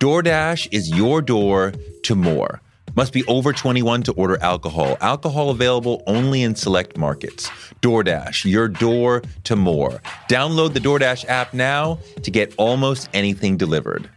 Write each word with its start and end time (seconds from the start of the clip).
DoorDash 0.00 0.68
is 0.70 0.90
your 0.90 1.20
door 1.20 1.72
to 2.04 2.14
more. 2.14 2.60
Must 2.94 3.12
be 3.12 3.24
over 3.24 3.52
21 3.52 4.04
to 4.04 4.12
order 4.12 4.40
alcohol. 4.40 4.96
Alcohol 5.00 5.50
available 5.50 6.04
only 6.06 6.44
in 6.44 6.54
select 6.54 6.96
markets. 6.96 7.48
DoorDash, 7.82 8.48
your 8.48 8.68
door 8.68 9.22
to 9.42 9.56
more. 9.56 10.00
Download 10.28 10.72
the 10.72 10.78
DoorDash 10.78 11.24
app 11.28 11.52
now 11.52 11.98
to 12.22 12.30
get 12.30 12.54
almost 12.58 13.08
anything 13.12 13.56
delivered. 13.56 14.08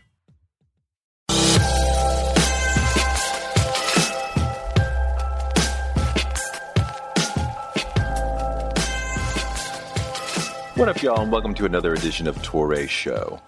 What 10.75 10.89
up, 10.89 11.01
y'all, 11.01 11.21
and 11.21 11.31
welcome 11.31 11.55
to 11.55 11.65
another 11.65 11.93
edition 11.93 12.27
of 12.27 12.35
Toure 12.43 12.87
Show. 12.87 13.41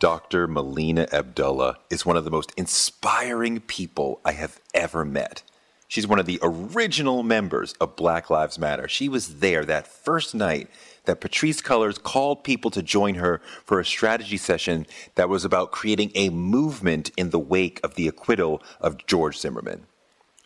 Dr. 0.00 0.46
Melina 0.46 1.06
Abdullah 1.12 1.76
is 1.90 2.06
one 2.06 2.16
of 2.16 2.24
the 2.24 2.30
most 2.30 2.54
inspiring 2.56 3.60
people 3.60 4.18
I 4.24 4.32
have 4.32 4.58
ever 4.72 5.04
met. 5.04 5.42
She's 5.88 6.06
one 6.06 6.18
of 6.18 6.24
the 6.24 6.38
original 6.42 7.22
members 7.22 7.74
of 7.74 7.96
Black 7.96 8.30
Lives 8.30 8.58
Matter. 8.58 8.88
She 8.88 9.10
was 9.10 9.40
there 9.40 9.62
that 9.66 9.86
first 9.86 10.34
night 10.34 10.70
that 11.04 11.20
Patrisse 11.20 11.60
Cullors 11.60 12.02
called 12.02 12.44
people 12.44 12.70
to 12.70 12.82
join 12.82 13.16
her 13.16 13.42
for 13.62 13.78
a 13.78 13.84
strategy 13.84 14.38
session 14.38 14.86
that 15.16 15.28
was 15.28 15.44
about 15.44 15.70
creating 15.70 16.12
a 16.14 16.30
movement 16.30 17.10
in 17.18 17.28
the 17.28 17.38
wake 17.38 17.78
of 17.84 17.94
the 17.96 18.08
acquittal 18.08 18.62
of 18.80 19.04
George 19.06 19.36
Zimmerman. 19.36 19.86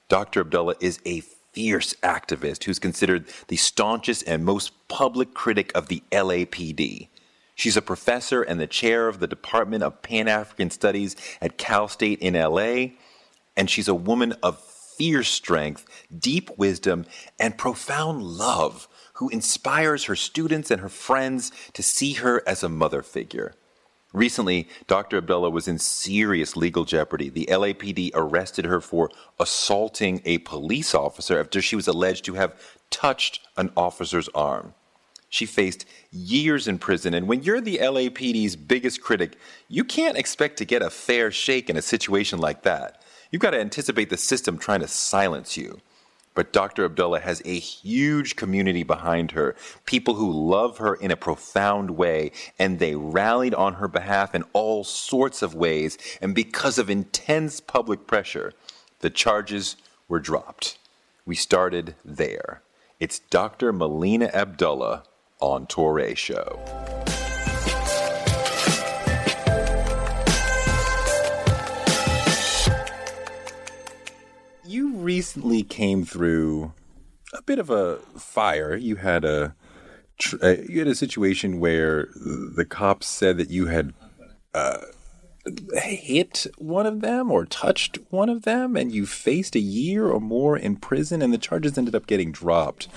Dr. 0.08 0.40
Abdullah 0.40 0.74
is 0.80 0.98
a 1.06 1.20
fierce 1.52 1.94
activist 2.02 2.64
who's 2.64 2.80
considered 2.80 3.26
the 3.46 3.56
staunchest 3.56 4.24
and 4.26 4.44
most 4.44 4.72
public 4.88 5.32
critic 5.32 5.70
of 5.76 5.86
the 5.86 6.02
LAPD. 6.10 7.06
She's 7.54 7.76
a 7.76 7.82
professor 7.82 8.42
and 8.42 8.60
the 8.60 8.66
chair 8.66 9.08
of 9.08 9.20
the 9.20 9.26
Department 9.26 9.82
of 9.82 10.02
Pan 10.02 10.28
African 10.28 10.70
Studies 10.70 11.16
at 11.40 11.56
Cal 11.58 11.88
State 11.88 12.20
in 12.20 12.34
LA. 12.34 12.94
And 13.56 13.70
she's 13.70 13.88
a 13.88 13.94
woman 13.94 14.34
of 14.42 14.60
fierce 14.60 15.28
strength, 15.28 15.86
deep 16.16 16.50
wisdom, 16.56 17.04
and 17.38 17.58
profound 17.58 18.22
love 18.22 18.88
who 19.14 19.28
inspires 19.28 20.04
her 20.04 20.16
students 20.16 20.70
and 20.70 20.80
her 20.80 20.88
friends 20.88 21.52
to 21.72 21.82
see 21.82 22.14
her 22.14 22.42
as 22.46 22.62
a 22.62 22.68
mother 22.68 23.02
figure. 23.02 23.54
Recently, 24.12 24.68
Dr. 24.86 25.18
Abdullah 25.18 25.50
was 25.50 25.66
in 25.66 25.78
serious 25.78 26.56
legal 26.56 26.84
jeopardy. 26.84 27.28
The 27.28 27.46
LAPD 27.46 28.12
arrested 28.14 28.64
her 28.64 28.80
for 28.80 29.10
assaulting 29.40 30.22
a 30.24 30.38
police 30.38 30.94
officer 30.94 31.40
after 31.40 31.60
she 31.60 31.74
was 31.74 31.88
alleged 31.88 32.24
to 32.26 32.34
have 32.34 32.54
touched 32.90 33.40
an 33.56 33.72
officer's 33.76 34.28
arm. 34.28 34.74
She 35.34 35.46
faced 35.46 35.84
years 36.12 36.68
in 36.68 36.78
prison. 36.78 37.12
And 37.12 37.26
when 37.26 37.42
you're 37.42 37.60
the 37.60 37.78
LAPD's 37.78 38.54
biggest 38.54 39.00
critic, 39.00 39.36
you 39.66 39.82
can't 39.82 40.16
expect 40.16 40.58
to 40.58 40.64
get 40.64 40.80
a 40.80 40.90
fair 40.90 41.32
shake 41.32 41.68
in 41.68 41.76
a 41.76 41.82
situation 41.82 42.38
like 42.38 42.62
that. 42.62 43.02
You've 43.32 43.42
got 43.42 43.50
to 43.50 43.60
anticipate 43.60 44.10
the 44.10 44.16
system 44.16 44.58
trying 44.58 44.78
to 44.78 44.86
silence 44.86 45.56
you. 45.56 45.80
But 46.36 46.52
Dr. 46.52 46.84
Abdullah 46.84 47.18
has 47.18 47.42
a 47.44 47.58
huge 47.58 48.36
community 48.36 48.84
behind 48.84 49.32
her, 49.32 49.56
people 49.86 50.14
who 50.14 50.30
love 50.30 50.78
her 50.78 50.94
in 50.94 51.10
a 51.10 51.16
profound 51.16 51.90
way, 51.90 52.30
and 52.56 52.78
they 52.78 52.94
rallied 52.94 53.54
on 53.54 53.74
her 53.74 53.88
behalf 53.88 54.36
in 54.36 54.44
all 54.52 54.84
sorts 54.84 55.42
of 55.42 55.52
ways. 55.52 55.98
And 56.20 56.32
because 56.32 56.78
of 56.78 56.88
intense 56.88 57.58
public 57.58 58.06
pressure, 58.06 58.52
the 59.00 59.10
charges 59.10 59.74
were 60.06 60.20
dropped. 60.20 60.78
We 61.26 61.34
started 61.34 61.96
there. 62.04 62.62
It's 63.00 63.18
Dr. 63.18 63.72
Melina 63.72 64.26
Abdullah 64.26 65.02
on 65.44 65.66
Toure 65.66 66.16
Show. 66.16 66.58
You 74.64 74.94
recently 74.96 75.62
came 75.62 76.04
through 76.04 76.72
a 77.34 77.42
bit 77.42 77.58
of 77.58 77.68
a 77.68 77.98
fire. 78.16 78.74
You 78.74 78.96
had 78.96 79.24
a 79.24 79.54
uh, 80.42 80.54
you 80.68 80.78
had 80.78 80.88
a 80.88 80.94
situation 80.94 81.60
where 81.60 82.08
the 82.14 82.64
cops 82.64 83.06
said 83.06 83.36
that 83.36 83.50
you 83.50 83.66
had 83.66 83.92
uh, 84.54 84.78
hit 85.74 86.46
one 86.56 86.86
of 86.86 87.00
them 87.00 87.30
or 87.30 87.44
touched 87.44 87.98
one 88.10 88.28
of 88.28 88.42
them, 88.42 88.76
and 88.76 88.92
you 88.92 89.04
faced 89.06 89.56
a 89.56 89.60
year 89.60 90.08
or 90.08 90.20
more 90.20 90.56
in 90.56 90.76
prison, 90.76 91.20
and 91.20 91.34
the 91.34 91.38
charges 91.38 91.76
ended 91.76 91.94
up 91.94 92.06
getting 92.06 92.32
dropped 92.32 92.88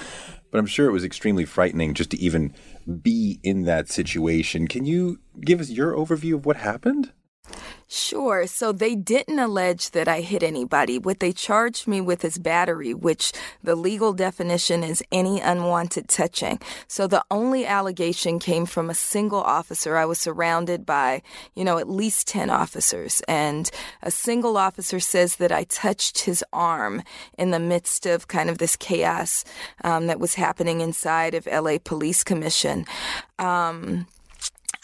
but 0.52 0.60
I'm 0.60 0.66
sure 0.66 0.88
it 0.88 0.94
was 0.94 1.04
extremely 1.04 1.46
frightening 1.46 1.94
just 1.94 2.12
to 2.12 2.20
even 2.20 2.54
be 3.02 3.40
in 3.44 3.64
that 3.64 3.90
situation. 3.90 4.68
Can 4.68 4.86
you 4.86 5.20
give 5.42 5.60
us 5.60 5.70
your 5.70 5.94
overview 5.94 6.36
of 6.36 6.46
what 6.46 6.58
happened? 6.58 7.12
Sure. 7.90 8.48
So 8.48 8.74
they 8.74 8.96
didn't 8.96 9.40
allege 9.40 9.92
that 9.92 10.10
I 10.10 10.20
hit 10.20 10.44
anybody. 10.44 11.00
What 11.00 11.22
they 11.22 11.32
charged 11.32 11.88
me 11.88 12.02
with 12.02 12.26
is 12.26 12.38
battery, 12.38 12.94
which 12.94 13.32
the 13.64 13.78
legal 13.78 14.12
definition 14.12 14.84
is 14.84 15.02
any 15.10 15.40
unwanted 15.40 16.10
touching. 16.10 16.60
So 16.90 17.08
the 17.08 17.24
only 17.32 17.66
allegation 17.66 18.40
came 18.40 18.66
from 18.66 18.90
a 18.90 18.94
single 18.94 19.42
officer. 19.42 19.96
I 19.96 20.04
was 20.04 20.20
surrounded 20.20 20.86
by, 20.86 21.22
you 21.56 21.64
know, 21.64 21.78
at 21.78 21.90
least 21.90 22.28
10 22.28 22.50
officers. 22.50 23.22
And 23.26 23.72
a 24.02 24.12
single 24.12 24.58
officer 24.58 25.00
says 25.00 25.38
that 25.38 25.54
I 25.54 25.64
touched 25.64 26.20
his 26.20 26.44
arm 26.52 27.04
in 27.38 27.52
the 27.52 27.60
midst 27.60 28.06
of 28.06 28.28
kind 28.28 28.50
of 28.50 28.58
this 28.58 28.76
chaos 28.76 29.46
um, 29.86 30.08
that 30.08 30.20
was 30.20 30.36
happening 30.36 30.82
inside 30.82 31.34
of 31.34 31.48
LA 31.48 31.78
Police 31.82 32.26
Commission. 32.26 32.86
Um, 33.40 34.08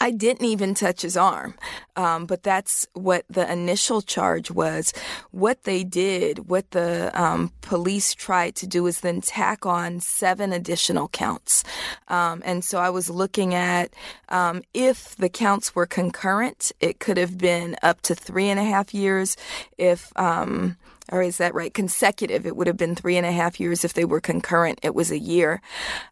I 0.04 0.10
didn't 0.10 0.44
even 0.44 0.74
touch 0.74 1.00
his 1.00 1.16
arm, 1.16 1.54
um, 1.96 2.26
but 2.26 2.42
that's 2.42 2.86
what 2.92 3.24
the 3.30 3.50
initial 3.50 4.02
charge 4.02 4.50
was. 4.50 4.92
What 5.30 5.62
they 5.62 5.82
did, 5.82 6.50
what 6.50 6.72
the 6.72 7.10
um, 7.18 7.52
police 7.62 8.12
tried 8.12 8.54
to 8.56 8.66
do, 8.66 8.86
is 8.86 9.00
then 9.00 9.22
tack 9.22 9.64
on 9.64 10.00
seven 10.00 10.52
additional 10.52 11.08
counts. 11.08 11.64
Um, 12.08 12.42
and 12.44 12.62
so 12.62 12.80
I 12.80 12.90
was 12.90 13.08
looking 13.08 13.54
at 13.54 13.94
um, 14.28 14.60
if 14.74 15.16
the 15.16 15.30
counts 15.30 15.74
were 15.74 15.86
concurrent, 15.86 16.70
it 16.80 17.00
could 17.00 17.16
have 17.16 17.38
been 17.38 17.74
up 17.82 18.02
to 18.02 18.14
three 18.14 18.50
and 18.50 18.60
a 18.60 18.64
half 18.64 18.92
years. 18.92 19.38
If 19.78 20.12
um, 20.16 20.76
or 21.10 21.22
is 21.22 21.38
that 21.38 21.54
right? 21.54 21.72
Consecutive. 21.72 22.44
It 22.46 22.56
would 22.56 22.66
have 22.66 22.76
been 22.76 22.94
three 22.94 23.16
and 23.16 23.26
a 23.26 23.32
half 23.32 23.58
years 23.58 23.84
if 23.84 23.94
they 23.94 24.04
were 24.04 24.20
concurrent. 24.20 24.80
It 24.82 24.94
was 24.94 25.10
a 25.10 25.18
year. 25.18 25.62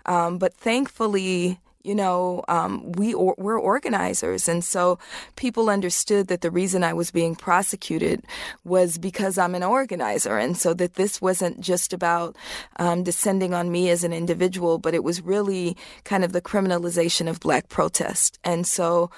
Um, 0.06 0.38
but 0.38 0.54
thankfully, 0.54 1.58
you 1.84 1.94
know, 1.94 2.42
um, 2.48 2.92
we 2.92 3.14
or, 3.14 3.34
we're 3.38 3.58
organizers, 3.58 4.48
and 4.48 4.64
so 4.64 4.98
people 5.36 5.70
understood 5.70 6.28
that 6.28 6.40
the 6.40 6.50
reason 6.50 6.84
I 6.84 6.92
was 6.92 7.10
being 7.10 7.34
prosecuted 7.34 8.24
was 8.64 8.98
because 8.98 9.38
I'm 9.38 9.54
an 9.54 9.62
organizer, 9.62 10.38
and 10.38 10.56
so 10.56 10.74
that 10.74 10.94
this 10.94 11.20
wasn't 11.20 11.60
just 11.60 11.92
about 11.92 12.36
um, 12.76 13.02
descending 13.02 13.54
on 13.54 13.70
me 13.70 13.90
as 13.90 14.04
an 14.04 14.12
individual, 14.12 14.78
but 14.78 14.94
it 14.94 15.04
was 15.04 15.22
really 15.22 15.76
kind 16.04 16.24
of 16.24 16.32
the 16.32 16.42
criminalization 16.42 17.28
of 17.28 17.40
Black 17.40 17.68
protest, 17.68 18.38
and 18.44 18.66
so 18.66 19.10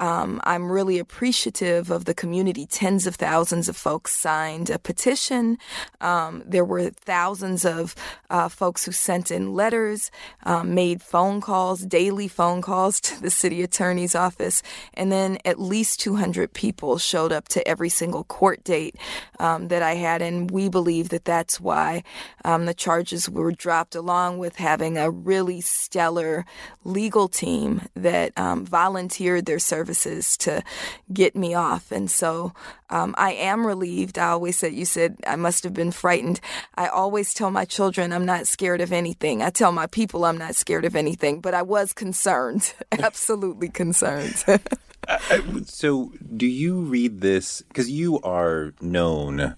um, 0.00 0.40
I'm 0.44 0.72
really 0.72 0.98
appreciative 0.98 1.90
of 1.90 2.06
the 2.06 2.14
community. 2.14 2.66
Tens 2.66 3.06
of 3.06 3.16
thousands 3.16 3.68
of 3.68 3.76
folks 3.76 4.12
signed 4.14 4.70
a 4.70 4.78
petition. 4.78 5.58
Um, 6.00 6.42
there 6.46 6.64
were 6.64 6.88
thousands 6.90 7.66
of 7.66 7.94
uh, 8.30 8.48
folks 8.48 8.84
who 8.84 8.92
sent 8.92 9.30
in 9.30 9.52
letters, 9.54 10.10
um, 10.44 10.74
made 10.74 11.02
phone 11.02 11.40
calls, 11.42 11.82
daily 11.82 12.09
phone 12.28 12.62
calls 12.62 13.00
to 13.00 13.20
the 13.20 13.30
city 13.30 13.62
attorney's 13.62 14.14
office, 14.14 14.62
and 14.94 15.10
then 15.10 15.38
at 15.44 15.60
least 15.60 16.00
200 16.00 16.52
people 16.52 16.98
showed 16.98 17.32
up 17.32 17.48
to 17.48 17.66
every 17.66 17.88
single 17.88 18.24
court 18.24 18.64
date 18.64 18.96
um, 19.38 19.68
that 19.68 19.82
I 19.82 19.94
had. 19.94 20.22
And 20.22 20.50
we 20.50 20.68
believe 20.68 21.10
that 21.10 21.24
that's 21.24 21.60
why 21.60 22.02
um, 22.44 22.66
the 22.66 22.74
charges 22.74 23.28
were 23.28 23.52
dropped, 23.52 23.94
along 23.94 24.38
with 24.38 24.56
having 24.56 24.96
a 24.96 25.10
really 25.10 25.60
stellar 25.60 26.44
legal 26.84 27.28
team 27.28 27.82
that 27.94 28.32
um, 28.38 28.64
volunteered 28.64 29.46
their 29.46 29.58
services 29.58 30.36
to 30.38 30.62
get 31.12 31.36
me 31.36 31.54
off. 31.54 31.92
And 31.92 32.10
so 32.10 32.52
um, 32.90 33.14
I 33.16 33.32
am 33.32 33.66
relieved. 33.66 34.18
I 34.18 34.28
always 34.28 34.56
said, 34.56 34.74
you 34.74 34.84
said 34.84 35.16
I 35.26 35.36
must 35.36 35.64
have 35.64 35.74
been 35.74 35.92
frightened. 35.92 36.40
I 36.74 36.88
always 36.88 37.32
tell 37.32 37.50
my 37.50 37.64
children 37.64 38.12
I'm 38.12 38.26
not 38.26 38.46
scared 38.46 38.80
of 38.80 38.92
anything. 38.92 39.42
I 39.42 39.50
tell 39.50 39.72
my 39.72 39.86
people 39.86 40.24
I'm 40.24 40.38
not 40.38 40.54
scared 40.54 40.84
of 40.84 40.96
anything, 40.96 41.40
but 41.40 41.54
I 41.54 41.62
was 41.62 41.92
concerned, 41.92 42.74
absolutely 42.92 43.68
concerned. 43.68 44.44
so, 45.66 46.12
do 46.36 46.46
you 46.46 46.80
read 46.80 47.20
this? 47.20 47.62
Because 47.62 47.90
you 47.90 48.20
are 48.20 48.74
known 48.80 49.54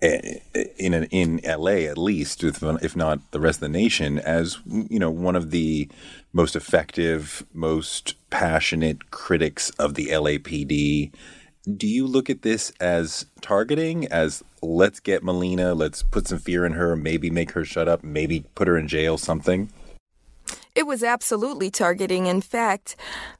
eh, 0.00 0.38
in 0.78 0.94
in 0.94 1.40
LA 1.44 1.88
at 1.90 1.98
least, 1.98 2.44
if 2.44 2.96
not 2.96 3.30
the 3.30 3.40
rest 3.40 3.56
of 3.56 3.60
the 3.60 3.68
nation, 3.68 4.18
as 4.18 4.58
you 4.66 4.98
know 4.98 5.10
one 5.10 5.36
of 5.36 5.50
the 5.50 5.88
most 6.32 6.56
effective, 6.56 7.44
most 7.52 8.14
passionate 8.30 9.10
critics 9.10 9.70
of 9.70 9.94
the 9.94 10.08
LAPD. 10.08 11.12
Do 11.64 11.86
you 11.86 12.08
look 12.08 12.28
at 12.28 12.42
this 12.42 12.72
as 12.80 13.26
targeting, 13.40 14.06
as 14.08 14.42
let's 14.62 14.98
get 14.98 15.22
Melina, 15.22 15.74
let's 15.74 16.02
put 16.02 16.26
some 16.26 16.38
fear 16.38 16.66
in 16.66 16.72
her, 16.72 16.96
maybe 16.96 17.30
make 17.30 17.52
her 17.52 17.64
shut 17.64 17.86
up, 17.86 18.02
maybe 18.02 18.44
put 18.56 18.66
her 18.66 18.76
in 18.76 18.88
jail, 18.88 19.16
something? 19.16 19.70
It 20.74 20.86
was 20.86 21.04
absolutely 21.04 21.70
targeting. 21.70 22.26
In 22.26 22.40
fact, 22.40 22.96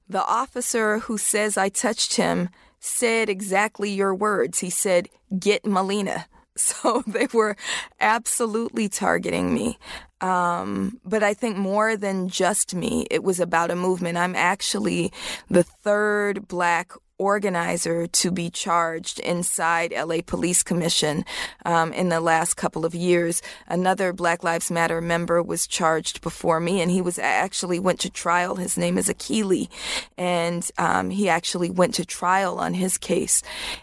the 0.08 0.24
officer 0.24 1.00
who 1.00 1.18
says 1.18 1.56
I 1.56 1.68
touched 1.68 2.14
him 2.16 2.48
said 2.78 3.28
exactly 3.28 3.90
your 3.90 4.14
words. 4.14 4.60
He 4.60 4.70
said, 4.70 5.08
Get 5.38 5.64
Melina. 5.66 6.26
So 6.54 7.02
they 7.06 7.28
were 7.32 7.56
absolutely 7.98 8.90
targeting 8.90 9.54
me. 9.54 9.78
Um, 10.20 11.00
but 11.02 11.22
I 11.22 11.32
think 11.32 11.56
more 11.56 11.96
than 11.96 12.28
just 12.28 12.74
me, 12.74 13.06
it 13.10 13.24
was 13.24 13.40
about 13.40 13.70
a 13.70 13.74
movement. 13.74 14.18
I'm 14.18 14.36
actually 14.36 15.14
the 15.48 15.62
third 15.62 16.46
black 16.48 16.92
organizer 17.18 18.06
to 18.06 18.30
be 18.30 18.50
charged 18.50 19.20
inside 19.20 19.92
LA 19.92 20.18
Police 20.24 20.62
Commission 20.62 21.24
um, 21.64 21.92
in 21.92 22.08
the 22.08 22.20
last 22.20 22.54
couple 22.54 22.84
of 22.84 22.94
years. 22.94 23.42
Another 23.68 24.12
Black 24.12 24.42
Lives 24.42 24.70
Matter 24.70 25.00
member 25.00 25.42
was 25.42 25.66
charged 25.66 26.20
before 26.20 26.60
me, 26.60 26.80
and 26.80 26.90
he 26.90 27.00
was 27.00 27.18
actually 27.18 27.78
went 27.78 28.00
to 28.00 28.10
trial. 28.10 28.56
His 28.56 28.76
name 28.76 28.98
is 28.98 29.08
Akili, 29.08 29.68
and 30.16 30.68
um, 30.78 31.10
he 31.10 31.28
actually 31.28 31.70
went 31.70 31.94
to 31.94 32.04
trial 32.04 32.58
on 32.58 32.74
his 32.74 32.98
case. 32.98 33.42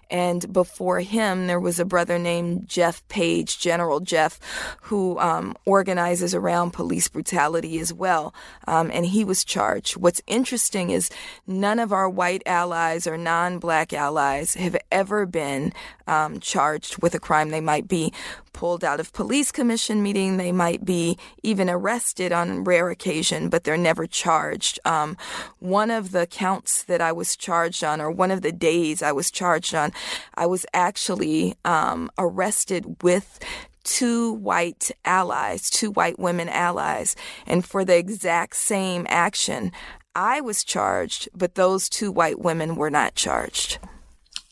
And 0.09 0.51
before 0.51 0.99
him, 1.01 1.47
there 1.47 1.59
was 1.59 1.79
a 1.79 1.85
brother 1.85 2.17
named 2.17 2.67
Jeff 2.67 3.07
Page, 3.09 3.59
General 3.59 3.99
Jeff, 3.99 4.39
who 4.83 5.19
um, 5.19 5.55
organizes 5.65 6.33
around 6.33 6.71
police 6.71 7.07
brutality 7.07 7.79
as 7.79 7.93
well, 7.93 8.33
um, 8.67 8.89
and 8.91 9.05
he 9.05 9.23
was 9.23 9.43
charged. 9.43 9.97
What's 9.97 10.21
interesting 10.27 10.89
is 10.89 11.09
none 11.45 11.79
of 11.79 11.93
our 11.93 12.09
white 12.09 12.43
allies 12.45 13.05
are 13.05 13.17
non 13.23 13.59
black 13.59 13.93
allies 13.93 14.55
have 14.55 14.77
ever 14.91 15.25
been 15.25 15.73
um, 16.07 16.39
charged 16.39 17.01
with 17.01 17.13
a 17.13 17.19
crime. 17.19 17.49
They 17.49 17.61
might 17.61 17.87
be 17.87 18.13
pulled 18.53 18.83
out 18.83 18.99
of 18.99 19.13
police 19.13 19.51
commission 19.51 20.03
meeting, 20.03 20.35
they 20.35 20.51
might 20.51 20.83
be 20.83 21.17
even 21.43 21.69
arrested 21.69 22.33
on 22.33 22.63
rare 22.65 22.89
occasion, 22.89 23.47
but 23.47 23.63
they're 23.63 23.77
never 23.77 24.05
charged. 24.05 24.79
Um, 24.83 25.15
one 25.59 25.89
of 25.89 26.11
the 26.11 26.27
counts 26.27 26.83
that 26.83 26.99
I 26.99 27.13
was 27.13 27.37
charged 27.37 27.83
on, 27.83 28.01
or 28.01 28.11
one 28.11 28.31
of 28.31 28.41
the 28.41 28.51
days 28.51 29.01
I 29.01 29.13
was 29.13 29.31
charged 29.31 29.73
on, 29.73 29.91
I 30.35 30.45
was 30.45 30.65
actually 30.73 31.55
um, 31.63 32.09
arrested 32.17 33.01
with 33.01 33.39
two 33.83 34.33
white 34.33 34.91
allies, 35.05 35.69
two 35.69 35.91
white 35.91 36.19
women 36.19 36.49
allies, 36.49 37.15
and 37.47 37.65
for 37.65 37.85
the 37.85 37.97
exact 37.97 38.55
same 38.55 39.05
action, 39.09 39.71
I 40.15 40.41
was 40.41 40.63
charged, 40.63 41.29
but 41.35 41.55
those 41.55 41.89
two 41.89 42.11
white 42.11 42.39
women 42.39 42.75
were 42.75 42.89
not 42.89 43.15
charged. 43.15 43.79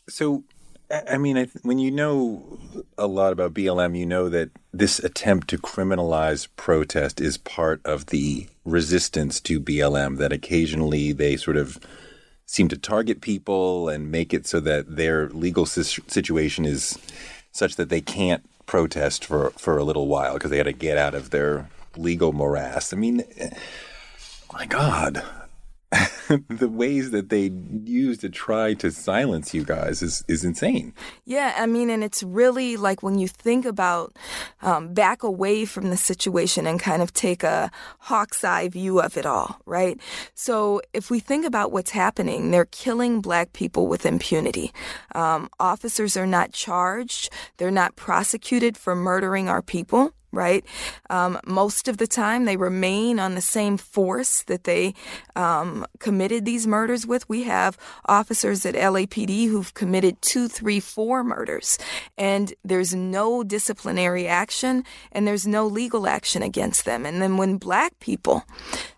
So, 0.08 0.44
I 0.90 1.18
mean, 1.18 1.50
when 1.62 1.78
you 1.78 1.90
know 1.90 2.58
a 2.96 3.06
lot 3.06 3.32
about 3.32 3.54
BLM, 3.54 3.98
you 3.98 4.06
know 4.06 4.28
that 4.28 4.50
this 4.72 4.98
attempt 4.98 5.48
to 5.48 5.58
criminalize 5.58 6.48
protest 6.56 7.20
is 7.20 7.36
part 7.36 7.80
of 7.84 8.06
the 8.06 8.46
resistance 8.64 9.40
to 9.40 9.60
BLM, 9.60 10.18
that 10.18 10.32
occasionally 10.32 11.12
they 11.12 11.36
sort 11.36 11.56
of 11.56 11.78
seem 12.46 12.68
to 12.68 12.78
target 12.78 13.20
people 13.20 13.88
and 13.88 14.10
make 14.10 14.32
it 14.32 14.46
so 14.46 14.60
that 14.60 14.96
their 14.96 15.28
legal 15.30 15.66
situation 15.66 16.64
is 16.64 16.98
such 17.52 17.76
that 17.76 17.90
they 17.90 18.00
can't 18.00 18.48
protest 18.64 19.24
for, 19.24 19.50
for 19.50 19.76
a 19.76 19.84
little 19.84 20.06
while 20.06 20.34
because 20.34 20.50
they 20.50 20.56
had 20.56 20.64
to 20.64 20.72
get 20.72 20.96
out 20.96 21.14
of 21.14 21.30
their 21.30 21.68
legal 21.96 22.32
morass. 22.32 22.92
I 22.92 22.96
mean, 22.96 23.24
eh, 23.36 23.50
my 24.52 24.64
God, 24.64 25.22
the 26.48 26.68
ways 26.68 27.12
that 27.12 27.30
they 27.30 27.50
use 27.84 28.18
to 28.18 28.28
try 28.28 28.74
to 28.74 28.90
silence 28.90 29.54
you 29.54 29.64
guys 29.64 30.02
is, 30.02 30.22
is 30.28 30.44
insane. 30.44 30.92
Yeah, 31.24 31.54
I 31.56 31.66
mean, 31.66 31.88
and 31.88 32.04
it's 32.04 32.22
really 32.22 32.76
like 32.76 33.02
when 33.02 33.18
you 33.18 33.26
think 33.26 33.64
about 33.64 34.14
um, 34.60 34.92
back 34.92 35.22
away 35.22 35.64
from 35.64 35.88
the 35.88 35.96
situation 35.96 36.66
and 36.66 36.78
kind 36.78 37.00
of 37.00 37.14
take 37.14 37.42
a 37.42 37.70
hawk's 38.00 38.44
eye 38.44 38.68
view 38.68 39.00
of 39.00 39.16
it 39.16 39.24
all, 39.24 39.60
right? 39.64 39.98
So 40.34 40.82
if 40.92 41.10
we 41.10 41.20
think 41.20 41.46
about 41.46 41.72
what's 41.72 41.90
happening, 41.92 42.50
they're 42.50 42.66
killing 42.66 43.22
black 43.22 43.54
people 43.54 43.86
with 43.86 44.04
impunity. 44.04 44.72
Um, 45.14 45.48
officers 45.58 46.16
are 46.18 46.26
not 46.26 46.52
charged, 46.52 47.32
they're 47.56 47.70
not 47.70 47.96
prosecuted 47.96 48.76
for 48.76 48.94
murdering 48.94 49.48
our 49.48 49.62
people 49.62 50.12
right? 50.32 50.64
Um, 51.10 51.38
most 51.46 51.88
of 51.88 51.96
the 51.96 52.06
time, 52.06 52.44
they 52.44 52.56
remain 52.56 53.18
on 53.18 53.34
the 53.34 53.40
same 53.40 53.76
force 53.76 54.42
that 54.44 54.64
they 54.64 54.94
um, 55.36 55.86
committed 55.98 56.44
these 56.44 56.66
murders 56.66 57.06
with. 57.06 57.28
We 57.28 57.44
have 57.44 57.78
officers 58.06 58.64
at 58.66 58.74
LAPD 58.74 59.48
who've 59.48 59.72
committed 59.74 60.20
two, 60.22 60.48
three, 60.48 60.80
four 60.80 61.24
murders, 61.24 61.78
and 62.16 62.52
there's 62.64 62.94
no 62.94 63.42
disciplinary 63.42 64.26
action 64.26 64.84
and 65.12 65.26
there's 65.26 65.46
no 65.46 65.66
legal 65.66 66.06
action 66.06 66.42
against 66.42 66.84
them. 66.84 67.06
And 67.06 67.22
then 67.22 67.36
when 67.36 67.56
black 67.56 67.98
people 68.00 68.44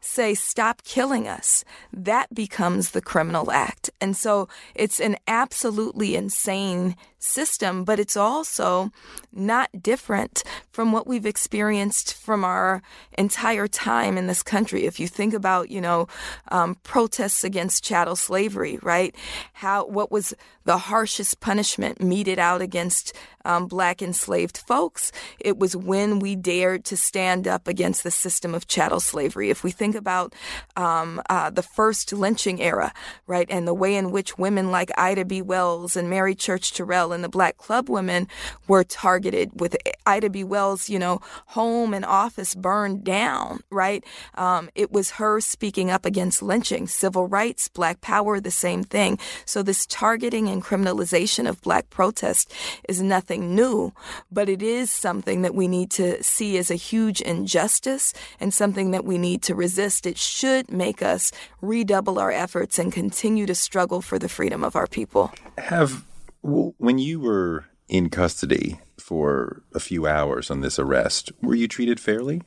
say, 0.00 0.34
stop 0.34 0.82
killing 0.82 1.28
us, 1.28 1.64
that 1.92 2.34
becomes 2.34 2.90
the 2.90 3.00
criminal 3.00 3.50
act. 3.50 3.90
And 4.00 4.16
so 4.16 4.48
it's 4.74 5.00
an 5.00 5.16
absolutely 5.28 6.16
insane 6.16 6.96
system, 7.20 7.84
but 7.84 8.00
it's 8.00 8.16
also 8.16 8.90
not 9.32 9.70
different 9.80 10.42
from 10.72 10.92
what 10.92 11.06
we've 11.06 11.26
experienced 11.26 12.14
from 12.14 12.44
our 12.44 12.82
entire 13.16 13.68
time 13.68 14.18
in 14.18 14.26
this 14.26 14.42
country. 14.42 14.86
If 14.86 14.98
you 14.98 15.06
think 15.06 15.34
about, 15.34 15.70
you 15.70 15.80
know, 15.80 16.08
um, 16.48 16.76
protests 16.82 17.44
against 17.44 17.84
chattel 17.84 18.16
slavery, 18.16 18.78
right? 18.82 19.14
How 19.52 19.86
what 19.86 20.10
was 20.10 20.34
the 20.64 20.78
harshest 20.78 21.40
punishment 21.40 22.00
meted 22.00 22.38
out 22.38 22.62
against 22.62 23.14
um, 23.44 23.66
black 23.66 24.02
enslaved 24.02 24.58
folks? 24.58 25.12
It 25.38 25.58
was 25.58 25.76
when 25.76 26.18
we 26.18 26.36
dared 26.36 26.84
to 26.86 26.96
stand 26.96 27.46
up 27.46 27.68
against 27.68 28.02
the 28.02 28.10
system 28.10 28.54
of 28.54 28.66
chattel 28.66 29.00
slavery. 29.00 29.50
If 29.50 29.62
we 29.64 29.70
think 29.70 29.94
about 29.94 30.34
um, 30.76 31.22
uh, 31.30 31.50
the 31.50 31.62
first 31.62 32.12
lynching 32.12 32.60
era, 32.60 32.92
right, 33.26 33.46
and 33.50 33.66
the 33.66 33.74
way 33.74 33.94
in 33.94 34.10
which 34.10 34.38
women 34.38 34.70
like 34.70 34.90
Ida 34.98 35.24
B. 35.24 35.42
Wells 35.42 35.96
and 35.96 36.10
Mary 36.10 36.34
Church 36.34 36.72
Terrell 36.72 37.12
and 37.12 37.22
the 37.22 37.28
black 37.28 37.56
club 37.56 37.88
women 37.88 38.28
were 38.68 38.84
targeted 38.84 39.60
with 39.60 39.76
Ida 40.06 40.30
B. 40.30 40.44
Wells, 40.44 40.88
you 40.88 40.98
know, 40.98 41.20
home 41.46 41.94
and 41.94 42.04
office 42.04 42.54
burned 42.54 43.04
down, 43.04 43.60
right? 43.70 44.04
Um, 44.34 44.68
it 44.74 44.90
was 44.90 45.12
her 45.12 45.40
speaking 45.40 45.90
up 45.90 46.04
against 46.04 46.42
lynching, 46.42 46.86
civil 46.86 47.26
rights, 47.26 47.68
black 47.68 48.00
power, 48.00 48.40
the 48.40 48.50
same 48.50 48.82
thing. 48.82 49.18
So 49.44 49.62
this 49.62 49.86
targeting 49.86 50.48
and 50.48 50.62
criminalization 50.62 51.48
of 51.48 51.60
black 51.62 51.90
protest 51.90 52.52
is 52.88 53.00
nothing 53.00 53.29
new, 53.38 53.92
but 54.30 54.48
it 54.48 54.62
is 54.62 54.90
something 54.90 55.42
that 55.42 55.54
we 55.54 55.68
need 55.68 55.90
to 55.92 56.22
see 56.22 56.58
as 56.58 56.70
a 56.70 56.74
huge 56.74 57.20
injustice 57.20 58.12
and 58.40 58.52
something 58.52 58.90
that 58.90 59.04
we 59.04 59.18
need 59.18 59.42
to 59.42 59.54
resist. 59.54 60.06
It 60.06 60.18
should 60.18 60.70
make 60.70 61.02
us 61.02 61.32
redouble 61.60 62.18
our 62.18 62.32
efforts 62.32 62.78
and 62.78 62.92
continue 62.92 63.46
to 63.46 63.54
struggle 63.54 64.00
for 64.02 64.18
the 64.18 64.28
freedom 64.28 64.64
of 64.64 64.76
our 64.76 64.86
people. 64.86 65.32
Have 65.58 66.04
when 66.42 66.98
you 66.98 67.20
were 67.20 67.66
in 67.88 68.08
custody 68.08 68.80
for 68.98 69.62
a 69.74 69.80
few 69.80 70.06
hours 70.06 70.50
on 70.50 70.60
this 70.60 70.78
arrest, 70.78 71.32
were 71.42 71.54
you 71.54 71.68
treated 71.68 72.00
fairly? 72.00 72.42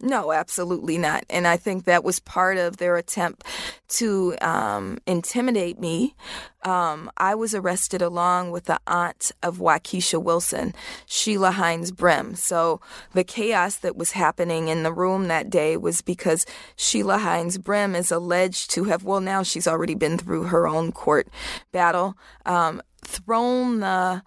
No, 0.00 0.32
absolutely 0.32 0.96
not. 0.96 1.24
And 1.28 1.46
I 1.46 1.56
think 1.56 1.84
that 1.84 2.04
was 2.04 2.20
part 2.20 2.56
of 2.56 2.76
their 2.76 2.96
attempt 2.96 3.44
to 3.88 4.36
um, 4.40 4.98
intimidate 5.06 5.80
me. 5.80 6.14
Um, 6.62 7.10
I 7.16 7.34
was 7.34 7.54
arrested 7.54 8.00
along 8.02 8.52
with 8.52 8.64
the 8.64 8.78
aunt 8.86 9.32
of 9.42 9.58
Wakiesha 9.58 10.22
Wilson, 10.22 10.74
Sheila 11.06 11.52
Hines 11.52 11.90
Brim. 11.90 12.36
So 12.36 12.80
the 13.12 13.24
chaos 13.24 13.76
that 13.76 13.96
was 13.96 14.12
happening 14.12 14.68
in 14.68 14.82
the 14.84 14.92
room 14.92 15.28
that 15.28 15.50
day 15.50 15.76
was 15.76 16.00
because 16.00 16.46
Sheila 16.76 17.18
Hines 17.18 17.58
Brim 17.58 17.96
is 17.96 18.12
alleged 18.12 18.70
to 18.72 18.84
have, 18.84 19.02
well, 19.02 19.20
now 19.20 19.42
she's 19.42 19.66
already 19.66 19.94
been 19.94 20.18
through 20.18 20.44
her 20.44 20.68
own 20.68 20.92
court 20.92 21.28
battle. 21.72 22.16
Um, 22.46 22.82
thrown 23.08 23.80
the 23.80 24.22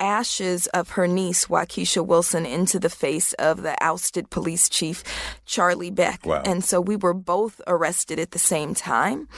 ashes 0.00 0.66
of 0.68 0.90
her 0.90 1.06
niece, 1.06 1.46
Wakiesha 1.46 2.04
Wilson, 2.04 2.44
into 2.44 2.78
the 2.78 2.90
face 2.90 3.32
of 3.34 3.62
the 3.62 3.76
ousted 3.82 4.28
police 4.28 4.68
chief, 4.68 5.02
Charlie 5.46 5.90
Beck. 5.90 6.26
Wow. 6.26 6.42
And 6.44 6.64
so 6.64 6.80
we 6.80 6.96
were 6.96 7.14
both 7.14 7.60
arrested 7.66 8.18
at 8.18 8.32
the 8.32 8.38
same 8.38 8.74
time. 8.74 9.28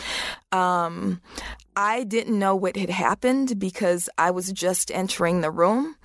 Um, 0.51 1.21
I 1.77 2.05
didn't 2.05 2.39
know 2.39 2.57
what 2.57 2.77
had 2.77 2.91
happened 2.91 3.59
because 3.59 4.09
I 4.17 4.31
was 4.31 4.51
just 4.51 4.91
entering 4.91 5.43
the 5.43 5.51
room 5.51 5.97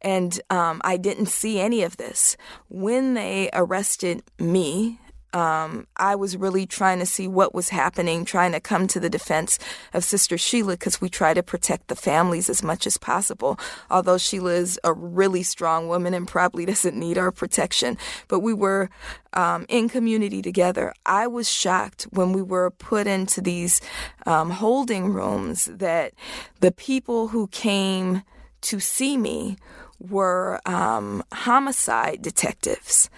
and 0.00 0.40
um, 0.48 0.80
I 0.84 0.96
didn't 0.96 1.26
see 1.26 1.60
any 1.60 1.82
of 1.82 1.98
this. 1.98 2.36
When 2.68 3.12
they 3.14 3.50
arrested 3.52 4.22
me, 4.38 5.00
um, 5.32 5.86
I 5.96 6.14
was 6.14 6.36
really 6.36 6.66
trying 6.66 6.98
to 7.00 7.06
see 7.06 7.28
what 7.28 7.54
was 7.54 7.68
happening, 7.68 8.24
trying 8.24 8.52
to 8.52 8.60
come 8.60 8.86
to 8.88 9.00
the 9.00 9.10
defense 9.10 9.58
of 9.92 10.04
Sister 10.04 10.38
Sheila 10.38 10.74
because 10.74 11.00
we 11.00 11.08
try 11.08 11.34
to 11.34 11.42
protect 11.42 11.88
the 11.88 11.96
families 11.96 12.48
as 12.48 12.62
much 12.62 12.86
as 12.86 12.96
possible. 12.96 13.58
Although 13.90 14.18
Sheila 14.18 14.52
is 14.52 14.80
a 14.84 14.92
really 14.92 15.42
strong 15.42 15.88
woman 15.88 16.14
and 16.14 16.26
probably 16.26 16.64
doesn't 16.66 16.96
need 16.96 17.18
our 17.18 17.30
protection, 17.30 17.98
but 18.28 18.40
we 18.40 18.54
were 18.54 18.88
um, 19.34 19.66
in 19.68 19.88
community 19.88 20.40
together. 20.40 20.94
I 21.04 21.26
was 21.26 21.50
shocked 21.50 22.04
when 22.10 22.32
we 22.32 22.42
were 22.42 22.70
put 22.70 23.06
into 23.06 23.40
these 23.40 23.80
um, 24.26 24.50
holding 24.50 25.12
rooms 25.12 25.66
that 25.66 26.14
the 26.60 26.72
people 26.72 27.28
who 27.28 27.48
came 27.48 28.22
to 28.62 28.80
see 28.80 29.16
me 29.16 29.56
were 30.00 30.60
um, 30.66 31.22
homicide 31.32 32.22
detectives. 32.22 33.10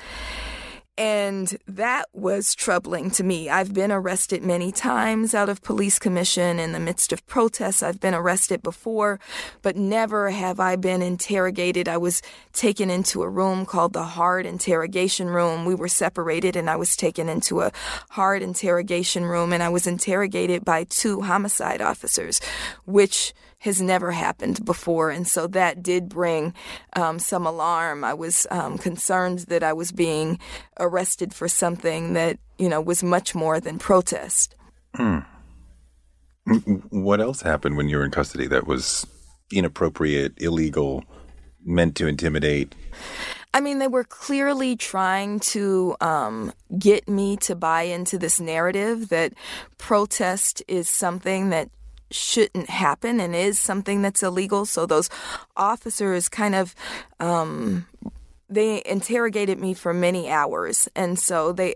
And 1.00 1.56
that 1.66 2.10
was 2.12 2.54
troubling 2.54 3.10
to 3.12 3.24
me. 3.24 3.48
I've 3.48 3.72
been 3.72 3.90
arrested 3.90 4.42
many 4.42 4.70
times 4.70 5.34
out 5.34 5.48
of 5.48 5.62
police 5.62 5.98
commission 5.98 6.58
in 6.58 6.72
the 6.72 6.78
midst 6.78 7.10
of 7.10 7.26
protests. 7.26 7.82
I've 7.82 8.00
been 8.00 8.12
arrested 8.12 8.62
before, 8.62 9.18
but 9.62 9.76
never 9.76 10.28
have 10.28 10.60
I 10.60 10.76
been 10.76 11.00
interrogated. 11.00 11.88
I 11.88 11.96
was 11.96 12.20
taken 12.52 12.90
into 12.90 13.22
a 13.22 13.30
room 13.30 13.64
called 13.64 13.94
the 13.94 14.04
hard 14.04 14.44
interrogation 14.44 15.28
room. 15.28 15.64
We 15.64 15.74
were 15.74 15.88
separated 15.88 16.54
and 16.54 16.68
I 16.68 16.76
was 16.76 16.94
taken 16.96 17.30
into 17.30 17.62
a 17.62 17.72
hard 18.10 18.42
interrogation 18.42 19.24
room 19.24 19.54
and 19.54 19.62
I 19.62 19.70
was 19.70 19.86
interrogated 19.86 20.66
by 20.66 20.84
two 20.84 21.22
homicide 21.22 21.80
officers, 21.80 22.42
which 22.84 23.32
has 23.60 23.80
never 23.80 24.10
happened 24.10 24.64
before. 24.64 25.10
And 25.10 25.26
so 25.26 25.46
that 25.48 25.82
did 25.82 26.08
bring 26.08 26.54
um, 26.94 27.18
some 27.18 27.46
alarm. 27.46 28.04
I 28.04 28.14
was 28.14 28.46
um, 28.50 28.78
concerned 28.78 29.40
that 29.48 29.62
I 29.62 29.72
was 29.72 29.92
being 29.92 30.38
arrested 30.78 31.34
for 31.34 31.46
something 31.46 32.14
that, 32.14 32.38
you 32.58 32.68
know, 32.68 32.80
was 32.80 33.02
much 33.02 33.34
more 33.34 33.60
than 33.60 33.78
protest. 33.78 34.54
Hmm. 34.94 35.20
What 36.88 37.20
else 37.20 37.42
happened 37.42 37.76
when 37.76 37.88
you 37.88 37.98
were 37.98 38.04
in 38.04 38.10
custody 38.10 38.46
that 38.48 38.66
was 38.66 39.06
inappropriate, 39.52 40.32
illegal, 40.38 41.04
meant 41.62 41.96
to 41.96 42.06
intimidate? 42.06 42.74
I 43.52 43.60
mean, 43.60 43.78
they 43.78 43.88
were 43.88 44.04
clearly 44.04 44.74
trying 44.76 45.40
to 45.40 45.96
um, 46.00 46.52
get 46.78 47.08
me 47.08 47.36
to 47.38 47.54
buy 47.54 47.82
into 47.82 48.16
this 48.16 48.40
narrative 48.40 49.10
that 49.10 49.34
protest 49.76 50.62
is 50.66 50.88
something 50.88 51.50
that 51.50 51.68
shouldn't 52.10 52.70
happen 52.70 53.20
and 53.20 53.34
is 53.34 53.58
something 53.58 54.02
that's 54.02 54.22
illegal. 54.22 54.64
So 54.66 54.86
those 54.86 55.08
officers 55.56 56.28
kind 56.28 56.54
of 56.54 56.74
um, 57.18 57.86
they 58.48 58.82
interrogated 58.84 59.60
me 59.60 59.74
for 59.74 59.94
many 59.94 60.28
hours 60.28 60.88
and 60.96 61.18
so 61.18 61.52
they 61.52 61.74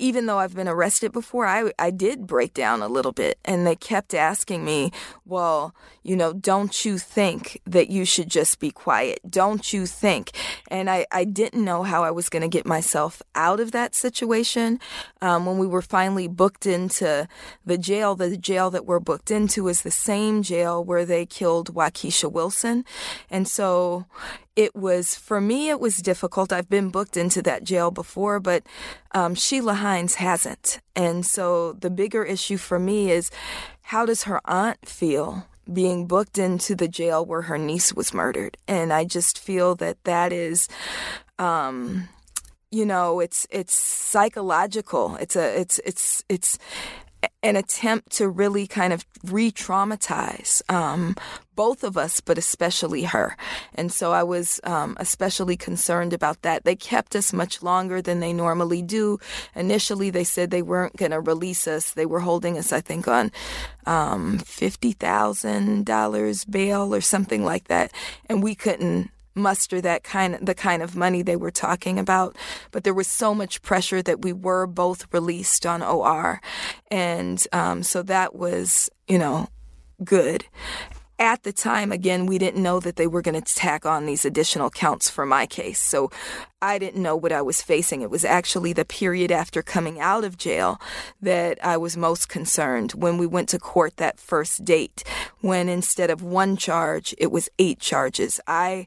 even 0.00 0.26
though 0.26 0.38
I've 0.38 0.54
been 0.54 0.68
arrested 0.68 1.12
before 1.12 1.46
I 1.46 1.72
I 1.78 1.90
did 1.90 2.26
break 2.26 2.54
down 2.54 2.82
a 2.82 2.88
little 2.88 3.12
bit 3.12 3.38
and 3.44 3.66
they 3.66 3.76
kept 3.76 4.14
asking 4.14 4.64
me 4.64 4.92
well 5.24 5.74
you 6.02 6.16
know 6.16 6.32
don't 6.32 6.84
you 6.84 6.98
think 6.98 7.60
that 7.66 7.90
you 7.90 8.04
should 8.04 8.28
just 8.28 8.58
be 8.58 8.70
quiet? 8.70 9.20
Don't 9.28 9.72
you 9.72 9.86
think? 9.86 10.32
And 10.70 10.88
I 10.90 11.06
I 11.12 11.24
didn't 11.24 11.64
know 11.64 11.82
how 11.82 12.04
I 12.04 12.10
was 12.10 12.28
going 12.28 12.42
to 12.42 12.48
get 12.48 12.66
myself 12.66 13.22
out 13.34 13.60
of 13.60 13.72
that 13.72 13.94
situation 13.94 14.80
um, 15.20 15.46
when 15.46 15.58
we 15.58 15.66
were 15.66 15.82
finally 15.82 16.28
booked 16.28 16.66
into 16.66 17.28
the 17.64 17.78
jail. 17.78 18.14
The 18.14 18.36
jail 18.36 18.70
that 18.70 18.86
we're 18.86 19.00
booked 19.00 19.30
into 19.30 19.68
is 19.68 19.82
the 19.82 19.90
same 19.90 20.42
jail 20.42 20.82
where 20.82 21.04
they 21.04 21.26
killed 21.26 21.74
Wakiesha 21.74 22.30
Wilson. 22.30 22.84
And 23.30 23.46
so 23.46 24.06
it 24.56 24.74
was 24.74 25.14
for 25.14 25.40
me 25.40 25.70
it 25.70 25.80
was 25.80 25.98
difficult. 25.98 26.52
I've 26.52 26.68
been 26.68 26.90
booked 26.90 27.16
into 27.16 27.42
that 27.42 27.64
jail 27.64 27.90
before 27.90 28.40
but 28.40 28.62
um, 29.12 29.34
sheila 29.34 29.74
hasn't. 29.96 30.80
And 30.94 31.24
so 31.24 31.72
the 31.72 31.90
bigger 31.90 32.24
issue 32.24 32.56
for 32.56 32.78
me 32.78 33.10
is 33.10 33.30
how 33.82 34.06
does 34.06 34.24
her 34.24 34.40
aunt 34.44 34.86
feel 34.86 35.46
being 35.72 36.06
booked 36.06 36.38
into 36.38 36.74
the 36.74 36.88
jail 36.88 37.24
where 37.24 37.42
her 37.42 37.58
niece 37.58 37.94
was 37.94 38.14
murdered? 38.14 38.56
And 38.66 38.92
i 38.92 39.04
just 39.04 39.38
feel 39.38 39.74
that 39.76 40.02
that 40.04 40.32
is 40.32 40.68
um, 41.38 42.08
you 42.70 42.86
know 42.86 43.20
it's 43.20 43.46
it's 43.50 43.74
psychological. 43.74 45.16
It's 45.16 45.36
a 45.36 45.60
it's 45.60 45.80
it's 45.84 46.24
it's 46.28 46.58
an 47.42 47.56
attempt 47.56 48.12
to 48.12 48.28
really 48.28 48.66
kind 48.66 48.92
of 48.92 49.06
re 49.24 49.50
traumatize 49.50 50.62
um, 50.70 51.16
both 51.56 51.82
of 51.84 51.96
us, 51.96 52.20
but 52.20 52.38
especially 52.38 53.04
her. 53.04 53.36
And 53.74 53.92
so 53.92 54.12
I 54.12 54.22
was 54.22 54.60
um, 54.64 54.96
especially 54.98 55.56
concerned 55.56 56.12
about 56.12 56.42
that. 56.42 56.64
They 56.64 56.76
kept 56.76 57.16
us 57.16 57.32
much 57.32 57.62
longer 57.62 58.02
than 58.02 58.20
they 58.20 58.32
normally 58.32 58.82
do. 58.82 59.18
Initially, 59.54 60.10
they 60.10 60.24
said 60.24 60.50
they 60.50 60.62
weren't 60.62 60.96
going 60.96 61.12
to 61.12 61.20
release 61.20 61.66
us. 61.66 61.92
They 61.92 62.06
were 62.06 62.20
holding 62.20 62.56
us, 62.56 62.72
I 62.72 62.80
think, 62.80 63.08
on 63.08 63.32
um, 63.86 64.38
$50,000 64.38 66.50
bail 66.50 66.94
or 66.94 67.00
something 67.00 67.44
like 67.44 67.68
that. 67.68 67.92
And 68.26 68.42
we 68.42 68.54
couldn't 68.54 69.10
muster 69.34 69.80
that 69.80 70.02
kind 70.02 70.38
the 70.40 70.54
kind 70.54 70.82
of 70.82 70.96
money 70.96 71.22
they 71.22 71.36
were 71.36 71.50
talking 71.50 71.98
about. 71.98 72.36
But 72.70 72.84
there 72.84 72.94
was 72.94 73.06
so 73.06 73.34
much 73.34 73.62
pressure 73.62 74.02
that 74.02 74.22
we 74.22 74.32
were 74.32 74.66
both 74.66 75.06
released 75.12 75.66
on 75.66 75.82
OR 75.82 76.40
and 76.90 77.44
um, 77.52 77.82
so 77.82 78.02
that 78.02 78.34
was 78.34 78.90
you 79.08 79.18
know 79.18 79.48
good. 80.02 80.44
At 81.18 81.42
the 81.42 81.52
time, 81.52 81.92
again, 81.92 82.24
we 82.24 82.38
didn't 82.38 82.62
know 82.62 82.80
that 82.80 82.96
they 82.96 83.06
were 83.06 83.20
going 83.20 83.40
to 83.40 83.54
tack 83.54 83.84
on 83.84 84.06
these 84.06 84.24
additional 84.24 84.70
counts 84.70 85.10
for 85.10 85.26
my 85.26 85.44
case. 85.44 85.78
So 85.78 86.10
I 86.62 86.78
didn't 86.78 87.02
know 87.02 87.16
what 87.16 87.32
I 87.32 87.42
was 87.42 87.62
facing. 87.62 88.02
It 88.02 88.10
was 88.10 88.24
actually 88.24 88.72
the 88.72 88.84
period 88.84 89.32
after 89.32 89.62
coming 89.62 89.98
out 89.98 90.24
of 90.24 90.36
jail 90.36 90.80
that 91.22 91.58
I 91.64 91.76
was 91.76 91.96
most 91.96 92.28
concerned 92.28 92.92
when 92.92 93.16
we 93.18 93.26
went 93.26 93.48
to 93.50 93.58
court 93.58 93.96
that 93.96 94.20
first 94.20 94.64
date, 94.64 95.02
when 95.40 95.68
instead 95.68 96.10
of 96.10 96.22
one 96.22 96.56
charge, 96.56 97.14
it 97.18 97.30
was 97.30 97.48
eight 97.58 97.80
charges. 97.80 98.40
I 98.46 98.86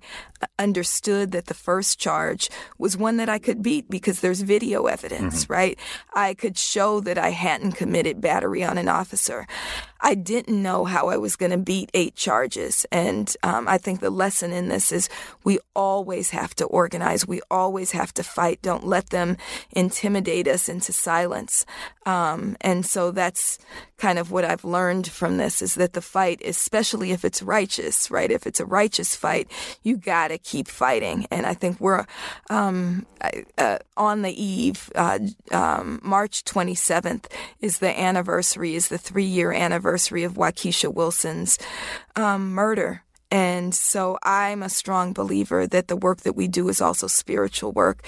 understood 0.60 1.32
that 1.32 1.46
the 1.46 1.54
first 1.54 2.00
charge 2.00 2.50
was 2.78 2.98
one 2.98 3.18
that 3.18 3.30
I 3.30 3.40
could 3.40 3.62
beat 3.62 3.90
because 3.90 4.20
there's 4.20 4.42
video 4.42 4.86
evidence, 4.86 5.44
mm-hmm. 5.44 5.54
right? 5.54 5.80
I 6.14 6.34
could 6.34 6.58
show 6.58 7.00
that 7.02 7.18
I 7.18 7.30
hadn't 7.30 7.74
committed 7.74 8.22
battery 8.22 8.64
on 8.64 8.78
an 8.78 8.88
officer. 8.88 9.48
I 10.02 10.16
didn't 10.16 10.62
know 10.62 10.84
how 10.84 11.08
I 11.08 11.18
was 11.18 11.38
going 11.38 11.52
to 11.52 11.58
beat 11.58 11.90
eight 11.94 12.16
charges. 12.16 12.86
And 12.92 13.34
um, 13.42 13.68
I 13.68 13.78
think 13.78 14.02
the 14.02 14.10
lesson 14.10 14.52
in 14.52 14.68
this 14.68 14.92
is 14.92 15.08
we 15.46 15.60
always 15.76 16.32
have 16.32 16.54
to 16.56 16.66
organize. 16.66 17.26
We 17.26 17.40
always 17.50 17.63
have 17.92 18.14
to 18.16 18.24
fight. 18.24 18.62
Don't 18.62 18.86
let 18.86 19.10
them 19.10 19.38
intimidate 19.72 20.48
us 20.48 20.70
into 20.70 20.94
silence. 20.94 21.66
Um, 22.06 22.58
and 22.62 22.86
so 22.86 23.12
that's 23.12 23.60
kind 23.98 24.20
of 24.20 24.32
what 24.32 24.44
I've 24.44 24.66
learned 24.66 25.08
from 25.08 25.38
this 25.38 25.62
is 25.62 25.76
that 25.76 25.94
the 25.94 26.02
fight, 26.02 26.42
especially 26.44 27.12
if 27.12 27.24
it's 27.24 27.42
righteous, 27.42 28.12
right? 28.12 28.30
If 28.30 28.46
it's 28.46 28.60
a 28.60 28.66
righteous 28.66 29.16
fight, 29.16 29.50
you 29.84 29.98
got 29.98 30.28
to 30.30 30.38
keep 30.38 30.68
fighting. 30.68 31.26
And 31.32 31.46
I 31.46 31.54
think 31.54 31.80
we're 31.80 32.06
um, 32.50 33.06
uh, 33.58 33.78
on 33.96 34.22
the 34.22 34.44
eve. 34.44 34.92
Uh, 34.96 35.20
um, 35.52 36.02
March 36.04 36.44
27th 36.44 37.26
is 37.62 37.80
the 37.80 37.98
anniversary, 37.98 38.76
is 38.76 38.90
the 38.90 38.98
three 38.98 39.24
year 39.24 39.52
anniversary 39.52 40.24
of 40.24 40.34
Wakiesha 40.34 40.94
Wilson's 40.94 41.58
um, 42.16 42.52
murder. 42.54 43.04
And 43.34 43.74
so 43.74 44.20
I'm 44.22 44.62
a 44.62 44.70
strong 44.70 45.12
believer 45.12 45.66
that 45.66 45.88
the 45.88 45.96
work 45.96 46.20
that 46.20 46.36
we 46.36 46.48
do 46.48 46.70
is 46.70 46.80
also 46.80 47.08
spiritual 47.08 47.72
work. 47.72 48.06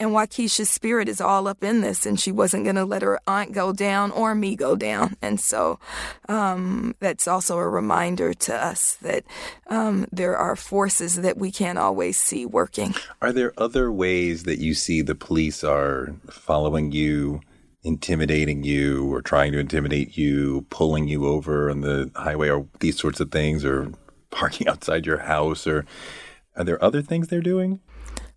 And 0.00 0.12
Wakiesha's 0.12 0.70
spirit 0.70 1.10
is 1.10 1.20
all 1.20 1.46
up 1.46 1.62
in 1.62 1.82
this, 1.82 2.06
and 2.06 2.18
she 2.18 2.32
wasn't 2.32 2.64
going 2.64 2.76
to 2.76 2.86
let 2.86 3.02
her 3.02 3.20
aunt 3.26 3.52
go 3.52 3.74
down 3.74 4.10
or 4.12 4.34
me 4.34 4.56
go 4.56 4.74
down. 4.74 5.18
And 5.20 5.38
so 5.38 5.78
um, 6.26 6.94
that's 7.00 7.28
also 7.28 7.58
a 7.58 7.68
reminder 7.68 8.32
to 8.32 8.54
us 8.54 8.94
that 9.02 9.24
um, 9.66 10.06
there 10.10 10.38
are 10.38 10.56
forces 10.56 11.16
that 11.16 11.36
we 11.36 11.52
can't 11.52 11.78
always 11.78 12.16
see 12.16 12.46
working. 12.46 12.94
Are 13.20 13.30
there 13.30 13.52
other 13.58 13.92
ways 13.92 14.44
that 14.44 14.58
you 14.58 14.72
see 14.72 15.02
the 15.02 15.14
police 15.14 15.62
are 15.62 16.14
following 16.30 16.92
you? 16.92 17.42
intimidating 17.84 18.62
you 18.62 19.12
or 19.12 19.20
trying 19.20 19.50
to 19.50 19.58
intimidate 19.58 20.16
you, 20.16 20.64
pulling 20.70 21.08
you 21.08 21.26
over 21.26 21.68
on 21.68 21.80
the 21.80 22.08
highway 22.14 22.48
or 22.48 22.64
these 22.78 22.96
sorts 22.96 23.18
of 23.18 23.32
things 23.32 23.64
or 23.64 23.92
parking 24.32 24.66
outside 24.72 25.06
your 25.06 25.18
house 25.18 25.66
or 25.66 25.86
are 26.56 26.64
there 26.64 26.82
other 26.82 27.00
things 27.02 27.28
they're 27.28 27.40
doing? 27.40 27.78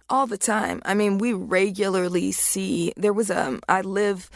all 0.07 0.27
the 0.27 0.37
time. 0.37 0.83
I 0.85 0.93
mean, 0.93 1.17
we 1.17 1.33
regularly 1.33 2.31
see 2.31 2.93
there 2.95 3.11
was 3.11 3.31
a 3.31 3.59
I 3.67 3.81
live 3.81 4.29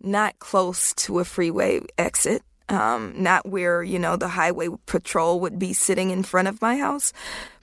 not 0.00 0.38
close 0.38 0.94
to 0.94 1.18
a 1.18 1.24
freeway 1.24 1.80
exit. 1.98 2.42
um, 2.68 3.12
not 3.16 3.48
where, 3.48 3.82
you 3.82 3.98
know, 3.98 4.16
the 4.16 4.28
highway 4.28 4.68
patrol 4.86 5.40
would 5.40 5.58
be 5.58 5.72
sitting 5.72 6.10
in 6.10 6.22
front 6.22 6.48
of 6.48 6.60
my 6.60 6.76
house, 6.76 7.12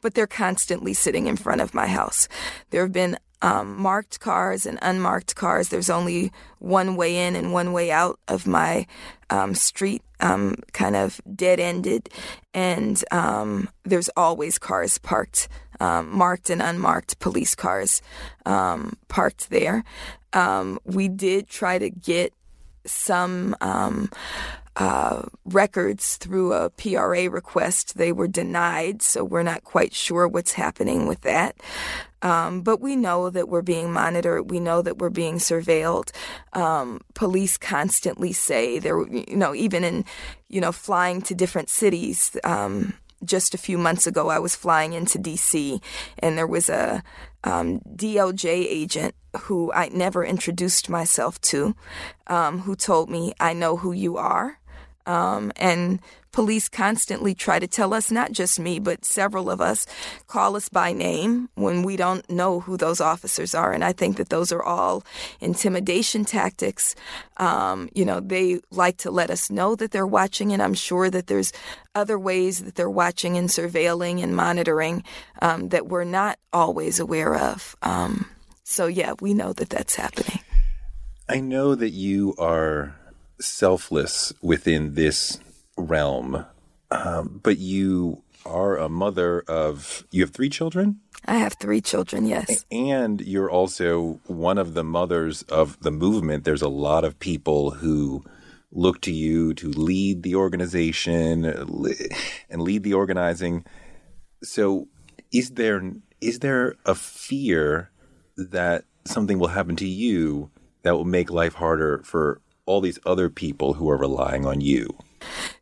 but 0.01 0.13
they're 0.13 0.27
constantly 0.27 0.93
sitting 0.93 1.27
in 1.27 1.36
front 1.36 1.62
of 1.62 1.74
my 1.74 1.88
house. 1.88 2.27
There 2.69 2.81
have 2.83 2.93
been 2.93 3.17
um, 3.43 3.79
marked 3.79 4.21
cars 4.21 4.65
and 4.65 4.79
unmarked 4.81 5.35
cars. 5.35 5.69
There's 5.69 5.89
only 5.89 6.31
one 6.59 6.95
way 6.95 7.27
in 7.27 7.35
and 7.35 7.53
one 7.53 7.73
way 7.73 7.91
out 7.91 8.17
of 8.27 8.47
my 8.47 8.88
um, 9.29 9.53
street, 9.53 10.01
um, 10.21 10.55
kind 10.71 10.95
of 10.95 11.21
dead 11.35 11.59
ended. 11.59 12.09
And 12.53 13.03
um, 13.12 13.69
there's 13.83 14.09
always 14.15 14.57
cars 14.57 14.97
parked, 14.97 15.50
um, 15.81 16.15
marked 16.15 16.50
and 16.50 16.62
unmarked 16.62 17.19
police 17.19 17.53
cars 17.53 18.01
um, 18.45 18.97
parked 19.09 19.50
there. 19.50 19.83
we 20.85 21.09
did 21.09 21.47
try 21.47 21.77
to 21.77 21.89
get 21.89 22.33
some 22.85 23.55
uh, 24.75 25.21
records 25.45 26.17
through 26.17 26.53
a 26.53 26.69
PRA 26.69 27.29
request. 27.29 27.97
They 27.97 28.12
were 28.12 28.27
denied, 28.27 29.01
so 29.01 29.23
we're 29.23 29.43
not 29.43 29.63
quite 29.63 29.93
sure 29.93 30.27
what's 30.27 30.53
happening 30.53 31.07
with 31.07 31.21
that. 31.21 31.55
Um, 32.24 32.62
but 32.62 32.82
we 32.82 32.96
know 32.96 33.30
that 33.30 33.50
we're 33.50 33.62
being 33.62 33.92
monitored. 33.92 34.50
We 34.50 34.60
know 34.60 34.82
that 34.82 34.98
we're 34.98 35.10
being 35.12 35.38
surveilled. 35.38 36.12
Um, 36.53 37.01
police 37.13 37.58
constantly 37.58 38.34
say 38.34 38.80
there, 38.80 39.06
you 39.08 39.36
know, 39.36 39.53
even 39.53 39.84
in, 39.84 40.06
you 40.48 40.62
know, 40.62 40.72
flying 40.72 41.22
to 41.24 41.36
different 41.36 41.70
cities. 41.70 42.36
Um, 42.44 42.94
just 43.24 43.53
a 43.53 43.58
few 43.58 43.77
months 43.77 44.08
ago, 44.08 44.30
I 44.30 44.39
was 44.39 44.56
flying 44.56 44.94
into 44.94 45.18
DC, 45.18 45.82
and 46.20 46.38
there 46.38 46.48
was 46.48 46.70
a 46.70 47.03
um, 47.44 47.82
agent 47.96 49.15
who 49.42 49.72
I 49.74 49.89
never 49.89 50.25
introduced 50.25 50.89
myself 50.89 51.39
to, 51.42 51.75
um, 52.27 52.60
who 52.60 52.75
told 52.75 53.10
me, 53.10 53.34
"I 53.39 53.53
know 53.53 53.77
who 53.77 53.92
you 53.92 54.18
are." 54.18 54.60
Um, 55.05 55.51
and 55.55 56.00
police 56.31 56.67
constantly 56.67 57.36
try 57.36 57.60
to 57.60 57.67
tell 57.67 57.93
us, 57.93 58.12
not 58.12 58.31
just 58.31 58.60
me, 58.60 58.79
but 58.79 59.05
several 59.05 59.50
of 59.50 59.62
us, 59.62 59.86
call 60.27 60.55
us 60.55 60.67
by 60.67 60.91
name 60.91 61.48
when 61.53 61.83
we 61.83 61.95
don't 61.95 62.27
know 62.29 62.60
who 62.60 62.75
those 62.75 63.00
officers 63.00 63.53
are. 63.53 63.72
And 63.72 63.83
I 63.83 63.93
think 63.93 64.17
that 64.17 64.29
those 64.29 64.51
are 64.51 64.63
all 64.63 65.03
intimidation 65.39 66.25
tactics. 66.25 66.95
Um, 67.38 67.88
you 67.93 68.03
know, 68.03 68.19
they 68.19 68.60
like 68.72 68.98
to 68.98 69.12
let 69.12 69.29
us 69.29 69.51
know 69.51 69.75
that 69.75 69.91
they're 69.91 70.07
watching, 70.07 70.51
and 70.51 70.62
I'm 70.62 70.74
sure 70.74 71.10
that 71.10 71.27
there's 71.27 71.53
other 71.93 72.17
ways 72.17 72.63
that 72.63 72.75
they're 72.75 72.89
watching 72.89 73.38
and 73.38 73.50
surveilling 73.50 74.24
and 74.24 74.36
monitoring 74.36 75.03
um, 75.41 75.69
that 75.69 75.88
we're 75.88 76.03
not 76.03 76.39
always 76.51 77.00
aware 77.00 77.36
of. 77.36 77.75
Um, 77.83 78.27
so, 78.63 78.88
yeah, 78.88 79.13
we 79.22 79.36
know 79.36 79.53
that 79.53 79.69
that's 79.69 79.95
happening. 79.95 80.39
I 81.29 81.39
know 81.39 81.75
that 81.75 81.91
you 81.91 82.33
are 82.39 82.95
selfless 83.43 84.33
within 84.41 84.95
this 84.95 85.39
realm, 85.77 86.45
um, 86.91 87.39
but 87.43 87.57
you 87.57 88.23
are 88.45 88.77
a 88.77 88.89
mother 88.89 89.41
of, 89.47 90.05
you 90.12 90.21
have 90.21 90.31
three 90.31 90.50
children? 90.50 91.00
I 91.25 91.35
have 91.35 91.53
three 91.53 91.81
children, 91.81 92.25
yes. 92.25 92.65
And 92.71 93.21
you're 93.21 93.50
also 93.50 94.19
one 94.25 94.57
of 94.57 94.73
the 94.73 94.83
mothers 94.83 95.43
of 95.43 95.79
the 95.79 95.91
movement. 95.91 96.43
There's 96.43 96.62
a 96.62 96.69
lot 96.69 97.05
of 97.05 97.19
people 97.19 97.71
who 97.71 98.23
look 98.71 99.01
to 99.01 99.12
you 99.12 99.53
to 99.53 99.69
lead 99.69 100.23
the 100.23 100.35
organization 100.35 101.45
and 101.45 102.62
lead 102.62 102.83
the 102.83 102.93
organizing. 102.93 103.63
So 104.41 104.88
is 105.31 105.51
there 105.51 105.81
is 106.19 106.39
there 106.39 106.75
a 106.85 106.95
fear 106.95 107.91
that 108.38 108.85
something 109.05 109.39
will 109.39 109.50
happen 109.50 109.75
to 109.77 109.88
you 109.88 110.50
that 110.83 110.95
will 110.95 111.05
make 111.05 111.29
life 111.29 111.53
harder 111.53 112.01
for 112.03 112.41
all 112.65 112.82
these 112.82 113.00
other 113.05 113.29
people 113.29 113.74
who 113.74 113.89
are 113.89 113.98
relying 113.98 114.46
on 114.46 114.62
you? 114.62 114.88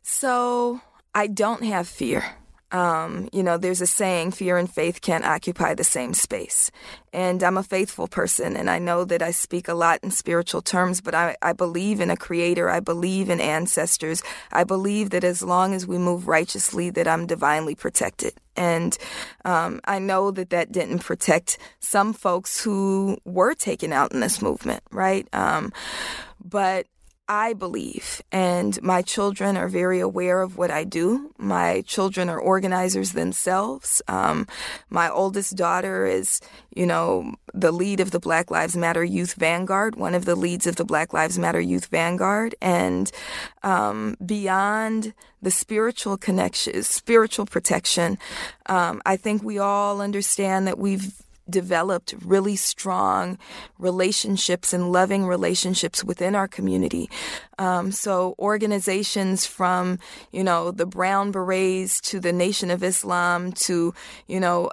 So 0.02 0.80
I 1.14 1.26
don't 1.26 1.64
have 1.64 1.88
fear. 1.88 2.36
Um, 2.72 3.28
you 3.34 3.42
know, 3.42 3.58
there's 3.58 3.82
a 3.82 3.86
saying, 3.86 4.30
fear 4.30 4.56
and 4.56 4.72
faith 4.72 5.02
can't 5.02 5.26
occupy 5.26 5.74
the 5.74 5.84
same 5.84 6.14
space. 6.14 6.70
And 7.12 7.42
I'm 7.42 7.58
a 7.58 7.62
faithful 7.62 8.08
person, 8.08 8.56
and 8.56 8.70
I 8.70 8.78
know 8.78 9.04
that 9.04 9.20
I 9.20 9.30
speak 9.30 9.68
a 9.68 9.74
lot 9.74 10.00
in 10.02 10.10
spiritual 10.10 10.62
terms, 10.62 11.02
but 11.02 11.14
I, 11.14 11.36
I 11.42 11.52
believe 11.52 12.00
in 12.00 12.08
a 12.08 12.16
creator. 12.16 12.70
I 12.70 12.80
believe 12.80 13.28
in 13.28 13.42
ancestors. 13.42 14.22
I 14.50 14.64
believe 14.64 15.10
that 15.10 15.22
as 15.22 15.42
long 15.42 15.74
as 15.74 15.86
we 15.86 15.98
move 15.98 16.26
righteously, 16.26 16.88
that 16.90 17.06
I'm 17.06 17.26
divinely 17.26 17.74
protected. 17.74 18.32
And 18.56 18.96
um, 19.44 19.80
I 19.84 19.98
know 19.98 20.30
that 20.30 20.48
that 20.48 20.72
didn't 20.72 21.00
protect 21.00 21.58
some 21.78 22.14
folks 22.14 22.62
who 22.64 23.18
were 23.26 23.52
taken 23.52 23.92
out 23.92 24.12
in 24.14 24.20
this 24.20 24.40
movement, 24.40 24.82
right? 24.90 25.28
Um, 25.34 25.74
but 26.42 26.86
I 27.28 27.52
believe, 27.52 28.20
and 28.32 28.80
my 28.82 29.00
children 29.00 29.56
are 29.56 29.68
very 29.68 30.00
aware 30.00 30.42
of 30.42 30.58
what 30.58 30.70
I 30.70 30.84
do. 30.84 31.32
My 31.38 31.82
children 31.86 32.28
are 32.28 32.38
organizers 32.38 33.12
themselves. 33.12 34.02
Um, 34.08 34.48
my 34.90 35.08
oldest 35.08 35.56
daughter 35.56 36.04
is, 36.04 36.40
you 36.74 36.84
know, 36.84 37.34
the 37.54 37.70
lead 37.72 38.00
of 38.00 38.10
the 38.10 38.18
Black 38.18 38.50
Lives 38.50 38.76
Matter 38.76 39.04
Youth 39.04 39.34
Vanguard, 39.34 39.94
one 39.94 40.14
of 40.14 40.24
the 40.24 40.34
leads 40.34 40.66
of 40.66 40.76
the 40.76 40.84
Black 40.84 41.12
Lives 41.12 41.38
Matter 41.38 41.60
Youth 41.60 41.86
Vanguard. 41.86 42.54
And 42.60 43.10
um, 43.62 44.16
beyond 44.24 45.14
the 45.40 45.50
spiritual 45.50 46.16
connections, 46.16 46.88
spiritual 46.88 47.46
protection, 47.46 48.18
um, 48.66 49.00
I 49.06 49.16
think 49.16 49.42
we 49.42 49.58
all 49.58 50.00
understand 50.00 50.66
that 50.66 50.78
we've 50.78 51.22
developed 51.48 52.14
really 52.24 52.56
strong 52.56 53.38
relationships 53.78 54.72
and 54.72 54.92
loving 54.92 55.26
relationships 55.26 56.04
within 56.04 56.34
our 56.34 56.48
community. 56.48 57.10
Um, 57.58 57.92
so 57.92 58.34
organizations 58.38 59.46
from, 59.46 59.98
you 60.32 60.44
know, 60.44 60.70
the 60.70 60.86
Brown 60.86 61.30
Berets 61.30 62.00
to 62.02 62.20
the 62.20 62.32
Nation 62.32 62.70
of 62.70 62.82
Islam 62.82 63.52
to, 63.52 63.94
you 64.26 64.40
know, 64.40 64.70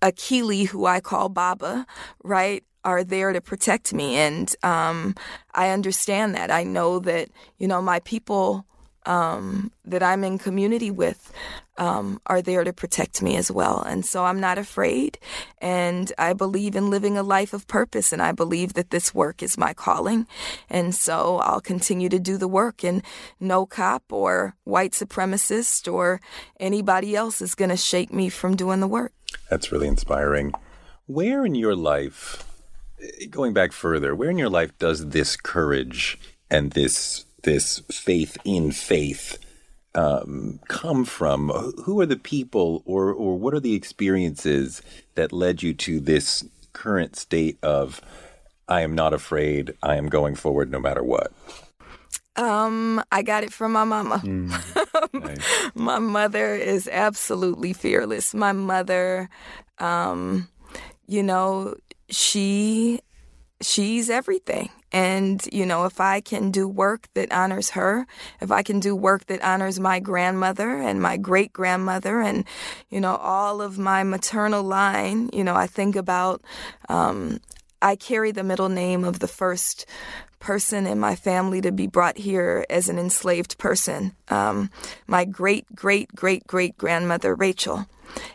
Akili, 0.00 0.66
who 0.66 0.86
I 0.86 1.00
call 1.00 1.28
Baba, 1.28 1.86
right? 2.22 2.64
are 2.84 3.04
there 3.04 3.32
to 3.32 3.40
protect 3.40 3.92
me. 3.92 4.16
And 4.16 4.52
um, 4.62 5.14
I 5.54 5.70
understand 5.70 6.34
that. 6.34 6.50
I 6.50 6.64
know 6.64 6.98
that, 6.98 7.28
you 7.58 7.68
know, 7.68 7.80
my 7.80 8.00
people 8.00 8.66
um, 9.06 9.72
that 9.84 10.02
I'm 10.02 10.24
in 10.24 10.38
community 10.38 10.90
with 10.90 11.32
um, 11.78 12.20
are 12.26 12.42
there 12.42 12.64
to 12.64 12.72
protect 12.72 13.22
me 13.22 13.36
as 13.36 13.50
well. 13.50 13.82
And 13.82 14.04
so 14.04 14.24
I'm 14.24 14.40
not 14.40 14.58
afraid. 14.58 15.18
And 15.58 16.12
I 16.18 16.32
believe 16.32 16.76
in 16.76 16.90
living 16.90 17.16
a 17.16 17.22
life 17.22 17.52
of 17.52 17.66
purpose. 17.66 18.12
And 18.12 18.20
I 18.20 18.32
believe 18.32 18.74
that 18.74 18.90
this 18.90 19.14
work 19.14 19.42
is 19.42 19.56
my 19.56 19.72
calling. 19.72 20.26
And 20.68 20.94
so 20.94 21.38
I'll 21.38 21.60
continue 21.60 22.08
to 22.08 22.18
do 22.18 22.36
the 22.36 22.48
work. 22.48 22.84
And 22.84 23.02
no 23.40 23.66
cop 23.66 24.04
or 24.10 24.54
white 24.64 24.92
supremacist 24.92 25.92
or 25.92 26.20
anybody 26.60 27.16
else 27.16 27.40
is 27.40 27.54
going 27.54 27.70
to 27.70 27.76
shake 27.76 28.12
me 28.12 28.28
from 28.28 28.56
doing 28.56 28.80
the 28.80 28.88
work. 28.88 29.12
That's 29.50 29.72
really 29.72 29.88
inspiring. 29.88 30.52
Where 31.06 31.44
in 31.44 31.54
your 31.54 31.74
life, 31.74 32.44
going 33.30 33.52
back 33.52 33.72
further, 33.72 34.14
where 34.14 34.30
in 34.30 34.38
your 34.38 34.50
life 34.50 34.76
does 34.78 35.08
this 35.08 35.36
courage 35.36 36.18
and 36.50 36.72
this 36.72 37.24
this 37.42 37.80
faith 37.90 38.36
in 38.44 38.70
faith 38.70 39.36
um, 39.94 40.60
come 40.68 41.04
from? 41.04 41.50
Who 41.84 42.00
are 42.00 42.06
the 42.06 42.16
people, 42.16 42.82
or 42.84 43.12
or 43.12 43.38
what 43.38 43.54
are 43.54 43.60
the 43.60 43.74
experiences 43.74 44.82
that 45.14 45.32
led 45.32 45.62
you 45.62 45.74
to 45.74 46.00
this 46.00 46.44
current 46.72 47.16
state 47.16 47.58
of 47.62 48.00
I 48.68 48.80
am 48.82 48.94
not 48.94 49.12
afraid. 49.12 49.74
I 49.82 49.96
am 49.96 50.08
going 50.08 50.34
forward 50.34 50.70
no 50.70 50.80
matter 50.80 51.02
what. 51.02 51.32
Um, 52.36 53.02
I 53.12 53.22
got 53.22 53.44
it 53.44 53.52
from 53.52 53.72
my 53.72 53.84
mama. 53.84 54.22
Mm, 54.24 55.12
nice. 55.12 55.70
my 55.74 55.98
mother 55.98 56.54
is 56.54 56.88
absolutely 56.90 57.74
fearless. 57.74 58.32
My 58.32 58.52
mother, 58.52 59.28
um, 59.78 60.48
you 61.06 61.22
know, 61.22 61.74
she 62.08 63.00
she's 63.60 64.08
everything. 64.08 64.70
And, 64.92 65.42
you 65.50 65.64
know, 65.64 65.84
if 65.86 66.00
I 66.00 66.20
can 66.20 66.50
do 66.50 66.68
work 66.68 67.08
that 67.14 67.32
honors 67.32 67.70
her, 67.70 68.06
if 68.40 68.50
I 68.50 68.62
can 68.62 68.78
do 68.78 68.94
work 68.94 69.26
that 69.26 69.42
honors 69.42 69.80
my 69.80 70.00
grandmother 70.00 70.70
and 70.70 71.00
my 71.00 71.16
great 71.16 71.52
grandmother 71.52 72.20
and, 72.20 72.44
you 72.90 73.00
know, 73.00 73.16
all 73.16 73.62
of 73.62 73.78
my 73.78 74.02
maternal 74.02 74.62
line, 74.62 75.30
you 75.32 75.44
know, 75.44 75.54
I 75.54 75.66
think 75.66 75.96
about, 75.96 76.42
um, 76.88 77.40
I 77.80 77.96
carry 77.96 78.32
the 78.32 78.44
middle 78.44 78.68
name 78.68 79.02
of 79.04 79.18
the 79.18 79.28
first 79.28 79.86
person 80.38 80.86
in 80.86 80.98
my 80.98 81.16
family 81.16 81.60
to 81.62 81.72
be 81.72 81.86
brought 81.86 82.18
here 82.18 82.66
as 82.68 82.88
an 82.88 82.98
enslaved 82.98 83.58
person, 83.58 84.12
um, 84.28 84.70
my 85.06 85.24
great, 85.24 85.64
great, 85.74 86.14
great, 86.14 86.46
great 86.46 86.76
grandmother, 86.76 87.34
Rachel 87.34 87.86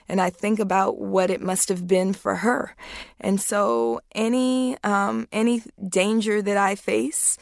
and 0.08 0.22
I 0.22 0.30
think 0.30 0.60
about 0.60 1.00
what 1.00 1.30
it 1.30 1.42
must 1.42 1.70
have 1.70 1.88
been 1.88 2.14
for 2.14 2.36
her. 2.36 2.76
And 3.20 3.40
so 3.42 4.02
any 4.14 4.78
um, 4.84 5.28
any 5.32 5.64
danger 5.88 6.42
that 6.42 6.58
I 6.58 6.76
face 6.76 7.38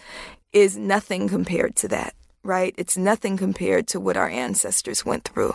is 0.54 0.78
nothing 0.78 1.28
compared 1.28 1.76
to 1.78 1.88
that, 1.90 2.16
right? 2.44 2.74
It's 2.78 2.98
nothing 2.98 3.38
compared 3.38 3.88
to 3.90 4.00
what 4.00 4.18
our 4.18 4.30
ancestors 4.30 5.06
went 5.06 5.26
through. 5.26 5.54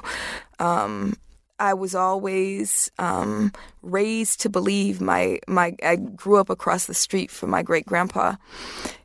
Um, 0.59 1.16
I 1.59 1.75
was 1.75 1.95
always 1.95 2.90
um, 2.99 3.53
raised 3.83 4.40
to 4.40 4.49
believe 4.49 5.01
my 5.01 5.40
my 5.47 5.77
I 5.83 5.97
grew 5.97 6.38
up 6.38 6.51
across 6.51 6.87
the 6.87 6.95
street 6.95 7.31
from 7.31 7.51
my 7.51 7.62
great 7.62 7.87
grandpa, 7.87 8.37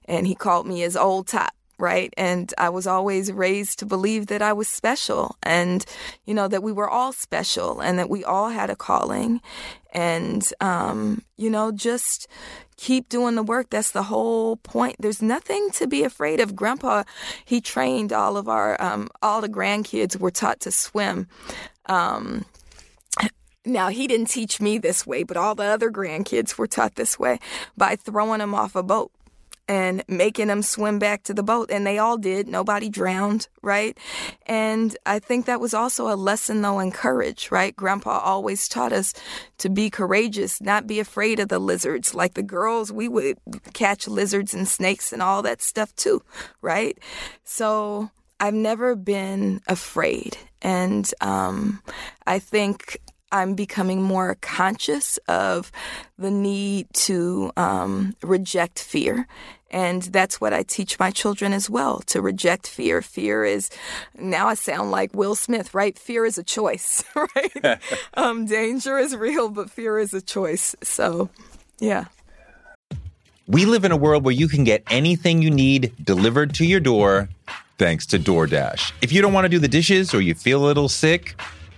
and 0.06 0.26
he 0.26 0.36
called 0.36 0.66
me 0.66 0.80
his 0.80 0.96
old 0.96 1.28
top 1.28 1.54
right? 1.78 2.14
And 2.18 2.54
I 2.58 2.70
was 2.70 2.88
always 2.88 3.32
raised 3.32 3.80
to 3.80 3.86
believe 3.86 4.28
that 4.28 4.42
I 4.42 4.54
was 4.54 4.68
special 4.68 5.36
and, 5.44 5.86
you 6.26 6.34
know, 6.34 6.48
that 6.48 6.64
we 6.64 6.72
were 6.72 6.90
all 6.90 7.12
special 7.12 7.82
and 7.82 8.00
that 8.00 8.10
we 8.10 8.24
all 8.24 8.50
had 8.50 8.70
a 8.70 8.76
calling. 8.76 9.42
And, 9.94 10.46
um, 10.62 11.24
you 11.38 11.50
know, 11.50 11.72
just 11.72 12.28
keep 12.78 13.10
doing 13.10 13.36
the 13.36 13.44
work. 13.44 13.70
That's 13.70 13.92
the 13.92 14.04
whole 14.04 14.58
point. 14.58 14.98
There's 15.00 15.22
nothing 15.22 15.70
to 15.72 15.88
be 15.88 16.04
afraid 16.04 16.40
of. 16.40 16.56
Grandpa, 16.56 17.04
he 17.46 17.62
trained 17.62 18.12
all 18.12 18.38
of 18.38 18.50
our, 18.50 18.82
um, 18.82 19.10
all 19.22 19.42
the 19.42 19.50
grandkids 19.50 20.20
were 20.20 20.32
taught 20.32 20.60
to 20.62 20.72
swim. 20.72 21.28
Um, 21.86 22.46
now, 23.66 23.88
he 23.88 24.06
didn't 24.06 24.28
teach 24.28 24.62
me 24.62 24.78
this 24.78 25.08
way, 25.08 25.24
but 25.24 25.38
all 25.38 25.56
the 25.56 25.64
other 25.64 25.90
grandkids 25.90 26.58
were 26.58 26.68
taught 26.68 26.96
this 26.96 27.18
way 27.18 27.40
by 27.76 27.96
throwing 27.96 28.40
them 28.40 28.54
off 28.54 28.76
a 28.76 28.84
boat 28.84 29.12
and 29.68 30.04
making 30.08 30.48
them 30.48 30.62
swim 30.62 31.00
back 31.00 31.24
to 31.24 31.34
the 31.34 31.44
boat. 31.44 31.72
And 31.72 31.86
they 31.86 31.98
all 31.98 32.18
did. 32.18 32.48
Nobody 32.48 32.90
drowned, 32.90 33.48
right? 33.62 33.98
And 34.46 34.96
I 35.06 35.20
think 35.20 35.46
that 35.46 35.60
was 35.60 35.74
also 35.74 36.12
a 36.12 36.16
lesson, 36.16 36.62
though, 36.62 36.80
in 36.80 36.92
courage, 36.92 37.52
right? 37.52 37.76
Grandpa 37.76 38.20
always 38.20 38.68
taught 38.68 38.94
us 38.94 39.14
to 39.60 39.70
be 39.70 39.90
courageous, 39.90 40.62
not 40.62 40.88
be 40.88 41.00
afraid 41.00 41.40
of 41.40 41.50
the 41.50 41.60
lizards. 41.60 42.14
Like 42.14 42.36
the 42.36 42.44
girls, 42.44 42.92
we 42.92 43.08
would 43.08 43.38
catch 43.74 44.08
lizards 44.08 44.54
and 44.54 44.68
snakes 44.68 45.12
and 45.12 45.22
all 45.22 45.42
that 45.44 45.62
stuff 45.62 45.96
too, 45.96 46.22
right? 46.62 46.98
So 47.44 48.12
I've 48.40 48.54
never 48.54 48.96
been 48.96 49.62
afraid. 49.68 50.38
And 50.62 51.10
um, 51.22 51.82
I 52.28 52.40
think 52.40 53.00
I'm 53.32 53.56
becoming 53.56 54.02
more 54.02 54.38
conscious 54.42 55.18
of 55.28 55.72
the 56.18 56.32
need 56.32 56.88
to 56.94 57.52
um, 57.58 58.16
reject 58.22 58.80
fear. 58.80 59.28
And 59.72 60.04
that's 60.04 60.40
what 60.40 60.54
I 60.54 60.64
teach 60.64 61.00
my 61.00 61.12
children 61.12 61.52
as 61.52 61.70
well 61.70 62.00
to 62.08 62.22
reject 62.22 62.68
fear. 62.68 63.02
Fear 63.02 63.46
is, 63.46 63.70
now 64.18 64.48
I 64.48 64.54
sound 64.54 64.92
like 64.92 65.14
Will 65.14 65.36
Smith, 65.36 65.74
right? 65.74 65.98
Fear 65.98 66.26
is 66.26 66.38
a 66.38 66.44
choice, 66.44 67.04
right? 67.16 67.80
um, 68.14 68.46
danger 68.46 68.98
is 68.98 69.16
real, 69.16 69.50
but 69.50 69.70
fear 69.70 70.00
is 70.00 70.14
a 70.14 70.22
choice. 70.22 70.76
So, 70.82 71.30
yeah. 71.80 72.06
We 73.48 73.66
live 73.66 73.86
in 73.86 73.92
a 73.92 73.98
world 73.98 74.24
where 74.24 74.34
you 74.34 74.48
can 74.48 74.64
get 74.64 74.84
anything 74.90 75.42
you 75.42 75.52
need 75.52 75.94
delivered 76.04 76.54
to 76.56 76.66
your 76.66 76.80
door 76.80 77.30
thanks 77.78 78.06
to 78.08 78.20
DoorDash. 78.20 78.94
If 79.02 79.12
you 79.12 79.22
don't 79.22 79.34
want 79.34 79.46
to 79.46 79.50
do 79.50 79.60
the 79.60 79.68
dishes 79.68 80.14
or 80.14 80.22
you 80.22 80.34
feel 80.34 80.64
a 80.64 80.66
little 80.66 80.90
sick, 80.90 81.40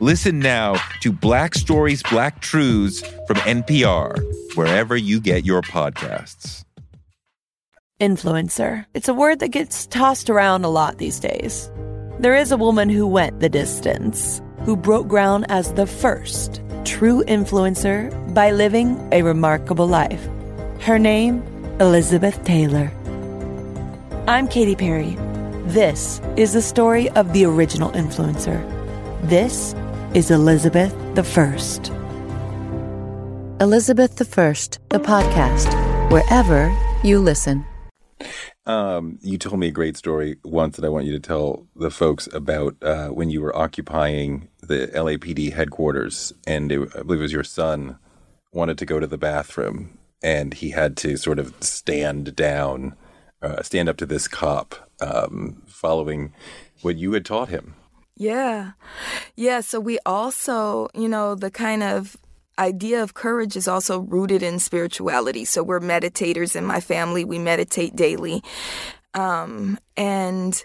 Listen 0.00 0.38
now 0.38 0.76
to 1.00 1.10
Black 1.10 1.56
Stories, 1.56 2.04
Black 2.04 2.40
Truths 2.40 3.00
from 3.26 3.36
NPR, 3.38 4.14
wherever 4.54 4.96
you 4.96 5.18
get 5.18 5.44
your 5.44 5.60
podcasts. 5.60 6.62
Influencer. 8.00 8.84
It's 8.94 9.08
a 9.08 9.12
word 9.12 9.40
that 9.40 9.48
gets 9.48 9.88
tossed 9.88 10.30
around 10.30 10.64
a 10.64 10.68
lot 10.68 10.98
these 10.98 11.18
days. 11.18 11.68
There 12.20 12.36
is 12.36 12.52
a 12.52 12.56
woman 12.56 12.88
who 12.88 13.08
went 13.08 13.40
the 13.40 13.48
distance, 13.48 14.40
who 14.64 14.76
broke 14.76 15.08
ground 15.08 15.46
as 15.48 15.72
the 15.72 15.86
first 15.86 16.60
true 16.84 17.24
influencer 17.24 18.08
by 18.32 18.52
living 18.52 18.96
a 19.10 19.22
remarkable 19.22 19.88
life. 19.88 20.24
Her 20.78 21.00
name, 21.00 21.42
Elizabeth 21.80 22.40
Taylor. 22.44 22.92
I'm 24.28 24.46
Katy 24.46 24.76
Perry. 24.76 25.16
This 25.66 26.20
is 26.36 26.52
the 26.52 26.62
story 26.62 27.10
of 27.10 27.32
the 27.32 27.44
original 27.46 27.90
influencer. 27.90 28.62
This 29.22 29.74
is 30.14 30.30
Elizabeth 30.30 30.94
the 31.14 31.22
First. 31.22 31.88
Elizabeth 33.60 34.16
the 34.16 34.24
First, 34.24 34.78
the 34.88 34.98
podcast, 34.98 35.70
wherever 36.10 36.74
you 37.04 37.18
listen. 37.18 37.66
Um, 38.64 39.18
you 39.20 39.36
told 39.36 39.60
me 39.60 39.68
a 39.68 39.72
great 39.72 39.98
story 39.98 40.36
once 40.44 40.76
that 40.76 40.84
I 40.86 40.88
want 40.88 41.04
you 41.04 41.12
to 41.12 41.20
tell 41.20 41.66
the 41.76 41.90
folks 41.90 42.26
about 42.32 42.76
uh, 42.82 43.08
when 43.08 43.28
you 43.28 43.42
were 43.42 43.54
occupying 43.54 44.48
the 44.62 44.90
LAPD 44.94 45.52
headquarters, 45.52 46.32
and 46.46 46.72
it, 46.72 46.80
I 46.96 47.02
believe 47.02 47.20
it 47.20 47.24
was 47.24 47.32
your 47.32 47.44
son 47.44 47.98
wanted 48.50 48.78
to 48.78 48.86
go 48.86 48.98
to 48.98 49.06
the 49.06 49.18
bathroom, 49.18 49.98
and 50.22 50.54
he 50.54 50.70
had 50.70 50.96
to 50.98 51.18
sort 51.18 51.38
of 51.38 51.54
stand 51.60 52.34
down, 52.34 52.96
uh, 53.42 53.62
stand 53.62 53.90
up 53.90 53.98
to 53.98 54.06
this 54.06 54.26
cop, 54.26 54.90
um, 55.02 55.62
following 55.66 56.32
what 56.80 56.96
you 56.96 57.12
had 57.12 57.26
taught 57.26 57.50
him. 57.50 57.74
Yeah. 58.18 58.72
Yeah. 59.36 59.60
So 59.60 59.78
we 59.78 59.98
also, 60.04 60.88
you 60.92 61.08
know, 61.08 61.36
the 61.36 61.50
kind 61.52 61.84
of 61.84 62.16
idea 62.58 63.00
of 63.00 63.14
courage 63.14 63.56
is 63.56 63.68
also 63.68 64.00
rooted 64.00 64.42
in 64.42 64.58
spirituality. 64.58 65.44
So 65.44 65.62
we're 65.62 65.80
meditators 65.80 66.56
in 66.56 66.64
my 66.64 66.80
family. 66.80 67.24
We 67.24 67.38
meditate 67.38 67.94
daily. 67.94 68.42
Um, 69.14 69.78
and 69.96 70.64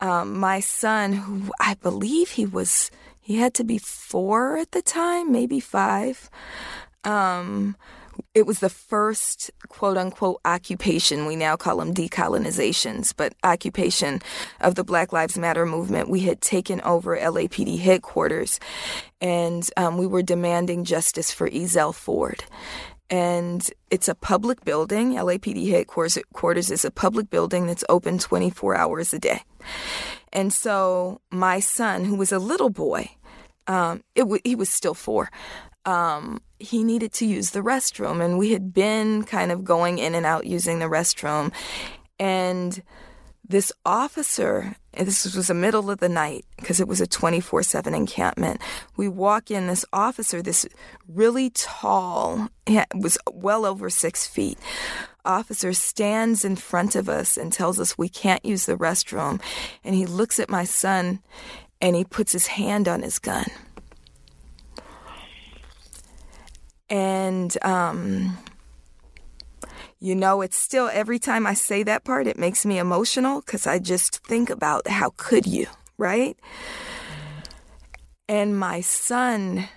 um, 0.00 0.38
my 0.38 0.60
son, 0.60 1.12
who 1.12 1.50
I 1.60 1.74
believe 1.74 2.30
he 2.30 2.46
was, 2.46 2.92
he 3.20 3.36
had 3.36 3.54
to 3.54 3.64
be 3.64 3.78
four 3.78 4.56
at 4.56 4.70
the 4.70 4.82
time, 4.82 5.32
maybe 5.32 5.58
five. 5.58 6.30
Um, 7.02 7.76
it 8.34 8.46
was 8.46 8.60
the 8.60 8.70
first 8.70 9.50
quote 9.68 9.96
unquote 9.96 10.40
occupation. 10.44 11.26
We 11.26 11.36
now 11.36 11.56
call 11.56 11.76
them 11.76 11.92
decolonizations, 11.92 13.12
but 13.16 13.34
occupation 13.44 14.22
of 14.60 14.74
the 14.74 14.84
Black 14.84 15.12
Lives 15.12 15.38
Matter 15.38 15.66
movement. 15.66 16.08
We 16.08 16.20
had 16.20 16.40
taken 16.40 16.80
over 16.82 17.16
LAPD 17.16 17.78
headquarters 17.78 18.58
and 19.20 19.68
um, 19.76 19.98
we 19.98 20.06
were 20.06 20.22
demanding 20.22 20.84
justice 20.84 21.30
for 21.30 21.48
Ezell 21.48 21.94
Ford. 21.94 22.44
And 23.10 23.68
it's 23.90 24.08
a 24.08 24.14
public 24.14 24.64
building. 24.64 25.12
LAPD 25.12 25.70
headquarters 25.70 26.70
is 26.70 26.84
a 26.86 26.90
public 26.90 27.28
building 27.28 27.66
that's 27.66 27.84
open 27.90 28.18
24 28.18 28.74
hours 28.74 29.12
a 29.12 29.18
day. 29.18 29.42
And 30.32 30.50
so 30.50 31.20
my 31.30 31.60
son, 31.60 32.06
who 32.06 32.16
was 32.16 32.32
a 32.32 32.38
little 32.38 32.70
boy, 32.70 33.10
um, 33.66 34.02
w- 34.16 34.40
he 34.44 34.54
was 34.54 34.70
still 34.70 34.94
four, 34.94 35.30
um, 35.84 36.40
he 36.58 36.84
needed 36.84 37.12
to 37.14 37.26
use 37.26 37.50
the 37.50 37.60
restroom. 37.60 38.24
And 38.24 38.38
we 38.38 38.52
had 38.52 38.72
been 38.72 39.24
kind 39.24 39.52
of 39.52 39.64
going 39.64 39.98
in 39.98 40.14
and 40.14 40.26
out 40.26 40.46
using 40.46 40.78
the 40.78 40.86
restroom. 40.86 41.52
And 42.18 42.82
this 43.46 43.72
officer, 43.84 44.76
this 44.96 45.34
was 45.34 45.48
the 45.48 45.54
middle 45.54 45.90
of 45.90 45.98
the 45.98 46.08
night 46.08 46.44
because 46.56 46.80
it 46.80 46.88
was 46.88 47.00
a 47.00 47.06
24 47.06 47.62
7 47.62 47.94
encampment. 47.94 48.60
We 48.96 49.08
walk 49.08 49.50
in, 49.50 49.66
this 49.66 49.84
officer, 49.92 50.40
this 50.40 50.66
really 51.08 51.50
tall, 51.50 52.48
was 52.94 53.18
well 53.32 53.66
over 53.66 53.90
six 53.90 54.26
feet. 54.26 54.58
Officer 55.24 55.72
stands 55.72 56.44
in 56.44 56.56
front 56.56 56.96
of 56.96 57.08
us 57.08 57.36
and 57.36 57.52
tells 57.52 57.78
us 57.78 57.98
we 57.98 58.08
can't 58.08 58.44
use 58.44 58.66
the 58.66 58.76
restroom. 58.76 59.40
And 59.84 59.94
he 59.94 60.06
looks 60.06 60.40
at 60.40 60.50
my 60.50 60.64
son 60.64 61.20
and 61.80 61.96
he 61.96 62.04
puts 62.04 62.32
his 62.32 62.46
hand 62.46 62.88
on 62.88 63.02
his 63.02 63.18
gun. 63.18 63.46
And, 66.92 67.56
um, 67.64 68.36
you 69.98 70.14
know, 70.14 70.42
it's 70.42 70.58
still 70.58 70.90
every 70.92 71.18
time 71.18 71.46
I 71.46 71.54
say 71.54 71.82
that 71.84 72.04
part, 72.04 72.26
it 72.26 72.38
makes 72.38 72.66
me 72.66 72.78
emotional 72.78 73.40
because 73.40 73.66
I 73.66 73.78
just 73.78 74.22
think 74.26 74.50
about 74.50 74.86
how 74.88 75.14
could 75.16 75.46
you, 75.46 75.68
right? 75.96 76.36
And 78.28 78.58
my 78.58 78.82
son 78.82 79.68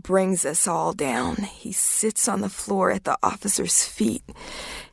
brings 0.00 0.46
us 0.46 0.66
all 0.66 0.94
down. 0.94 1.36
He 1.36 1.70
sits 1.70 2.28
on 2.28 2.40
the 2.40 2.48
floor 2.48 2.90
at 2.90 3.04
the 3.04 3.18
officer's 3.22 3.84
feet 3.84 4.22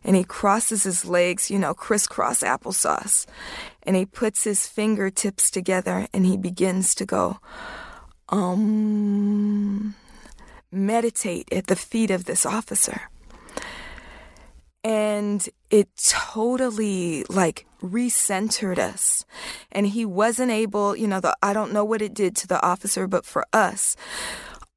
and 0.03 0.17
he 0.17 0.25
crosses 0.25 0.83
his 0.83 1.05
legs, 1.05 1.49
you 1.49 1.57
know, 1.57 1.73
crisscross 1.73 2.41
applesauce. 2.41 3.25
And 3.83 3.95
he 3.95 4.05
puts 4.05 4.43
his 4.43 4.67
fingertips 4.67 5.49
together 5.51 6.07
and 6.11 6.25
he 6.25 6.35
begins 6.35 6.93
to 6.95 7.05
go, 7.05 7.39
um, 8.27 9.95
meditate 10.85 11.51
at 11.51 11.67
the 11.67 11.75
feet 11.75 12.11
of 12.11 12.25
this 12.25 12.45
officer. 12.45 13.01
And 14.83 15.47
it 15.69 15.89
totally 15.97 17.25
like 17.29 17.65
recentered 17.81 18.77
us. 18.77 19.25
And 19.71 19.87
he 19.87 20.05
wasn't 20.05 20.51
able, 20.51 20.95
you 20.95 21.07
know, 21.07 21.19
the, 21.19 21.35
I 21.41 21.53
don't 21.53 21.73
know 21.73 21.83
what 21.83 22.01
it 22.01 22.13
did 22.13 22.35
to 22.37 22.47
the 22.47 22.63
officer, 22.65 23.07
but 23.07 23.25
for 23.25 23.45
us, 23.51 23.95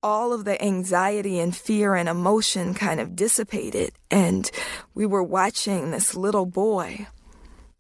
all 0.03 0.33
of 0.33 0.45
the 0.45 0.61
anxiety 0.63 1.39
and 1.39 1.55
fear 1.55 1.95
and 1.95 2.09
emotion 2.09 2.75
kind 2.75 3.01
of 3.01 3.15
dissipated. 3.15 3.93
And 4.11 4.51
we 4.95 5.07
were 5.07 5.23
watching 5.23 5.91
this 5.91 6.17
little 6.17 6.47
boy 6.47 7.07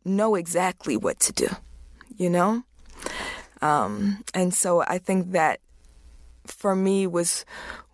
know 0.04 0.34
exactly 0.34 0.96
what 0.96 1.20
to 1.20 1.32
do, 1.32 1.48
you 2.16 2.30
know? 2.30 2.62
Um, 3.62 4.24
and 4.34 4.54
so 4.54 4.82
I 4.82 4.98
think 4.98 5.32
that 5.32 5.60
for 6.50 6.74
me 6.76 7.06
was 7.06 7.44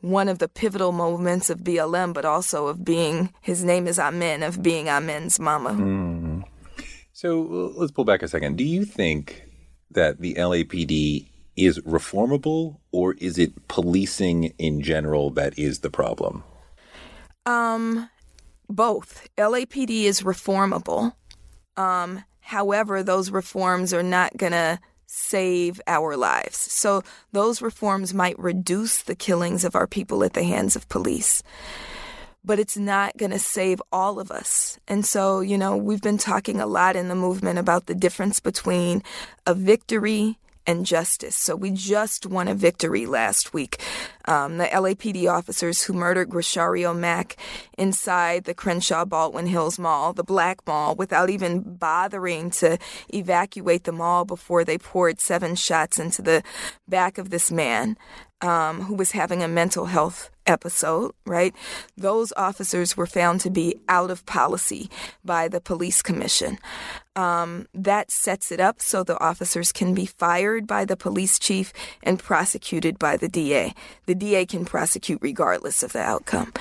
one 0.00 0.28
of 0.28 0.38
the 0.38 0.48
pivotal 0.48 0.92
moments 0.92 1.50
of 1.50 1.60
BLM, 1.60 2.12
but 2.12 2.24
also 2.24 2.66
of 2.68 2.84
being, 2.84 3.32
his 3.40 3.64
name 3.64 3.86
is 3.86 3.98
Amen, 3.98 4.42
of 4.42 4.62
being 4.62 4.88
Amen's 4.88 5.38
mama. 5.38 5.70
Mm. 5.70 6.44
So 7.12 7.72
let's 7.76 7.92
pull 7.92 8.04
back 8.04 8.22
a 8.22 8.28
second. 8.28 8.56
Do 8.56 8.64
you 8.64 8.84
think 8.84 9.44
that 9.90 10.20
the 10.20 10.34
LAPD 10.34 11.28
is 11.56 11.78
reformable 11.80 12.78
or 12.92 13.14
is 13.14 13.38
it 13.38 13.68
policing 13.68 14.52
in 14.58 14.82
general 14.82 15.30
that 15.30 15.58
is 15.58 15.80
the 15.80 15.90
problem? 15.90 16.44
Um, 17.46 18.10
both. 18.68 19.28
LAPD 19.38 20.04
is 20.04 20.22
reformable. 20.22 21.14
Um, 21.76 22.24
however, 22.40 23.02
those 23.02 23.30
reforms 23.30 23.94
are 23.94 24.02
not 24.02 24.36
going 24.36 24.52
to 24.52 24.78
save 25.16 25.80
our 25.86 26.16
lives. 26.16 26.58
So 26.58 27.02
those 27.32 27.62
reforms 27.62 28.12
might 28.12 28.38
reduce 28.38 29.02
the 29.02 29.14
killings 29.14 29.64
of 29.64 29.74
our 29.74 29.86
people 29.86 30.22
at 30.22 30.34
the 30.34 30.44
hands 30.44 30.76
of 30.76 30.88
police. 30.88 31.42
But 32.44 32.60
it's 32.60 32.76
not 32.76 33.16
going 33.16 33.32
to 33.32 33.38
save 33.38 33.80
all 33.90 34.20
of 34.20 34.30
us. 34.30 34.78
And 34.86 35.04
so, 35.04 35.40
you 35.40 35.58
know, 35.58 35.76
we've 35.76 36.02
been 36.02 36.18
talking 36.18 36.60
a 36.60 36.66
lot 36.66 36.94
in 36.94 37.08
the 37.08 37.14
movement 37.14 37.58
about 37.58 37.86
the 37.86 37.94
difference 37.94 38.40
between 38.40 39.02
a 39.46 39.54
victory 39.54 40.38
and 40.66 40.84
justice. 40.84 41.36
So 41.36 41.54
we 41.56 41.70
just 41.70 42.26
won 42.26 42.48
a 42.48 42.54
victory 42.54 43.06
last 43.06 43.54
week. 43.54 43.80
Um, 44.26 44.58
the 44.58 44.64
LAPD 44.64 45.30
officers 45.30 45.84
who 45.84 45.92
murdered 45.92 46.28
Grechario 46.28 46.96
Mack 46.96 47.36
inside 47.78 48.44
the 48.44 48.54
Crenshaw 48.54 49.04
Baldwin 49.04 49.46
Hills 49.46 49.78
Mall, 49.78 50.12
the 50.12 50.24
Black 50.24 50.66
Mall, 50.66 50.94
without 50.94 51.30
even 51.30 51.60
bothering 51.60 52.50
to 52.50 52.78
evacuate 53.14 53.84
the 53.84 53.92
mall 53.92 54.24
before 54.24 54.64
they 54.64 54.78
poured 54.78 55.20
seven 55.20 55.54
shots 55.54 55.98
into 55.98 56.22
the 56.22 56.42
back 56.88 57.18
of 57.18 57.30
this 57.30 57.52
man 57.52 57.96
um, 58.40 58.82
who 58.82 58.94
was 58.94 59.12
having 59.12 59.42
a 59.42 59.48
mental 59.48 59.86
health 59.86 60.30
episode, 60.46 61.12
right? 61.24 61.54
Those 61.96 62.32
officers 62.36 62.96
were 62.96 63.06
found 63.06 63.40
to 63.40 63.50
be 63.50 63.76
out 63.88 64.10
of 64.10 64.24
policy 64.26 64.90
by 65.24 65.48
the 65.48 65.60
police 65.60 66.02
commission. 66.02 66.58
Um, 67.16 67.66
that 67.74 68.10
sets 68.10 68.52
it 68.52 68.60
up 68.60 68.80
so 68.80 69.02
the 69.02 69.18
officers 69.20 69.72
can 69.72 69.94
be 69.94 70.06
fired 70.06 70.66
by 70.66 70.84
the 70.84 70.96
police 70.96 71.38
chief 71.38 71.72
and 72.02 72.18
prosecuted 72.18 72.98
by 72.98 73.16
the 73.16 73.28
DA. 73.28 73.74
The 74.04 74.14
DA 74.14 74.46
can 74.46 74.64
prosecute 74.64 75.20
regardless 75.22 75.82
of 75.82 75.92
the 75.92 76.02
outcome 76.02 76.52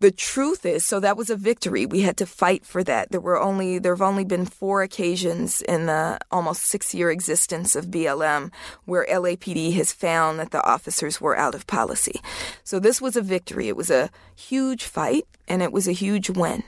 the 0.00 0.10
truth 0.10 0.66
is 0.66 0.84
so 0.84 1.00
that 1.00 1.16
was 1.16 1.30
a 1.30 1.36
victory. 1.36 1.86
We 1.86 2.02
had 2.02 2.16
to 2.18 2.26
fight 2.26 2.64
for 2.64 2.84
that. 2.84 3.10
There 3.10 3.20
were 3.20 3.40
only 3.40 3.78
there 3.78 3.94
have 3.94 4.02
only 4.02 4.24
been 4.24 4.46
four 4.46 4.82
occasions 4.82 5.62
in 5.62 5.86
the 5.86 6.18
almost 6.30 6.62
six 6.62 6.94
year 6.94 7.10
existence 7.10 7.76
of 7.76 7.86
blm 7.86 8.50
where 8.84 9.06
lapd 9.06 9.74
has 9.74 9.92
found 9.92 10.38
that 10.38 10.50
the 10.50 10.62
officers 10.64 11.20
were 11.20 11.36
out 11.36 11.54
of 11.54 11.66
policy. 11.66 12.20
So 12.64 12.78
this 12.78 13.00
was 13.00 13.16
a 13.16 13.22
victory. 13.22 13.68
It 13.68 13.76
was 13.76 13.90
a 13.90 14.10
huge 14.34 14.84
fight 14.84 15.26
and 15.48 15.62
it 15.62 15.72
was 15.72 15.88
a 15.88 15.92
huge 15.92 16.30
win. 16.30 16.62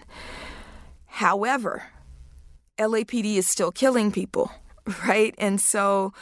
However 1.07 1.85
lapd 2.79 3.37
is 3.37 3.49
still 3.49 3.73
killing 3.73 4.13
people 4.13 4.51
right? 5.07 5.35
And 5.39 5.61
so 5.61 6.13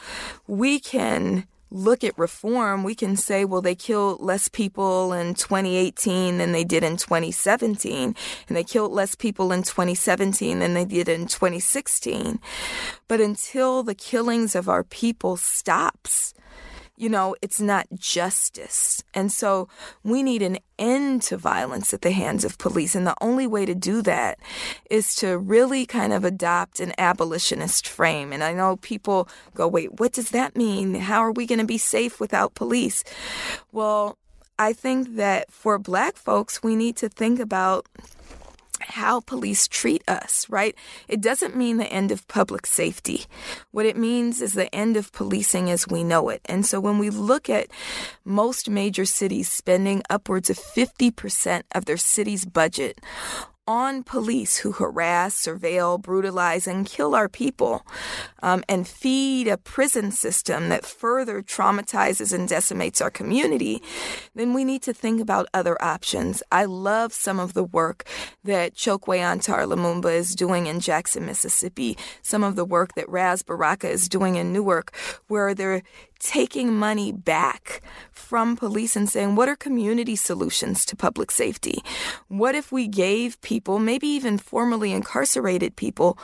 we 0.47 0.79
can 0.79 1.47
look 1.75 2.03
at 2.03 2.17
reform, 2.17 2.83
we 2.83 2.95
can 2.95 3.17
say, 3.17 3.43
well, 3.43 3.61
they 3.61 3.75
killed 3.75 4.21
less 4.21 4.47
people 4.47 5.11
in 5.13 5.33
2018 5.33 6.37
than 6.37 6.51
they 6.51 6.63
did 6.63 6.83
in 6.83 6.97
2017, 6.97 8.15
and 8.47 8.57
they 8.57 8.63
killed 8.63 8.91
less 8.91 9.15
people 9.15 9.51
in 9.51 9.63
2017 9.63 10.59
than 10.59 10.73
they 10.73 10.85
did 10.85 11.09
in 11.09 11.27
2016. 11.27 12.39
But 13.07 13.19
until 13.19 13.83
the 13.83 13.95
killings 13.95 14.55
of 14.55 14.69
our 14.69 14.83
people 14.83 15.35
stops, 15.37 16.33
you 16.97 17.09
know, 17.09 17.35
it's 17.41 17.59
not 17.59 17.87
justice. 17.93 19.03
And 19.13 19.31
so 19.31 19.67
we 20.03 20.23
need 20.23 20.41
an 20.41 20.59
end 20.79 21.21
to 21.23 21.37
violence 21.37 21.93
at 21.93 22.01
the 22.01 22.11
hands 22.11 22.45
of 22.45 22.57
police. 22.57 22.95
And 22.95 23.05
the 23.05 23.15
only 23.21 23.47
way 23.47 23.65
to 23.65 23.75
do 23.75 24.01
that 24.03 24.39
is 24.89 25.15
to 25.15 25.37
really 25.37 25.85
kind 25.85 26.13
of 26.13 26.23
adopt 26.23 26.79
an 26.79 26.93
abolitionist 26.97 27.87
frame. 27.87 28.31
And 28.31 28.43
I 28.43 28.53
know 28.53 28.77
people 28.77 29.27
go, 29.53 29.67
wait, 29.67 29.99
what 29.99 30.13
does 30.13 30.29
that 30.31 30.55
mean? 30.55 30.95
How 30.95 31.19
are 31.19 31.31
we 31.31 31.45
going 31.45 31.59
to 31.59 31.65
be 31.65 31.77
safe 31.77 32.19
without 32.19 32.55
police? 32.55 33.03
Well, 33.71 34.17
I 34.57 34.71
think 34.71 35.17
that 35.17 35.51
for 35.51 35.77
black 35.77 36.15
folks, 36.15 36.63
we 36.63 36.77
need 36.77 36.95
to 36.97 37.09
think 37.09 37.39
about 37.41 37.87
how 38.85 39.19
police 39.21 39.67
treat 39.67 40.03
us, 40.07 40.45
right? 40.49 40.75
It 41.07 41.21
doesn't 41.21 41.55
mean 41.55 41.77
the 41.77 41.91
end 41.91 42.11
of 42.11 42.27
public 42.27 42.65
safety. 42.65 43.25
What 43.71 43.85
it 43.85 43.97
means 43.97 44.41
is 44.41 44.53
the 44.53 44.73
end 44.73 44.97
of 44.97 45.11
policing 45.11 45.69
as 45.69 45.87
we 45.87 46.03
know 46.03 46.29
it. 46.29 46.41
And 46.45 46.65
so 46.65 46.79
when 46.79 46.99
we 46.99 47.09
look 47.09 47.49
at 47.49 47.67
most 48.23 48.69
major 48.69 49.05
cities 49.05 49.49
spending 49.49 50.03
upwards 50.09 50.49
of 50.49 50.57
50% 50.57 51.63
of 51.73 51.85
their 51.85 51.97
city's 51.97 52.45
budget 52.45 52.99
on 53.67 54.03
police 54.03 54.57
who 54.57 54.71
harass, 54.73 55.35
surveil, 55.35 56.01
brutalize, 56.01 56.67
and 56.67 56.85
kill 56.85 57.15
our 57.15 57.29
people. 57.29 57.85
um, 58.45 58.63
and 58.69 58.87
feed 58.87 59.47
a 59.47 59.57
prison 59.57 60.11
system 60.11 60.69
that 60.69 60.85
further 60.85 61.41
traumatizes 61.41 62.31
and 62.31 62.47
decimates 62.47 63.01
our 63.01 63.09
community, 63.09 63.81
then 64.35 64.53
we 64.53 64.63
need 64.63 64.83
to 64.83 64.93
think 64.93 65.19
about 65.19 65.47
other 65.51 65.81
options. 65.83 66.43
I 66.51 66.65
love 66.65 67.11
some 67.11 67.39
of 67.39 67.53
the 67.53 67.63
work 67.63 68.05
that 68.43 68.75
Chokwe 68.75 69.17
Antar 69.17 69.65
Lumumba 69.65 70.13
is 70.13 70.35
doing 70.35 70.67
in 70.67 70.79
Jackson, 70.79 71.25
Mississippi, 71.25 71.97
some 72.21 72.43
of 72.43 72.55
the 72.55 72.65
work 72.65 72.93
that 72.93 73.09
Ras 73.09 73.41
Baraka 73.41 73.89
is 73.89 74.07
doing 74.07 74.35
in 74.35 74.53
Newark, 74.53 74.95
where 75.27 75.55
they're 75.55 75.81
taking 76.19 76.73
money 76.73 77.11
back 77.11 77.81
from 78.11 78.55
police 78.55 78.95
and 78.95 79.09
saying, 79.09 79.35
what 79.35 79.49
are 79.49 79.55
community 79.55 80.15
solutions 80.15 80.85
to 80.85 80.95
public 80.95 81.31
safety? 81.31 81.79
What 82.27 82.55
if 82.55 82.71
we 82.71 82.87
gave 82.87 83.39
people, 83.41 83.79
maybe 83.79 84.07
even 84.07 84.37
formerly 84.37 84.91
incarcerated 84.91 85.75
people, 85.75 86.17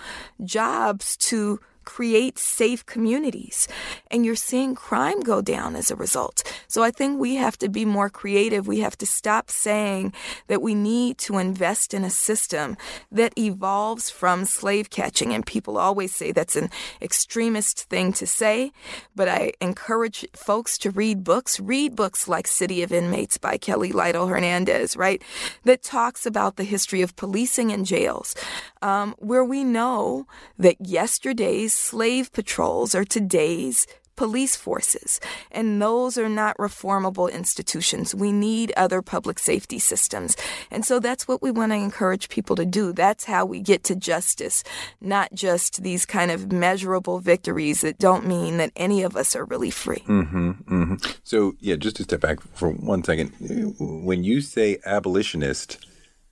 jobs 0.44 1.18
to 1.18 1.60
create 1.96 2.40
safe 2.40 2.86
communities. 2.86 3.68
And 4.10 4.26
you're 4.26 4.48
seeing 4.50 4.76
crime 4.76 5.20
go 5.20 5.42
down 5.42 5.76
as 5.76 5.92
a 5.92 5.96
result. 5.98 6.42
So 6.70 6.84
I 6.84 6.92
think 6.92 7.20
we 7.20 7.36
have 7.36 7.58
to 7.58 7.68
be 7.68 7.84
more 7.84 8.10
creative. 8.10 8.66
We 8.66 8.80
have 8.80 8.98
to 9.00 9.06
stop 9.06 9.52
saying 9.52 10.14
that 10.48 10.62
we 10.62 10.74
need 10.74 11.18
to 11.28 11.38
invest 11.38 11.94
in 11.94 12.06
a 12.06 12.10
system 12.10 12.78
that 13.12 13.38
evolves 13.38 14.10
from 14.10 14.46
slave 14.46 14.90
catching. 14.90 15.34
And 15.34 15.46
people 15.46 15.78
always 15.78 16.16
say 16.16 16.32
that's 16.32 16.56
an 16.56 16.70
extremist 17.02 17.90
thing 17.90 18.14
to 18.14 18.26
say. 18.26 18.72
But 19.14 19.28
I 19.28 19.52
encourage 19.60 20.26
folks 20.34 20.78
to 20.80 20.92
read 20.92 21.26
books. 21.26 21.60
Read 21.60 21.94
books 21.96 22.26
like 22.26 22.48
City 22.48 22.84
of 22.84 22.94
Inmates 22.94 23.38
by 23.38 23.58
Kelly 23.58 23.92
Lytle 23.92 24.28
Hernandez, 24.28 24.96
right? 24.96 25.22
That 25.66 25.84
talks 25.84 26.26
about 26.26 26.56
the 26.56 26.64
history 26.64 27.02
of 27.02 27.18
policing 27.18 27.74
and 27.74 27.86
jails, 27.86 28.34
um, 28.82 29.16
where 29.18 29.44
we 29.44 29.64
know 29.64 30.26
that 30.58 30.78
yesterday's 30.80 31.74
slave 31.74 32.32
patrols 32.32 32.96
are 32.96 33.06
today's 33.06 33.88
police 34.22 34.56
forces, 34.56 35.20
and 35.52 35.82
those 35.82 36.16
are 36.16 36.30
not 36.30 36.56
reformable 36.58 37.32
institutions. 37.32 38.14
We 38.14 38.32
need 38.32 38.72
other 38.78 39.02
public 39.02 39.40
safety 39.40 39.80
systems. 39.80 40.38
And 40.70 40.86
so 40.86 41.00
that's 41.00 41.28
what 41.28 41.42
we 41.42 41.50
want 41.50 41.72
to 41.72 41.76
encourage 41.78 42.30
people 42.30 42.56
to 42.58 42.66
do. 42.66 42.94
That's 42.94 43.24
how 43.26 43.46
we 43.46 43.62
get 43.62 43.84
to 43.86 43.96
justice, 43.96 44.64
not 45.00 45.34
just 45.34 45.82
these 45.82 46.06
kind 46.06 46.30
of 46.30 46.52
measurable 46.52 47.18
victories 47.18 47.82
that 47.82 47.98
don't 47.98 48.28
mean 48.28 48.58
that 48.58 48.72
any 48.76 49.02
of 49.02 49.16
us 49.16 49.36
are 49.36 49.46
really 49.46 49.72
free. 49.72 50.04
Mm-hmm, 50.08 50.52
mm-hmm. 50.52 50.96
So, 51.24 51.54
yeah, 51.60 51.76
just 51.78 51.96
to 51.96 52.04
step 52.04 52.22
back 52.22 52.42
for 52.54 52.70
one 52.72 53.04
second. 53.04 53.34
When 53.80 54.24
you 54.24 54.42
say 54.42 54.78
abolitionist, 54.86 55.84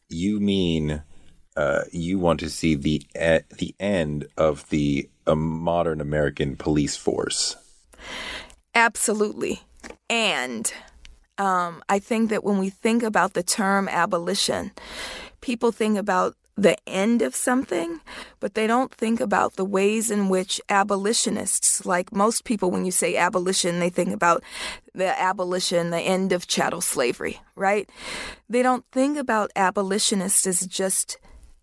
you 0.09 0.39
mean 0.39 1.01
uh, 1.59 1.83
you 1.91 2.17
want 2.17 2.39
to 2.39 2.49
see 2.49 2.73
the 2.73 3.01
uh, 3.19 3.39
the 3.57 3.75
end 3.81 4.25
of 4.37 4.69
the 4.69 5.09
modern 5.27 5.99
American 5.99 6.55
police 6.55 6.95
force. 6.95 7.57
Absolutely. 8.73 9.61
And 10.09 10.71
um, 11.37 11.83
I 11.89 11.99
think 11.99 12.29
that 12.29 12.45
when 12.45 12.59
we 12.59 12.69
think 12.69 13.03
about 13.03 13.33
the 13.33 13.43
term 13.43 13.89
abolition, 13.89 14.71
people 15.41 15.73
think 15.73 15.97
about 15.97 16.35
the 16.55 16.77
end 16.87 17.21
of 17.21 17.35
something, 17.35 17.99
but 18.39 18.53
they 18.53 18.65
don't 18.65 18.93
think 18.93 19.19
about 19.19 19.55
the 19.57 19.65
ways 19.65 20.09
in 20.09 20.29
which 20.29 20.61
abolitionists, 20.69 21.85
like 21.85 22.13
most 22.13 22.45
people, 22.45 22.71
when 22.71 22.85
you 22.85 22.91
say 22.91 23.17
abolition, 23.17 23.79
they 23.79 23.89
think 23.89 24.13
about 24.13 24.43
the 24.93 25.19
abolition, 25.19 25.89
the 25.89 25.99
end 25.99 26.31
of 26.31 26.47
chattel 26.47 26.81
slavery, 26.81 27.41
right? 27.55 27.89
They 28.49 28.61
don't 28.61 28.85
think 28.91 29.17
about 29.17 29.51
abolitionists 29.55 30.47
as 30.47 30.65
just 30.65 31.17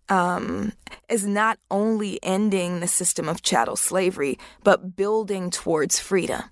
um, 0.09 0.73
is 1.09 1.25
not 1.25 1.59
only 1.69 2.19
ending 2.23 2.79
the 2.79 2.87
system 2.87 3.27
of 3.29 3.41
chattel 3.41 3.75
slavery, 3.75 4.37
but 4.63 4.95
building 4.95 5.49
towards 5.49 5.99
freedom. 5.99 6.43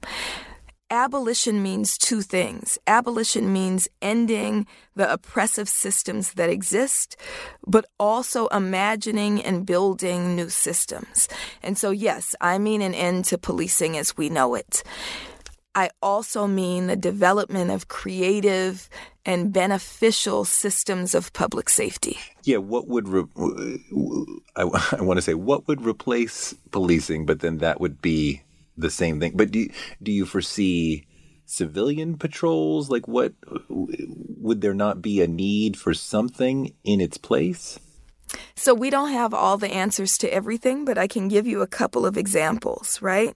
Abolition 0.91 1.63
means 1.63 1.97
two 1.97 2.21
things. 2.21 2.77
Abolition 2.85 3.51
means 3.51 3.87
ending 4.03 4.67
the 4.95 5.11
oppressive 5.11 5.67
systems 5.67 6.33
that 6.33 6.49
exist, 6.49 7.17
but 7.65 7.85
also 7.99 8.47
imagining 8.47 9.41
and 9.41 9.65
building 9.65 10.35
new 10.35 10.47
systems. 10.47 11.27
And 11.63 11.75
so, 11.75 11.89
yes, 11.89 12.35
I 12.39 12.59
mean 12.59 12.83
an 12.83 12.93
end 12.93 13.25
to 13.25 13.39
policing 13.39 13.97
as 13.97 14.15
we 14.15 14.29
know 14.29 14.53
it. 14.53 14.83
I 15.75 15.89
also 16.01 16.47
mean 16.47 16.87
the 16.87 16.95
development 16.95 17.69
of 17.69 17.89
creative 17.89 18.89
and 19.25 19.51
beneficial 19.51 20.45
systems 20.45 21.13
of 21.13 21.33
public 21.33 21.69
safety. 21.69 22.17
Yeah, 22.43 22.57
what 22.57 22.87
would 22.87 23.09
re- 23.09 23.25
I, 24.55 24.61
I 24.97 25.01
want 25.01 25.17
to 25.17 25.21
say 25.21 25.33
what 25.33 25.67
would 25.67 25.85
replace 25.85 26.53
policing, 26.71 27.25
but 27.25 27.41
then 27.41 27.57
that 27.57 27.81
would 27.81 28.01
be 28.01 28.41
the 28.77 28.89
same 28.89 29.19
thing. 29.19 29.33
But 29.35 29.51
do 29.51 29.69
do 30.01 30.11
you 30.11 30.25
foresee 30.25 31.05
civilian 31.45 32.17
patrols? 32.17 32.89
Like, 32.89 33.07
what 33.07 33.33
would 33.69 34.61
there 34.61 34.73
not 34.73 35.01
be 35.01 35.21
a 35.21 35.27
need 35.27 35.77
for 35.77 35.93
something 35.93 36.73
in 36.83 37.01
its 37.01 37.17
place? 37.17 37.79
So, 38.55 38.73
we 38.73 38.89
don't 38.89 39.11
have 39.11 39.33
all 39.33 39.57
the 39.57 39.71
answers 39.71 40.17
to 40.19 40.33
everything, 40.33 40.83
but 40.83 40.97
I 40.97 41.07
can 41.07 41.27
give 41.27 41.45
you 41.45 41.61
a 41.61 41.67
couple 41.67 42.05
of 42.05 42.17
examples, 42.17 43.01
right? 43.01 43.35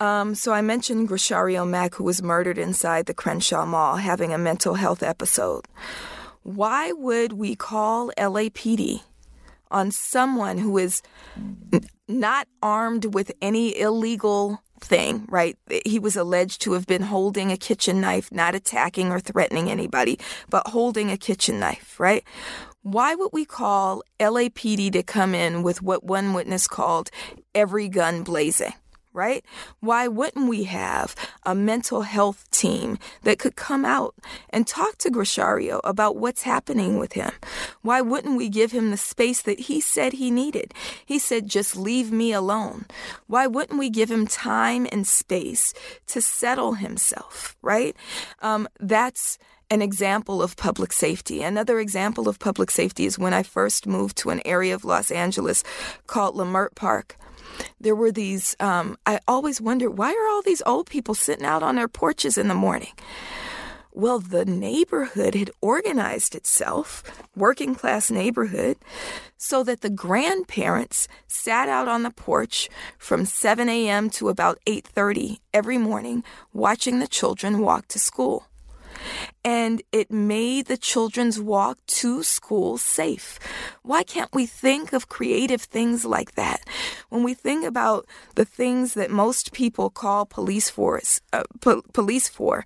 Um, 0.00 0.34
so 0.34 0.52
I 0.52 0.62
mentioned 0.62 1.08
Grechario 1.08 1.68
Mack, 1.68 1.94
who 1.94 2.04
was 2.04 2.22
murdered 2.22 2.56
inside 2.56 3.06
the 3.06 3.14
Crenshaw 3.14 3.66
Mall, 3.66 3.96
having 3.96 4.32
a 4.32 4.38
mental 4.38 4.74
health 4.74 5.02
episode. 5.02 5.66
Why 6.42 6.92
would 6.92 7.34
we 7.34 7.54
call 7.54 8.10
LAPD 8.16 9.02
on 9.70 9.90
someone 9.90 10.56
who 10.56 10.78
is 10.78 11.02
not 12.08 12.48
armed 12.62 13.14
with 13.14 13.30
any 13.42 13.78
illegal 13.78 14.62
thing, 14.80 15.26
right? 15.28 15.58
He 15.84 15.98
was 15.98 16.16
alleged 16.16 16.62
to 16.62 16.72
have 16.72 16.86
been 16.86 17.02
holding 17.02 17.52
a 17.52 17.58
kitchen 17.58 18.00
knife, 18.00 18.32
not 18.32 18.54
attacking 18.54 19.12
or 19.12 19.20
threatening 19.20 19.70
anybody, 19.70 20.18
but 20.48 20.66
holding 20.68 21.10
a 21.10 21.18
kitchen 21.18 21.60
knife, 21.60 22.00
right? 22.00 22.24
Why 22.82 23.14
would 23.14 23.30
we 23.34 23.44
call 23.44 24.02
LAPD 24.18 24.92
to 24.92 25.02
come 25.02 25.34
in 25.34 25.62
with 25.62 25.82
what 25.82 26.04
one 26.04 26.32
witness 26.32 26.66
called 26.66 27.10
every 27.54 27.88
gun 27.88 28.22
blazing? 28.22 28.72
Right? 29.12 29.44
Why 29.80 30.06
wouldn't 30.06 30.48
we 30.48 30.64
have 30.64 31.16
a 31.44 31.52
mental 31.52 32.02
health 32.02 32.48
team 32.52 32.96
that 33.24 33.40
could 33.40 33.56
come 33.56 33.84
out 33.84 34.14
and 34.50 34.66
talk 34.66 34.98
to 34.98 35.10
Grechario 35.10 35.80
about 35.82 36.16
what's 36.16 36.42
happening 36.42 36.96
with 36.96 37.14
him? 37.14 37.32
Why 37.82 38.00
wouldn't 38.02 38.36
we 38.36 38.48
give 38.48 38.70
him 38.70 38.90
the 38.90 38.96
space 38.96 39.42
that 39.42 39.60
he 39.60 39.80
said 39.80 40.12
he 40.12 40.30
needed? 40.30 40.72
He 41.04 41.18
said, 41.18 41.48
just 41.48 41.76
leave 41.76 42.12
me 42.12 42.32
alone. 42.32 42.86
Why 43.26 43.48
wouldn't 43.48 43.80
we 43.80 43.90
give 43.90 44.12
him 44.12 44.28
time 44.28 44.86
and 44.92 45.06
space 45.06 45.74
to 46.06 46.20
settle 46.20 46.74
himself, 46.74 47.56
right? 47.62 47.96
Um, 48.40 48.68
that's 48.78 49.38
an 49.70 49.82
example 49.82 50.42
of 50.42 50.56
public 50.56 50.92
safety. 50.92 51.42
Another 51.42 51.78
example 51.78 52.28
of 52.28 52.38
public 52.38 52.70
safety 52.70 53.06
is 53.06 53.18
when 53.18 53.32
I 53.32 53.42
first 53.42 53.86
moved 53.86 54.16
to 54.18 54.30
an 54.30 54.42
area 54.44 54.74
of 54.74 54.84
Los 54.84 55.10
Angeles 55.10 55.62
called 56.06 56.34
Leimert 56.36 56.74
Park 56.74 57.16
there 57.80 57.94
were 57.94 58.12
these, 58.12 58.56
um, 58.60 58.96
I 59.06 59.20
always 59.26 59.60
wondered, 59.60 59.90
why 59.90 60.12
are 60.12 60.28
all 60.28 60.42
these 60.42 60.62
old 60.66 60.88
people 60.88 61.14
sitting 61.14 61.46
out 61.46 61.62
on 61.62 61.76
their 61.76 61.88
porches 61.88 62.38
in 62.38 62.48
the 62.48 62.54
morning? 62.54 62.92
Well, 63.92 64.20
the 64.20 64.44
neighborhood 64.44 65.34
had 65.34 65.50
organized 65.60 66.36
itself, 66.36 67.02
working 67.34 67.74
class 67.74 68.10
neighborhood, 68.10 68.76
so 69.36 69.64
that 69.64 69.80
the 69.80 69.90
grandparents 69.90 71.08
sat 71.26 71.68
out 71.68 71.88
on 71.88 72.04
the 72.04 72.10
porch 72.10 72.68
from 72.98 73.24
7 73.24 73.68
a.m. 73.68 74.08
to 74.10 74.28
about 74.28 74.60
8:30 74.64 75.40
every 75.52 75.76
morning 75.76 76.22
watching 76.52 77.00
the 77.00 77.08
children 77.08 77.58
walk 77.58 77.88
to 77.88 77.98
school 77.98 78.49
and 79.44 79.82
it 79.92 80.10
made 80.10 80.66
the 80.66 80.76
children's 80.76 81.40
walk 81.40 81.78
to 81.86 82.22
school 82.22 82.78
safe. 82.78 83.38
Why 83.82 84.02
can't 84.02 84.34
we 84.34 84.46
think 84.46 84.92
of 84.92 85.08
creative 85.08 85.62
things 85.62 86.04
like 86.04 86.34
that? 86.34 86.60
When 87.08 87.22
we 87.22 87.34
think 87.34 87.64
about 87.64 88.06
the 88.34 88.44
things 88.44 88.94
that 88.94 89.10
most 89.10 89.52
people 89.52 89.90
call 89.90 90.26
police 90.26 90.68
force, 90.70 91.20
uh, 91.32 91.44
po- 91.60 91.82
police 91.92 92.28
for, 92.28 92.64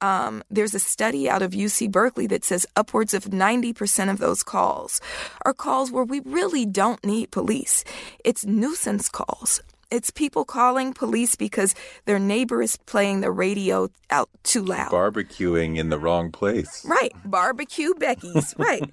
um, 0.00 0.42
there's 0.50 0.74
a 0.74 0.78
study 0.78 1.28
out 1.28 1.42
of 1.42 1.52
UC 1.52 1.90
Berkeley 1.90 2.26
that 2.28 2.44
says 2.44 2.66
upwards 2.76 3.14
of 3.14 3.24
90% 3.26 4.10
of 4.10 4.18
those 4.18 4.42
calls 4.42 5.00
are 5.44 5.54
calls 5.54 5.90
where 5.90 6.04
we 6.04 6.20
really 6.20 6.66
don't 6.66 7.04
need 7.04 7.30
police. 7.30 7.84
It's 8.24 8.44
nuisance 8.44 9.08
calls. 9.08 9.60
It's 9.92 10.10
people 10.10 10.46
calling 10.46 10.94
police 10.94 11.36
because 11.36 11.74
their 12.06 12.18
neighbor 12.18 12.62
is 12.62 12.78
playing 12.86 13.20
the 13.20 13.30
radio 13.30 13.90
out 14.08 14.30
too 14.42 14.64
loud. 14.64 14.90
Barbecuing 14.90 15.76
in 15.76 15.90
the 15.90 15.98
wrong 15.98 16.32
place. 16.32 16.82
Right. 16.86 17.12
Barbecue 17.26 17.92
Becky's. 17.94 18.54
Right. 18.62 18.88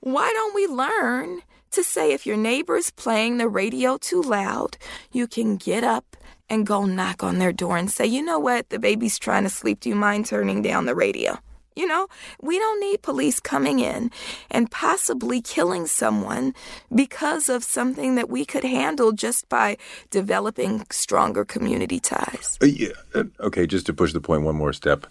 Why 0.00 0.30
don't 0.32 0.54
we 0.54 0.66
learn 0.68 1.40
to 1.72 1.82
say 1.82 2.12
if 2.12 2.24
your 2.24 2.36
neighbor 2.36 2.76
is 2.76 2.90
playing 2.90 3.38
the 3.38 3.48
radio 3.48 3.96
too 3.96 4.22
loud, 4.22 4.76
you 5.10 5.26
can 5.26 5.56
get 5.56 5.82
up 5.82 6.16
and 6.48 6.64
go 6.66 6.84
knock 6.84 7.24
on 7.24 7.38
their 7.38 7.52
door 7.52 7.76
and 7.76 7.90
say, 7.90 8.06
you 8.06 8.22
know 8.22 8.38
what, 8.38 8.68
the 8.68 8.78
baby's 8.78 9.18
trying 9.18 9.42
to 9.42 9.50
sleep. 9.50 9.80
Do 9.80 9.88
you 9.88 9.96
mind 9.96 10.26
turning 10.26 10.62
down 10.62 10.86
the 10.86 10.94
radio? 10.94 11.38
You 11.74 11.86
know, 11.86 12.08
we 12.40 12.58
don't 12.58 12.80
need 12.80 13.02
police 13.02 13.40
coming 13.40 13.78
in 13.80 14.10
and 14.50 14.70
possibly 14.70 15.40
killing 15.40 15.86
someone 15.86 16.54
because 16.94 17.48
of 17.48 17.64
something 17.64 18.14
that 18.16 18.28
we 18.28 18.44
could 18.44 18.64
handle 18.64 19.12
just 19.12 19.48
by 19.48 19.76
developing 20.10 20.84
stronger 20.90 21.44
community 21.44 22.00
ties. 22.00 22.58
Uh, 22.62 22.66
yeah. 22.66 23.22
Okay, 23.40 23.66
just 23.66 23.86
to 23.86 23.92
push 23.92 24.12
the 24.12 24.20
point 24.20 24.42
one 24.42 24.56
more 24.56 24.72
step. 24.72 25.06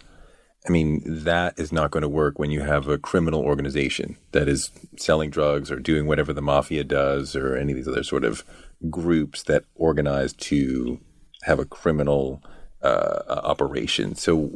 I 0.66 0.70
mean, 0.70 1.02
that 1.04 1.58
is 1.58 1.72
not 1.72 1.90
going 1.90 2.02
to 2.02 2.08
work 2.08 2.38
when 2.38 2.52
you 2.52 2.60
have 2.60 2.86
a 2.86 2.98
criminal 2.98 3.40
organization 3.40 4.16
that 4.30 4.48
is 4.48 4.70
selling 4.96 5.30
drugs 5.30 5.72
or 5.72 5.80
doing 5.80 6.06
whatever 6.06 6.32
the 6.32 6.42
mafia 6.42 6.84
does 6.84 7.34
or 7.34 7.56
any 7.56 7.72
of 7.72 7.76
these 7.76 7.88
other 7.88 8.04
sort 8.04 8.24
of 8.24 8.44
groups 8.88 9.42
that 9.44 9.64
organize 9.74 10.32
to 10.34 11.00
have 11.42 11.58
a 11.58 11.64
criminal 11.64 12.42
uh, 12.82 13.22
operation. 13.28 14.14
So, 14.14 14.46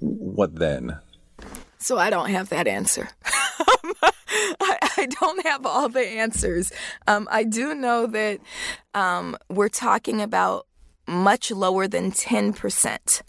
what 0.00 0.56
then? 0.56 0.98
So 1.78 1.98
I 1.98 2.10
don't 2.10 2.30
have 2.30 2.48
that 2.50 2.66
answer. 2.66 3.08
I, 4.60 4.78
I, 4.96 5.06
don't 5.20 5.46
have 5.46 5.66
all 5.66 5.88
the 5.88 6.00
answers. 6.00 6.72
Um, 7.06 7.28
I 7.30 7.44
do 7.44 7.74
know 7.74 8.06
that 8.06 8.40
um, 8.94 9.36
we're 9.48 9.68
talking 9.68 10.20
about 10.20 10.66
much 11.06 11.50
lower 11.50 11.86
than 11.86 12.10
10% 12.10 13.22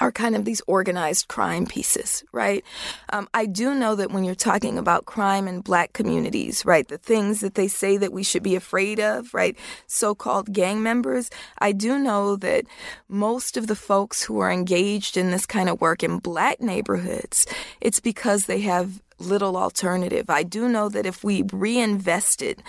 are 0.00 0.10
kind 0.10 0.34
of 0.34 0.44
these 0.44 0.62
organized 0.66 1.28
crime 1.28 1.66
pieces, 1.66 2.24
right? 2.32 2.64
Um, 3.12 3.28
I 3.34 3.46
do 3.46 3.74
know 3.74 3.94
that 3.94 4.10
when 4.10 4.24
you're 4.24 4.34
talking 4.34 4.78
about 4.78 5.04
crime 5.04 5.46
in 5.46 5.60
black 5.60 5.92
communities, 5.92 6.64
right, 6.64 6.88
the 6.88 6.98
things 6.98 7.40
that 7.40 7.54
they 7.54 7.68
say 7.68 7.96
that 7.96 8.12
we 8.12 8.22
should 8.22 8.42
be 8.42 8.56
afraid 8.56 8.98
of, 8.98 9.32
right, 9.34 9.56
so 9.86 10.14
called 10.14 10.52
gang 10.52 10.82
members, 10.82 11.30
I 11.58 11.72
do 11.72 11.98
know 11.98 12.36
that 12.36 12.64
most 13.08 13.56
of 13.56 13.66
the 13.66 13.76
folks 13.76 14.22
who 14.22 14.38
are 14.38 14.50
engaged 14.50 15.16
in 15.16 15.30
this 15.30 15.46
kind 15.46 15.68
of 15.68 15.80
work 15.80 16.02
in 16.02 16.18
black 16.18 16.60
neighborhoods, 16.60 17.46
it's 17.80 18.00
because 18.00 18.46
they 18.46 18.60
have 18.60 19.02
little 19.18 19.56
alternative. 19.56 20.30
I 20.30 20.42
do 20.42 20.68
know 20.68 20.88
that 20.88 21.06
if 21.06 21.22
we 21.22 21.42
reinvested, 21.52 22.62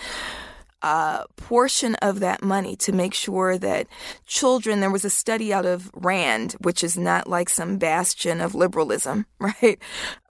a 0.82 1.24
portion 1.36 1.94
of 1.96 2.20
that 2.20 2.42
money 2.42 2.76
to 2.76 2.92
make 2.92 3.14
sure 3.14 3.58
that 3.58 3.86
children, 4.26 4.80
there 4.80 4.90
was 4.90 5.04
a 5.04 5.10
study 5.10 5.52
out 5.52 5.66
of 5.66 5.90
RAND, 5.94 6.52
which 6.60 6.82
is 6.82 6.98
not 6.98 7.28
like 7.28 7.48
some 7.48 7.78
bastion 7.78 8.40
of 8.40 8.54
liberalism, 8.54 9.26
right? 9.38 9.78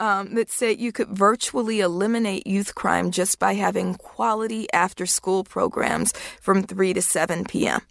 Um, 0.00 0.34
that 0.34 0.50
said 0.50 0.80
you 0.80 0.92
could 0.92 1.08
virtually 1.08 1.80
eliminate 1.80 2.46
youth 2.46 2.74
crime 2.74 3.10
just 3.10 3.38
by 3.38 3.54
having 3.54 3.94
quality 3.94 4.66
after 4.72 5.06
school 5.06 5.44
programs 5.44 6.12
from 6.40 6.62
3 6.62 6.94
to 6.94 7.02
7 7.02 7.44
p.m 7.44 7.82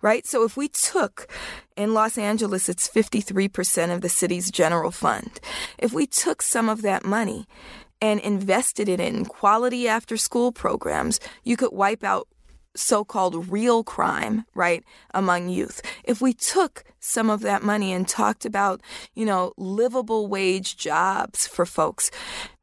right? 0.00 0.26
So 0.26 0.44
if 0.44 0.56
we 0.56 0.68
took 0.68 1.28
in 1.76 1.94
Los 1.94 2.18
Angeles, 2.18 2.68
it's 2.68 2.88
53% 2.88 3.92
of 3.92 4.00
the 4.00 4.08
city's 4.08 4.50
general 4.50 4.90
fund. 4.90 5.40
If 5.78 5.92
we 5.92 6.06
took 6.06 6.42
some 6.42 6.68
of 6.68 6.82
that 6.82 7.04
money 7.04 7.46
and 8.00 8.20
invested 8.20 8.88
it 8.88 9.00
in 9.00 9.24
quality 9.24 9.88
after 9.88 10.16
school 10.16 10.52
programs, 10.52 11.20
you 11.44 11.56
could 11.56 11.72
wipe 11.72 12.04
out 12.04 12.28
so 12.78 13.04
called 13.04 13.48
real 13.50 13.84
crime, 13.84 14.44
right, 14.54 14.84
among 15.12 15.48
youth. 15.48 15.82
If 16.04 16.20
we 16.20 16.32
took 16.32 16.84
some 17.00 17.30
of 17.30 17.40
that 17.40 17.62
money 17.62 17.92
and 17.92 18.06
talked 18.08 18.44
about, 18.44 18.80
you 19.14 19.24
know, 19.24 19.52
livable 19.56 20.26
wage 20.26 20.76
jobs 20.76 21.46
for 21.46 21.64
folks, 21.66 22.10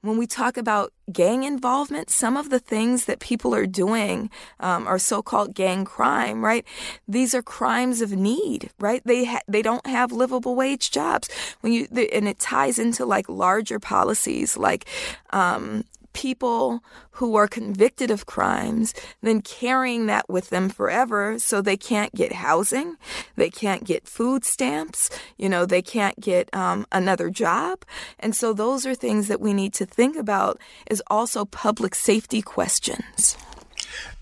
when 0.01 0.17
we 0.17 0.27
talk 0.27 0.55
about 0.55 0.93
gang 1.11 1.43
involvement, 1.43 2.09
some 2.09 2.37
of 2.37 2.49
the 2.49 2.59
things 2.59 3.05
that 3.05 3.19
people 3.19 3.55
are 3.55 3.65
doing 3.65 4.29
um, 4.59 4.87
are 4.87 4.99
so-called 4.99 5.55
gang 5.55 5.83
crime, 5.83 6.45
right? 6.45 6.65
These 7.07 7.33
are 7.33 7.41
crimes 7.41 8.01
of 8.01 8.11
need, 8.11 8.69
right? 8.79 9.01
They 9.03 9.25
ha- 9.25 9.41
they 9.47 9.63
don't 9.63 9.87
have 9.87 10.11
livable 10.11 10.55
wage 10.55 10.91
jobs. 10.91 11.29
When 11.61 11.73
you 11.73 11.87
and 12.13 12.27
it 12.27 12.39
ties 12.39 12.77
into 12.77 13.05
like 13.05 13.27
larger 13.27 13.79
policies, 13.79 14.55
like 14.55 14.85
um, 15.31 15.85
people 16.15 16.81
who 17.11 17.35
are 17.35 17.47
convicted 17.47 18.09
of 18.09 18.25
crimes, 18.25 18.93
then 19.21 19.41
carrying 19.41 20.07
that 20.07 20.27
with 20.29 20.49
them 20.49 20.69
forever 20.69 21.37
so 21.37 21.61
they 21.61 21.77
can't 21.77 22.15
get 22.15 22.31
housing, 22.31 22.95
they 23.35 23.49
can't 23.49 23.83
get 23.83 24.07
food 24.07 24.45
stamps, 24.45 25.09
you 25.37 25.49
know, 25.49 25.65
they 25.65 25.81
can't 25.81 26.19
get 26.19 26.51
um, 26.55 26.87
another 26.91 27.29
job. 27.29 27.83
And 28.17 28.35
so 28.35 28.53
those 28.53 28.85
are 28.85 28.95
things 28.95 29.27
that 29.27 29.41
we 29.41 29.53
need 29.53 29.73
to 29.73 29.85
think 29.85 30.15
about 30.15 30.59
is 30.89 31.03
also 31.07 31.45
public 31.45 31.93
safety 31.93 32.41
questions. 32.41 33.37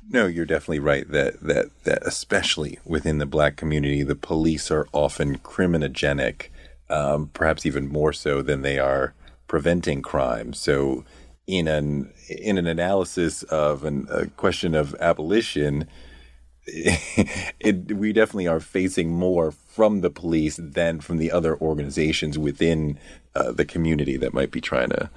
No, 0.09 0.25
you're 0.25 0.45
definitely 0.45 0.79
right 0.79 1.09
that 1.11 1.39
that 1.41 1.67
that 1.85 2.05
especially 2.05 2.79
within 2.83 3.19
the 3.19 3.25
black 3.25 3.55
community, 3.55 4.03
the 4.03 4.15
police 4.15 4.69
are 4.69 4.87
often 4.91 5.37
criminogenic, 5.37 6.47
um, 6.89 7.29
perhaps 7.33 7.65
even 7.65 7.87
more 7.87 8.11
so 8.11 8.41
than 8.41 8.63
they 8.63 8.79
are 8.79 9.13
preventing 9.47 10.01
crime. 10.01 10.51
So 10.53 11.05
in 11.47 11.67
an 11.67 12.11
in 12.29 12.57
an 12.57 12.67
analysis 12.67 13.43
of 13.43 13.83
an, 13.83 14.07
a 14.09 14.27
question 14.27 14.75
of 14.75 14.95
abolition, 14.99 15.87
it, 16.65 17.95
we 17.95 18.13
definitely 18.13 18.47
are 18.47 18.59
facing 18.59 19.11
more 19.11 19.51
from 19.51 20.01
the 20.01 20.09
police 20.09 20.57
than 20.61 21.01
from 21.01 21.17
the 21.17 21.31
other 21.31 21.57
organizations 21.57 22.37
within 22.37 22.97
uh, 23.35 23.51
the 23.51 23.65
community 23.65 24.17
that 24.17 24.33
might 24.33 24.51
be 24.51 24.61
trying 24.61 24.89
to 24.89 25.09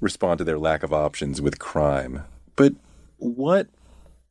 respond 0.00 0.38
to 0.38 0.44
their 0.44 0.58
lack 0.58 0.82
of 0.82 0.92
options 0.92 1.40
with 1.40 1.58
crime. 1.58 2.24
But 2.56 2.74
what? 3.18 3.68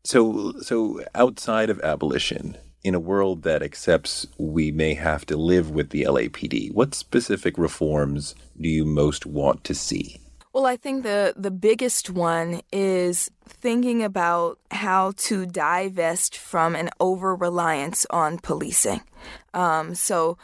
So 0.03 0.53
so 0.61 1.01
outside 1.15 1.69
of 1.69 1.79
abolition, 1.81 2.57
in 2.83 2.95
a 2.95 2.99
world 2.99 3.43
that 3.43 3.61
accepts 3.61 4.27
we 4.37 4.71
may 4.71 4.95
have 4.95 5.25
to 5.27 5.37
live 5.37 5.69
with 5.71 5.91
the 5.91 6.03
LAPD, 6.03 6.73
what 6.73 6.95
specific 6.95 7.57
reforms 7.57 8.35
do 8.59 8.67
you 8.67 8.85
most 8.85 9.25
want 9.25 9.63
to 9.63 9.75
see? 9.75 10.17
Well, 10.53 10.65
I 10.65 10.75
think 10.75 11.03
the 11.03 11.33
the 11.37 11.51
biggest 11.51 12.09
one 12.09 12.61
is 12.73 13.31
thinking 13.47 14.03
about 14.03 14.59
how 14.71 15.13
to 15.17 15.45
divest 15.45 16.37
from 16.37 16.75
an 16.75 16.89
over 16.99 17.35
reliance 17.35 18.05
on 18.09 18.37
policing. 18.37 19.01
Um, 19.53 19.95
so 19.95 20.37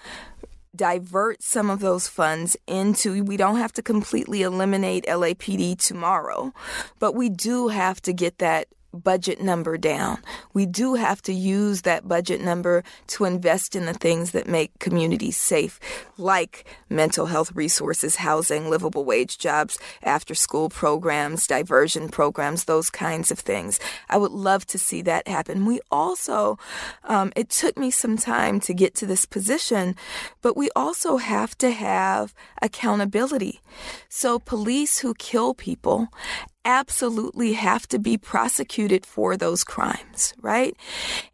divert 0.75 1.41
some 1.41 1.69
of 1.69 1.79
those 1.79 2.07
funds 2.07 2.55
into 2.67 3.23
we 3.23 3.35
don't 3.35 3.57
have 3.57 3.73
to 3.73 3.81
completely 3.81 4.43
eliminate 4.43 5.03
LAPD 5.07 5.75
tomorrow 5.79 6.53
but 6.99 7.15
we 7.15 7.29
do 7.29 7.69
have 7.69 7.99
to 7.99 8.13
get 8.13 8.37
that 8.37 8.67
budget 9.03 9.41
number 9.41 9.77
down. 9.77 10.17
We 10.53 10.65
do 10.65 10.95
have 10.95 11.21
to 11.23 11.33
use 11.33 11.83
that 11.83 12.07
budget 12.07 12.41
number 12.41 12.83
to 13.07 13.25
invest 13.25 13.75
in 13.75 13.85
the 13.85 13.93
things 13.93 14.31
that 14.31 14.47
make 14.47 14.77
communities 14.79 15.37
safe, 15.37 15.79
like 16.17 16.65
mental 16.89 17.27
health 17.27 17.51
resources, 17.55 18.17
housing, 18.17 18.69
livable 18.69 19.05
wage 19.05 19.37
jobs, 19.37 19.77
after 20.03 20.35
school 20.35 20.69
programs, 20.69 21.47
diversion 21.47 22.09
programs, 22.09 22.65
those 22.65 22.89
kinds 22.89 23.31
of 23.31 23.39
things. 23.39 23.79
I 24.09 24.17
would 24.17 24.31
love 24.31 24.65
to 24.67 24.77
see 24.77 25.01
that 25.03 25.27
happen. 25.27 25.65
We 25.65 25.79
also, 25.91 26.57
um, 27.03 27.31
it 27.35 27.49
took 27.49 27.77
me 27.77 27.91
some 27.91 28.17
time 28.17 28.59
to 28.61 28.73
get 28.73 28.95
to 28.95 29.05
this 29.05 29.25
position, 29.25 29.95
but 30.41 30.57
we 30.57 30.69
also 30.75 31.17
have 31.17 31.57
to 31.59 31.71
have 31.71 32.33
accountability. 32.61 33.61
So 34.09 34.39
police 34.39 34.99
who 34.99 35.13
kill 35.13 35.53
people 35.53 36.07
absolutely 36.67 37.53
have 37.53 37.87
to 37.87 37.97
be 37.97 38.17
prosecuted 38.17 39.05
for 39.05 39.37
those 39.37 39.63
crimes, 39.63 40.33
right? 40.41 40.75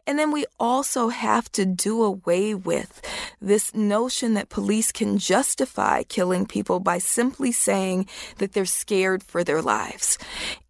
And 0.06 0.16
then 0.16 0.30
we 0.30 0.46
also 0.60 1.08
have 1.08 1.50
to 1.52 1.66
do 1.66 2.04
away 2.04 2.54
with 2.54 3.02
this 3.42 3.74
notion 3.74 4.34
that 4.34 4.48
police 4.48 4.92
can 4.92 5.18
justify 5.18 6.04
killing 6.04 6.46
people 6.46 6.78
by 6.78 6.98
simply 6.98 7.50
saying 7.50 8.06
that 8.38 8.52
they're 8.52 8.64
scared 8.64 9.24
for 9.24 9.42
their 9.42 9.60
lives. 9.60 10.18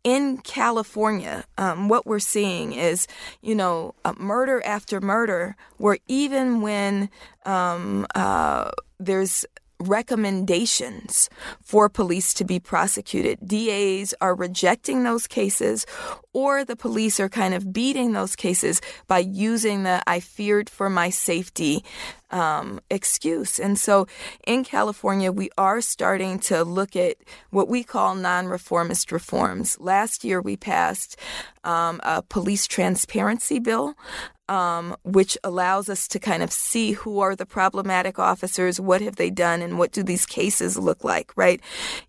In 0.03 0.39
California, 0.39 1.45
um, 1.59 1.89
what 1.89 2.07
we're 2.07 2.19
seeing 2.19 2.73
is, 2.73 3.07
you 3.43 3.55
know, 3.55 3.95
murder 4.19 4.63
after 4.65 5.01
murder, 5.01 5.57
where 5.77 5.99
even 6.09 6.63
when 6.63 7.11
um, 7.45 8.07
uh, 8.15 8.71
there's 8.99 9.45
recommendations 9.89 11.29
for 11.63 11.89
police 11.89 12.35
to 12.35 12.45
be 12.45 12.59
prosecuted. 12.59 13.39
DAs 13.47 14.15
are 14.21 14.35
rejecting 14.35 15.05
those 15.05 15.27
cases, 15.27 15.87
or 16.35 16.65
the 16.65 16.77
police 16.77 17.19
are 17.19 17.31
kind 17.31 17.55
of 17.55 17.73
beating 17.73 18.13
those 18.13 18.37
cases 18.37 18.83
by 19.07 19.21
using 19.21 19.85
the 19.85 20.03
I 20.07 20.21
feared 20.21 20.69
for 20.69 20.91
my 20.91 21.09
safety 21.09 21.83
um, 22.31 22.81
excuse. 22.91 23.61
And 23.61 23.79
so 23.79 24.07
in 24.47 24.65
California, 24.65 25.31
we 25.31 25.51
are 25.57 25.81
starting 25.81 26.41
to 26.41 26.65
look 26.65 26.97
at 26.97 27.17
what 27.51 27.69
we 27.69 27.85
call 27.85 28.15
non 28.17 28.47
reformist 28.47 29.13
reforms. 29.13 29.79
Last 29.81 30.25
year, 30.25 30.43
we 30.43 30.57
passed 30.57 31.17
um, 31.63 32.01
a 32.03 32.23
police 32.23 32.67
transparency 32.67 33.61
bill 33.61 33.95
um, 34.49 34.95
which 35.05 35.39
allows 35.43 35.89
us 35.89 36.07
to 36.09 36.19
kind 36.19 36.43
of 36.43 36.53
see 36.53 36.93
who 36.93 37.21
are 37.21 37.35
the 37.35 37.47
problematic 37.47 38.19
officers, 38.19 38.81
what 38.81 39.01
have 39.01 39.17
they 39.17 39.31
done, 39.31 39.63
and 39.63 39.79
what 39.79 39.93
do 39.93 40.03
these 40.03 40.27
cases 40.27 40.77
look 40.77 41.03
like, 41.03 41.33
right? 41.37 41.61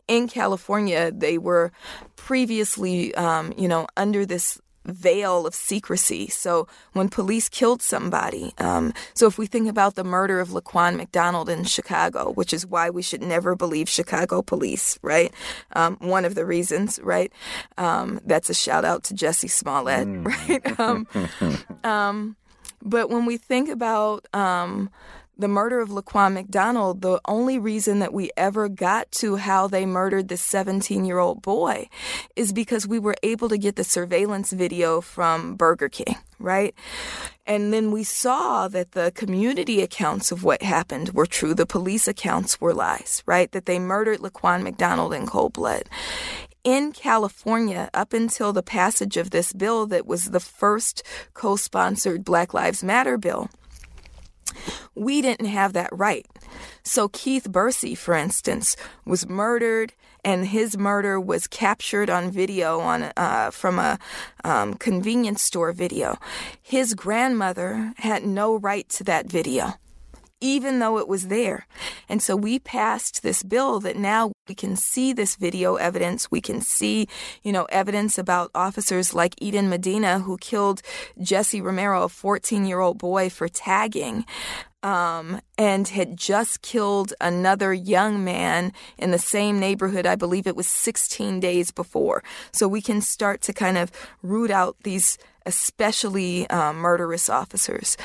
In 0.08 0.28
California, 0.28 1.12
they 1.12 1.38
were 1.38 1.72
previously, 2.16 3.14
um, 3.16 3.54
you 3.58 3.68
know, 3.68 3.88
under 3.98 4.26
this 4.26 4.60
veil 4.86 5.48
of 5.48 5.56
secrecy. 5.56 6.28
So 6.28 6.68
when 6.94 7.10
police 7.10 7.50
killed 7.50 7.82
somebody, 7.82 8.54
um, 8.60 8.94
so 9.14 9.28
if 9.28 9.38
we 9.38 9.48
think 9.48 9.68
about 9.68 9.96
the 9.96 10.04
murder 10.04 10.40
of 10.40 10.50
Laquan 10.50 10.96
McDonald 10.96 11.50
in 11.50 11.64
Chicago, 11.64 12.32
which 12.32 12.54
is 12.54 12.66
why 12.66 12.90
we 12.90 13.02
should 13.02 13.22
never 13.22 13.56
believe 13.56 13.90
Chicago 13.90 14.42
police, 14.42 15.00
right? 15.02 15.34
Um, 15.74 15.98
one 16.00 16.26
of 16.26 16.36
the 16.36 16.46
reasons, 16.46 17.00
right? 17.02 17.32
Um, 17.78 18.20
that's 18.26 18.50
a 18.50 18.54
shout 18.54 18.86
out 18.86 19.04
to 19.06 19.14
Jussie 19.14 19.50
Smollett, 19.50 20.08
mm. 20.08 20.26
right? 20.26 20.80
Um, 20.80 21.08
um, 21.84 22.36
but 22.82 23.10
when 23.10 23.26
we 23.26 23.38
think 23.38 23.70
about 23.70 24.28
um, 24.34 24.92
the 25.38 25.48
murder 25.48 25.80
of 25.80 25.90
Laquan 25.90 26.34
McDonald, 26.34 27.02
the 27.02 27.20
only 27.28 27.60
reason 27.60 28.00
that 28.00 28.14
we 28.14 28.32
ever 28.38 28.70
got 28.70 29.12
to 29.14 29.36
how 29.36 29.68
they 29.68 29.86
murdered 29.86 30.28
the 30.28 30.38
17 30.38 31.06
year 31.06 31.20
old 31.20 31.42
boy 31.42 31.90
is 32.36 32.54
because 32.54 32.88
we 32.88 33.00
were 33.00 33.16
able 33.24 33.50
to 33.50 33.58
get 33.58 33.76
the 33.76 33.84
surveillance 33.84 34.52
video 34.52 35.02
from 35.02 35.56
Burger 35.56 35.90
King, 35.90 36.16
right? 36.40 36.74
And 37.46 37.74
then 37.74 37.92
we 37.92 38.04
saw 38.04 38.68
that 38.70 38.94
the 38.94 39.12
community 39.16 39.82
accounts 39.82 40.32
of 40.32 40.44
what 40.44 40.62
happened 40.62 41.10
were 41.10 41.26
true. 41.26 41.54
The 41.54 41.66
police 41.66 42.08
accounts 42.08 42.60
were 42.62 42.74
lies, 42.74 43.22
right? 43.26 43.52
That 43.52 43.66
they 43.66 43.80
murdered 43.80 44.20
Laquan 44.20 44.64
McDonald 44.64 45.14
in 45.14 45.28
cold 45.28 45.54
blood 45.54 45.84
in 46.64 46.92
California 46.92 47.90
up 47.94 48.12
until 48.12 48.52
the 48.52 48.64
passage 48.64 49.18
of 49.18 49.30
this 49.30 49.54
bill 49.54 49.86
that 49.86 50.08
was 50.08 50.26
the 50.26 50.40
first 50.40 51.04
co 51.34 51.56
sponsored 51.56 52.26
Black 52.26 52.54
Lives 52.54 52.84
Matter 52.84 53.18
bill. 53.18 53.50
We 54.96 55.22
didn't 55.22 55.48
have 55.48 55.74
that 55.74 55.90
right. 55.92 56.26
So 56.84 57.10
Keith 57.10 57.52
Bursey, 57.52 57.96
for 57.96 58.14
instance, 58.14 58.76
was 59.06 59.28
murdered, 59.28 59.94
and 60.24 60.48
his 60.48 60.78
murder 60.78 61.20
was 61.20 61.48
captured 61.48 62.10
on 62.10 62.32
video 62.32 62.80
on 62.80 63.12
uh, 63.18 63.52
from 63.52 63.80
a 63.80 64.00
um, 64.44 64.76
convenience 64.76 65.42
store 65.42 65.72
video. 65.72 66.18
His 66.62 66.94
grandmother 66.94 67.94
had 67.98 68.26
no 68.26 68.56
right 68.56 68.88
to 68.90 69.04
that 69.06 69.28
video 69.28 69.76
even 70.42 70.80
though 70.80 70.98
it 70.98 71.08
was 71.08 71.28
there. 71.28 71.68
And 72.10 72.22
so 72.22 72.36
we 72.36 72.60
passed 72.60 73.24
this 73.24 73.44
bill 73.44 73.80
that 73.82 73.98
now 73.98 74.32
we 74.48 74.56
can 74.56 74.76
see 74.76 75.14
this 75.14 75.36
video 75.36 75.76
evidence. 75.76 76.30
We 76.30 76.42
can 76.42 76.62
see, 76.62 77.08
you 77.44 77.52
know, 77.52 77.66
evidence 77.66 78.18
about 78.18 78.52
officers 78.54 79.14
like 79.14 79.36
Eden 79.40 79.70
Medina 79.70 80.20
who 80.20 80.38
killed 80.38 80.82
Jesse 81.22 81.62
Romero, 81.62 82.04
a 82.04 82.10
14 82.10 82.66
year 82.66 82.80
old 82.80 82.98
boy, 82.98 83.30
for 83.30 83.48
tagging 83.48 84.26
um, 84.86 85.42
and 85.58 85.88
had 85.88 86.16
just 86.16 86.62
killed 86.62 87.12
another 87.20 87.74
young 87.74 88.24
man 88.24 88.72
in 89.00 89.10
the 89.10 89.18
same 89.18 89.60
neighborhood. 89.60 90.06
I 90.06 90.16
believe 90.16 90.46
it 90.46 90.56
was 90.56 90.68
16 90.68 91.40
days 91.40 91.72
before. 91.72 92.24
So 92.52 92.68
we 92.68 92.84
can 92.84 93.02
start 93.02 93.42
to 93.42 93.54
kind 93.54 93.80
of 93.80 93.92
root 94.22 94.52
out 94.52 94.78
these 94.84 95.18
especially 95.48 96.50
um, 96.50 96.78
murderous 96.78 97.30
officers. 97.30 97.98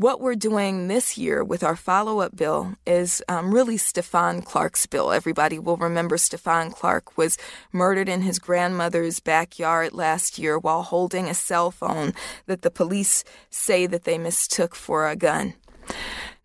What 0.00 0.22
we're 0.22 0.34
doing 0.34 0.88
this 0.88 1.18
year 1.18 1.44
with 1.44 1.62
our 1.62 1.76
follow 1.76 2.20
up 2.20 2.34
bill 2.34 2.72
is 2.86 3.22
um, 3.28 3.52
really 3.52 3.76
Stephon 3.76 4.42
Clark's 4.42 4.86
bill. 4.86 5.12
Everybody 5.12 5.58
will 5.58 5.76
remember 5.76 6.16
Stephon 6.16 6.72
Clark 6.72 7.18
was 7.18 7.36
murdered 7.70 8.08
in 8.08 8.22
his 8.22 8.38
grandmother's 8.38 9.20
backyard 9.20 9.92
last 9.92 10.38
year 10.38 10.58
while 10.58 10.84
holding 10.84 11.26
a 11.26 11.34
cell 11.34 11.70
phone 11.70 12.14
that 12.46 12.62
the 12.62 12.70
police 12.70 13.24
say 13.50 13.84
that 13.84 14.04
they 14.04 14.16
mistook 14.16 14.74
for 14.74 15.06
a 15.06 15.16
gun. 15.16 15.52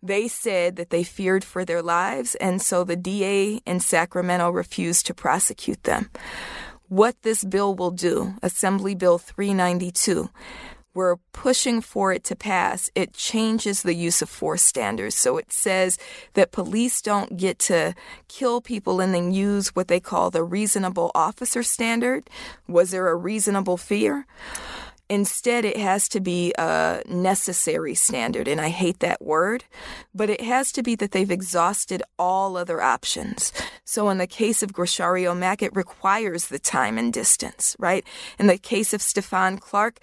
They 0.02 0.28
said 0.28 0.76
that 0.76 0.90
they 0.90 1.02
feared 1.02 1.42
for 1.42 1.64
their 1.64 1.80
lives, 1.80 2.34
and 2.34 2.60
so 2.60 2.84
the 2.84 2.94
DA 2.94 3.62
in 3.64 3.80
Sacramento 3.80 4.50
refused 4.50 5.06
to 5.06 5.14
prosecute 5.14 5.82
them. 5.84 6.10
What 6.88 7.22
this 7.22 7.42
bill 7.42 7.74
will 7.74 7.90
do, 7.90 8.34
Assembly 8.42 8.94
Bill 8.94 9.16
392, 9.16 10.28
we're 10.96 11.16
pushing 11.32 11.82
for 11.82 12.12
it 12.12 12.24
to 12.24 12.34
pass. 12.34 12.90
It 12.94 13.12
changes 13.12 13.82
the 13.82 13.94
use 13.94 14.22
of 14.22 14.30
force 14.30 14.62
standards. 14.62 15.14
So 15.14 15.36
it 15.36 15.52
says 15.52 15.98
that 16.32 16.52
police 16.52 17.02
don't 17.02 17.36
get 17.36 17.58
to 17.70 17.94
kill 18.28 18.62
people 18.62 19.00
and 19.00 19.14
then 19.14 19.30
use 19.30 19.76
what 19.76 19.88
they 19.88 20.00
call 20.00 20.30
the 20.30 20.42
reasonable 20.42 21.12
officer 21.14 21.62
standard. 21.62 22.28
Was 22.66 22.90
there 22.90 23.08
a 23.08 23.14
reasonable 23.14 23.76
fear? 23.76 24.26
Instead, 25.08 25.64
it 25.64 25.76
has 25.76 26.08
to 26.08 26.18
be 26.18 26.52
a 26.58 27.00
necessary 27.06 27.94
standard, 27.94 28.48
and 28.48 28.60
I 28.60 28.70
hate 28.70 28.98
that 29.00 29.22
word, 29.22 29.62
but 30.12 30.28
it 30.28 30.40
has 30.40 30.72
to 30.72 30.82
be 30.82 30.96
that 30.96 31.12
they've 31.12 31.30
exhausted 31.30 32.02
all 32.18 32.56
other 32.56 32.82
options. 32.82 33.52
So, 33.84 34.08
in 34.08 34.18
the 34.18 34.26
case 34.26 34.64
of 34.64 34.72
Grechario 34.72 35.36
Mack, 35.36 35.62
it 35.62 35.76
requires 35.76 36.48
the 36.48 36.58
time 36.58 36.98
and 36.98 37.12
distance, 37.12 37.76
right? 37.78 38.04
In 38.36 38.48
the 38.48 38.58
case 38.58 38.92
of 38.92 39.00
Stephon 39.00 39.60
Clark, 39.60 40.00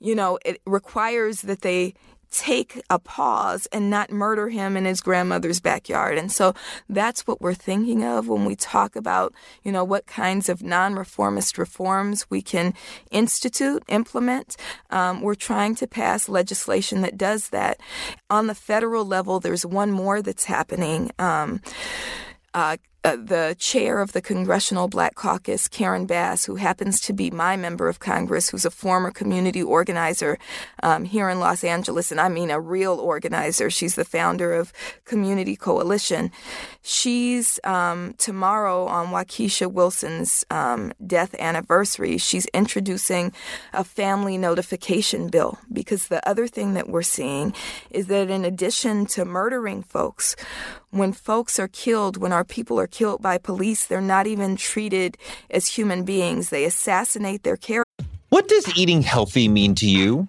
you 0.00 0.14
know, 0.14 0.38
it 0.44 0.60
requires 0.66 1.42
that 1.42 1.62
they 1.62 1.94
take 2.30 2.80
a 2.90 2.98
pause 2.98 3.66
and 3.72 3.88
not 3.88 4.10
murder 4.10 4.48
him 4.48 4.76
in 4.76 4.84
his 4.84 5.00
grandmother's 5.00 5.60
backyard. 5.60 6.18
And 6.18 6.30
so 6.30 6.54
that's 6.88 7.26
what 7.26 7.40
we're 7.40 7.54
thinking 7.54 8.04
of 8.04 8.28
when 8.28 8.44
we 8.44 8.54
talk 8.54 8.96
about, 8.96 9.32
you 9.62 9.72
know, 9.72 9.84
what 9.84 10.06
kinds 10.06 10.48
of 10.48 10.62
non 10.62 10.94
reformist 10.94 11.58
reforms 11.58 12.28
we 12.28 12.42
can 12.42 12.74
institute, 13.10 13.82
implement. 13.88 14.56
Um, 14.90 15.22
we're 15.22 15.34
trying 15.34 15.74
to 15.76 15.86
pass 15.86 16.28
legislation 16.28 17.00
that 17.02 17.16
does 17.16 17.48
that. 17.50 17.80
On 18.28 18.46
the 18.46 18.54
federal 18.54 19.04
level, 19.04 19.40
there's 19.40 19.64
one 19.64 19.90
more 19.90 20.22
that's 20.22 20.44
happening. 20.44 21.10
Um, 21.18 21.60
uh, 22.54 22.76
uh, 23.04 23.16
the 23.16 23.56
chair 23.58 24.00
of 24.00 24.12
the 24.12 24.20
Congressional 24.20 24.88
Black 24.88 25.14
Caucus, 25.14 25.68
Karen 25.68 26.06
Bass, 26.06 26.44
who 26.44 26.56
happens 26.56 27.00
to 27.02 27.12
be 27.12 27.30
my 27.30 27.56
member 27.56 27.88
of 27.88 28.00
Congress, 28.00 28.50
who's 28.50 28.64
a 28.64 28.70
former 28.70 29.10
community 29.10 29.62
organizer 29.62 30.38
um, 30.82 31.04
here 31.04 31.28
in 31.28 31.38
Los 31.38 31.62
Angeles, 31.62 32.10
and 32.10 32.20
I 32.20 32.28
mean 32.28 32.50
a 32.50 32.60
real 32.60 32.94
organizer. 32.94 33.70
She's 33.70 33.94
the 33.94 34.04
founder 34.04 34.52
of 34.52 34.72
Community 35.04 35.54
Coalition. 35.54 36.32
She's 36.82 37.60
um, 37.64 38.14
tomorrow 38.18 38.86
on 38.86 39.08
Wakiesha 39.08 39.70
Wilson's 39.70 40.44
um, 40.50 40.92
death 41.06 41.34
anniversary, 41.38 42.18
she's 42.18 42.46
introducing 42.46 43.32
a 43.72 43.84
family 43.84 44.36
notification 44.36 45.28
bill 45.28 45.58
because 45.72 46.08
the 46.08 46.26
other 46.28 46.46
thing 46.46 46.74
that 46.74 46.88
we're 46.88 47.02
seeing 47.02 47.54
is 47.90 48.08
that 48.08 48.30
in 48.30 48.44
addition 48.44 49.06
to 49.06 49.24
murdering 49.24 49.82
folks, 49.82 50.34
when 50.90 51.12
folks 51.12 51.58
are 51.58 51.68
killed, 51.68 52.16
when 52.16 52.32
our 52.32 52.44
people 52.44 52.80
are 52.80 52.86
killed 52.90 53.22
by 53.22 53.38
police, 53.38 53.86
they're 53.86 54.00
not 54.00 54.26
even 54.26 54.56
treated 54.56 55.16
as 55.50 55.66
human 55.66 56.04
beings. 56.04 56.50
They 56.50 56.64
assassinate 56.64 57.42
their 57.42 57.56
character. 57.56 57.84
What 58.28 58.48
does 58.48 58.76
eating 58.76 59.02
healthy 59.02 59.48
mean 59.48 59.74
to 59.76 59.86
you? 59.88 60.28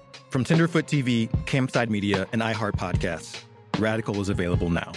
From 0.31 0.45
Tenderfoot 0.45 0.85
TV, 0.85 1.29
Campside 1.45 1.89
Media, 1.89 2.25
and 2.31 2.41
iHeart 2.41 2.77
Podcasts, 2.77 3.43
Radical 3.77 4.21
is 4.21 4.29
available 4.29 4.69
now. 4.69 4.93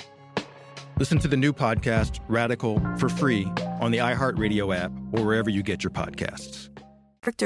Listen 0.97 1.19
to 1.19 1.27
the 1.27 1.37
new 1.37 1.53
podcast, 1.53 2.21
Radical, 2.29 2.81
for 2.99 3.09
free 3.09 3.45
on 3.81 3.91
the 3.91 3.99
iHeartRadio 3.99 4.73
app 4.77 4.93
or 5.11 5.25
wherever 5.25 5.51
you 5.51 5.65
get 5.65 5.83
your 5.83 5.91
podcasts 5.91 6.69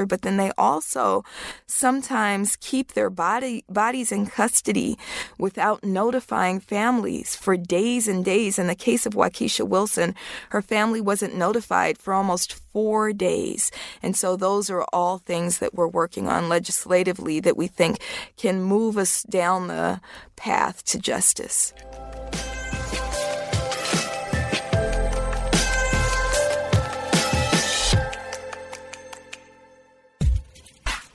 but 0.07 0.23
then 0.23 0.37
they 0.37 0.51
also 0.59 1.25
sometimes 1.67 2.57
keep 2.57 2.93
their 2.93 3.11
body 3.11 3.65
bodies 3.69 4.13
in 4.13 4.27
custody 4.27 4.99
without 5.39 5.85
notifying 5.85 6.61
families 6.61 7.35
for 7.37 7.57
days 7.57 8.09
and 8.09 8.25
days. 8.25 8.59
In 8.59 8.67
the 8.67 8.75
case 8.75 9.07
of 9.07 9.15
Wakiesha 9.15 9.67
Wilson, 9.67 10.15
her 10.51 10.63
family 10.63 11.01
wasn't 11.01 11.37
notified 11.37 11.99
for 11.99 12.15
almost 12.15 12.55
four 12.73 13.13
days. 13.13 13.71
And 14.03 14.17
so 14.17 14.37
those 14.37 14.71
are 14.71 14.85
all 14.93 15.19
things 15.19 15.59
that 15.59 15.75
we're 15.75 15.89
working 15.89 16.29
on 16.29 16.49
legislatively 16.49 17.41
that 17.41 17.57
we 17.57 17.67
think 17.67 18.01
can 18.37 18.63
move 18.63 18.97
us 18.97 19.23
down 19.25 19.69
the 19.69 20.01
path 20.37 20.85
to 20.87 20.99
justice. 20.99 21.73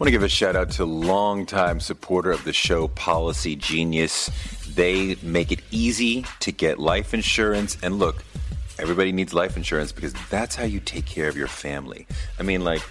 Want 0.04 0.10
to 0.10 0.12
give 0.12 0.24
a 0.24 0.28
shout 0.28 0.54
out 0.58 0.70
to 0.70 0.84
longtime 0.84 1.80
supporter 1.80 2.30
of 2.30 2.44
the 2.44 2.52
show, 2.52 2.90
Policy 2.90 3.56
Genius. 3.56 4.30
They 4.76 5.16
make 5.24 5.54
it 5.54 5.62
easy 5.72 6.26
to 6.42 6.52
get 6.52 6.78
life 6.78 7.14
insurance. 7.14 7.78
And 7.82 8.00
look, 8.00 8.22
everybody 8.78 9.14
needs 9.14 9.34
life 9.34 9.56
insurance 9.56 9.94
because 9.94 10.12
that's 10.30 10.58
how 10.58 10.66
you 10.66 10.82
take 10.82 11.06
care 11.06 11.30
of 11.30 11.38
your 11.38 11.48
family. 11.48 12.06
I 12.38 12.44
mean, 12.44 12.66
like, 12.66 12.82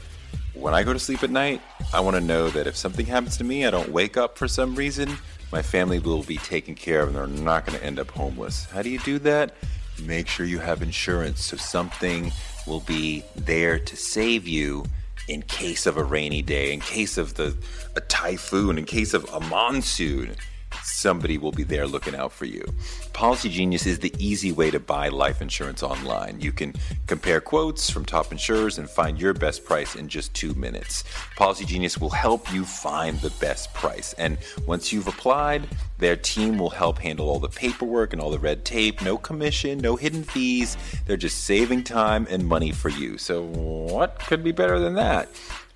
when 0.55 0.73
I 0.73 0.85
go 0.85 0.95
to 0.95 0.99
sleep 0.99 1.23
at 1.23 1.29
night, 1.29 1.61
I 1.93 2.01
want 2.01 2.17
to 2.17 2.23
know 2.23 2.49
that 2.49 2.67
if 2.67 2.77
something 2.77 3.05
happens 3.05 3.37
to 3.37 3.45
me, 3.45 3.67
I 3.67 3.71
don't 3.71 3.91
wake 3.91 4.17
up 4.17 4.39
for 4.39 4.49
some 4.49 4.75
reason, 4.75 5.19
my 5.53 5.61
family 5.61 5.99
will 5.99 6.23
be 6.23 6.39
taken 6.39 6.75
care 6.75 7.03
of 7.03 7.09
and 7.09 7.17
they're 7.19 7.45
not 7.45 7.67
going 7.67 7.79
to 7.79 7.85
end 7.85 7.99
up 7.99 8.11
homeless. 8.11 8.65
How 8.71 8.81
do 8.81 8.89
you 8.89 9.01
do 9.01 9.19
that? 9.19 9.55
Make 10.03 10.29
sure 10.29 10.47
you 10.47 10.61
have 10.61 10.81
insurance 10.81 11.45
so 11.45 11.59
something 11.59 12.33
will 12.67 12.81
be 12.81 13.23
there 13.37 13.79
to 13.79 13.97
save 13.97 14.49
you 14.49 14.87
in 15.29 15.43
case 15.43 15.87
of 15.87 15.97
a 15.97 16.05
rainy 16.05 16.43
day, 16.43 16.73
in 16.73 16.81
case 16.81 17.16
of 17.16 17.35
the 17.35 17.57
a 17.97 18.01
typhoon, 18.01 18.79
in 18.79 18.85
case 18.85 19.14
of 19.14 19.29
a 19.33 19.41
monsoon 19.41 20.37
somebody 20.83 21.39
will 21.39 21.53
be 21.53 21.62
there 21.62 21.87
looking 21.87 22.14
out 22.14 22.33
for 22.33 22.45
you. 22.45 22.64
Policy 23.12 23.49
Genius 23.49 23.87
is 23.87 23.99
the 23.99 24.14
easy 24.18 24.53
way 24.53 24.70
to 24.70 24.81
buy 24.81 25.09
life 25.09 25.43
insurance 25.43 25.83
online. 25.83 26.41
You 26.41 26.53
can 26.53 26.75
compare 27.07 27.41
quotes 27.41 27.91
from 27.91 28.05
top 28.05 28.33
insurers 28.33 28.79
and 28.79 28.89
find 28.89 29.20
your 29.20 29.35
best 29.35 29.64
price 29.64 29.95
in 29.95 30.09
just 30.09 30.35
two 30.35 30.55
minutes. 30.55 31.05
Policy 31.37 31.64
Genius 31.64 31.99
will 31.99 32.11
help 32.11 32.53
you 32.53 32.64
find 32.64 33.20
the 33.20 33.31
best 33.41 33.73
price. 33.75 34.12
And 34.14 34.39
once 34.66 34.93
you've 34.93 35.09
applied, 35.09 35.68
their 35.99 36.16
team 36.16 36.59
will 36.59 36.70
help 36.70 36.99
handle 36.99 37.29
all 37.29 37.39
the 37.39 37.49
paperwork 37.49 38.12
and 38.12 38.20
all 38.20 38.31
the 38.31 38.39
red 38.39 38.64
tape. 38.64 39.03
No 39.03 39.16
commission, 39.16 39.79
no 39.79 39.97
hidden 39.97 40.25
fees. 40.25 40.77
They're 41.07 41.16
just 41.16 41.45
saving 41.45 41.85
time 41.85 42.27
and 42.31 42.47
money 42.47 42.73
for 42.73 42.89
you. 42.89 43.18
So, 43.18 43.43
what 43.43 44.18
could 44.18 44.43
be 44.43 44.53
better 44.53 44.79
than 44.79 44.95
that? 44.95 45.29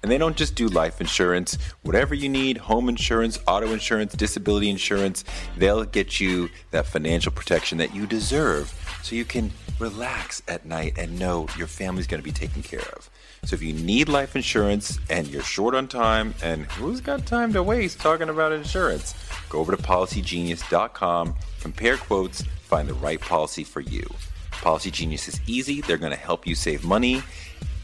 And 0.03 0.13
they 0.13 0.19
don't 0.19 0.37
just 0.37 0.55
do 0.55 0.69
life 0.69 1.01
insurance, 1.01 1.59
whatever 1.83 2.15
you 2.15 2.29
need 2.29 2.59
home 2.59 2.89
insurance, 2.89 3.39
auto 3.47 3.73
insurance, 3.73 4.13
disability 4.13 4.71
insurance 4.71 5.25
they'll 5.57 5.85
get 5.85 6.21
you 6.21 6.49
that 6.71 6.87
financial 6.87 7.33
protection 7.33 7.79
that 7.79 7.95
you 7.95 8.07
deserve 8.07 8.73
so 9.03 9.15
you 9.15 9.25
can 9.25 9.51
relax 9.79 10.43
at 10.49 10.65
night 10.65 10.95
and 10.99 11.19
know 11.19 11.47
your 11.57 11.67
family's 11.67 12.07
going 12.07 12.21
to 12.21 12.25
be 12.25 12.33
taken 12.33 12.63
care 12.63 12.89
of. 12.97 13.11
So 13.45 13.55
if 13.55 13.63
you 13.63 13.73
need 13.73 14.09
life 14.09 14.35
insurance 14.35 14.99
and 15.09 15.29
you're 15.29 15.43
short 15.43 15.75
on 15.75 15.87
time, 15.87 16.35
and 16.43 16.65
who's 16.65 17.01
got 17.01 17.27
time 17.27 17.53
to 17.53 17.63
waste 17.63 18.01
talking 18.01 18.29
about 18.29 18.53
insurance? 18.53 19.15
Go 19.49 19.61
over 19.61 19.77
to 19.77 19.83
policygenius.com, 19.83 21.35
compare 21.61 21.97
quotes, 21.97 22.43
find 22.43 22.89
the 22.89 22.95
right 22.95 23.21
policy 23.21 23.63
for 23.63 23.81
you. 23.81 24.05
Policy 24.51 24.91
Genius 24.91 25.29
is 25.29 25.41
easy, 25.47 25.81
they're 25.83 25.97
going 25.99 26.13
to 26.13 26.19
help 26.19 26.47
you 26.47 26.55
save 26.55 26.85
money, 26.85 27.23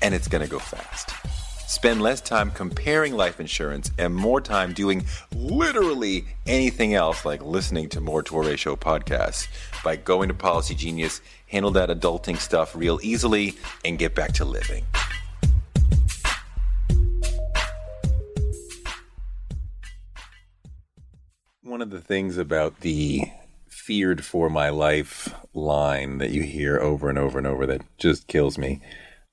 and 0.00 0.14
it's 0.14 0.26
going 0.26 0.42
to 0.42 0.50
go 0.50 0.58
fast. 0.58 1.41
Spend 1.66 2.02
less 2.02 2.20
time 2.20 2.50
comparing 2.50 3.14
life 3.14 3.40
insurance 3.40 3.90
and 3.98 4.14
more 4.14 4.40
time 4.40 4.72
doing 4.72 5.04
literally 5.34 6.26
anything 6.46 6.94
else 6.94 7.24
like 7.24 7.42
listening 7.42 7.88
to 7.90 8.00
more 8.00 8.22
Toure 8.22 8.56
Show 8.56 8.76
podcasts 8.76 9.48
by 9.82 9.96
going 9.96 10.28
to 10.28 10.34
Policy 10.34 10.74
Genius, 10.74 11.20
handle 11.48 11.70
that 11.72 11.88
adulting 11.88 12.36
stuff 12.38 12.76
real 12.76 12.98
easily, 13.02 13.56
and 13.84 13.98
get 13.98 14.14
back 14.14 14.32
to 14.34 14.44
living. 14.44 14.84
One 21.62 21.80
of 21.80 21.90
the 21.90 22.00
things 22.00 22.36
about 22.36 22.80
the 22.80 23.22
feared 23.68 24.24
for 24.24 24.48
my 24.48 24.68
life 24.68 25.34
line 25.54 26.18
that 26.18 26.30
you 26.30 26.42
hear 26.42 26.78
over 26.78 27.08
and 27.08 27.18
over 27.18 27.38
and 27.38 27.46
over 27.46 27.66
that 27.66 27.82
just 27.98 28.26
kills 28.26 28.58
me 28.58 28.80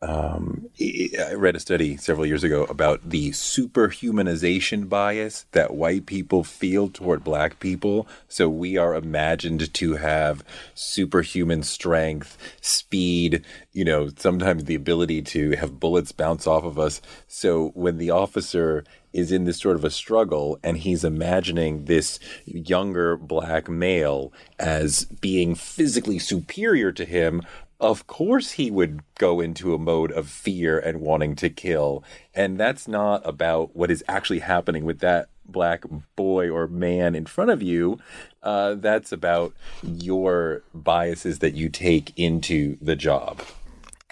um, 0.01 0.69
I 0.79 1.33
read 1.33 1.57
a 1.57 1.59
study 1.59 1.97
several 1.97 2.25
years 2.25 2.43
ago 2.43 2.63
about 2.65 3.09
the 3.09 3.31
superhumanization 3.31 4.87
bias 4.87 5.45
that 5.51 5.73
white 5.73 6.05
people 6.05 6.45
feel 6.45 6.87
toward 6.87 7.21
black 7.21 7.59
people. 7.59 8.07
So 8.29 8.47
we 8.47 8.77
are 8.77 8.95
imagined 8.95 9.73
to 9.73 9.95
have 9.95 10.43
superhuman 10.73 11.63
strength, 11.63 12.37
speed, 12.61 13.43
you 13.73 13.83
know, 13.83 14.09
sometimes 14.15 14.63
the 14.63 14.75
ability 14.75 15.21
to 15.23 15.51
have 15.57 15.81
bullets 15.81 16.13
bounce 16.13 16.47
off 16.47 16.63
of 16.63 16.79
us. 16.79 17.01
So 17.27 17.69
when 17.75 17.97
the 17.97 18.11
officer 18.11 18.85
is 19.11 19.31
in 19.33 19.43
this 19.43 19.59
sort 19.59 19.75
of 19.75 19.83
a 19.83 19.89
struggle 19.89 20.59
and 20.63 20.77
he's 20.77 21.03
imagining 21.03 21.85
this 21.85 22.19
younger 22.45 23.17
black 23.17 23.67
male 23.67 24.31
as 24.59 25.05
being 25.05 25.55
physically 25.55 26.19
superior 26.19 26.91
to 26.91 27.05
him 27.05 27.41
of 27.79 28.07
course 28.07 28.51
he 28.51 28.69
would 28.69 29.01
go 29.15 29.39
into 29.39 29.73
a 29.73 29.79
mode 29.79 30.11
of 30.11 30.27
fear 30.27 30.77
and 30.77 31.01
wanting 31.01 31.35
to 31.37 31.49
kill. 31.49 32.03
And 32.33 32.57
that's 32.57 32.87
not 32.87 33.25
about 33.25 33.75
what 33.75 33.89
is 33.89 34.03
actually 34.07 34.39
happening 34.39 34.85
with 34.85 34.99
that 34.99 35.29
black 35.45 35.83
boy 36.15 36.49
or 36.49 36.67
man 36.67 37.15
in 37.15 37.25
front 37.25 37.51
of 37.51 37.63
you. 37.63 37.99
Uh, 38.43 38.75
that's 38.75 39.11
about 39.11 39.53
your 39.83 40.63
biases 40.73 41.39
that 41.39 41.53
you 41.53 41.69
take 41.69 42.17
into 42.17 42.77
the 42.81 42.95
job. 42.95 43.41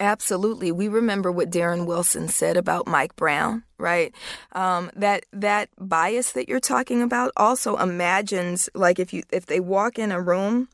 Absolutely, 0.00 0.70
we 0.70 0.86
remember 0.86 1.32
what 1.32 1.50
Darren 1.50 1.84
Wilson 1.84 2.28
said 2.28 2.56
about 2.56 2.86
Mike 2.86 3.16
Brown, 3.16 3.64
right? 3.78 4.14
Um, 4.52 4.92
that 4.94 5.26
that 5.32 5.70
bias 5.76 6.32
that 6.32 6.48
you're 6.48 6.60
talking 6.60 7.02
about 7.02 7.32
also 7.36 7.76
imagines 7.76 8.70
like 8.74 9.00
if 9.00 9.12
you 9.12 9.24
if 9.32 9.46
they 9.46 9.58
walk 9.58 9.98
in 9.98 10.12
a 10.12 10.20
room 10.20 10.68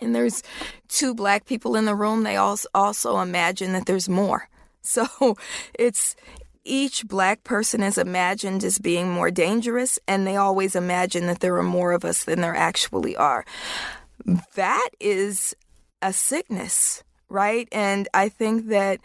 and 0.00 0.14
there's 0.14 0.42
two 0.88 1.14
black 1.14 1.44
people 1.44 1.76
in 1.76 1.84
the 1.84 1.94
room, 1.94 2.22
they 2.22 2.36
also 2.36 3.18
imagine 3.18 3.72
that 3.72 3.86
there's 3.86 4.08
more. 4.08 4.48
So 4.80 5.36
it's 5.78 6.16
each 6.64 7.06
black 7.06 7.44
person 7.44 7.82
is 7.82 7.98
imagined 7.98 8.64
as 8.64 8.78
being 8.78 9.10
more 9.10 9.30
dangerous, 9.30 9.98
and 10.08 10.26
they 10.26 10.36
always 10.36 10.74
imagine 10.74 11.26
that 11.26 11.40
there 11.40 11.56
are 11.56 11.62
more 11.62 11.92
of 11.92 12.06
us 12.06 12.24
than 12.24 12.40
there 12.40 12.54
actually 12.54 13.14
are. 13.14 13.44
That 14.54 14.88
is 14.98 15.54
a 16.00 16.12
sickness, 16.12 17.02
right? 17.28 17.68
And 17.70 18.08
I 18.14 18.30
think 18.30 18.68
that 18.68 19.00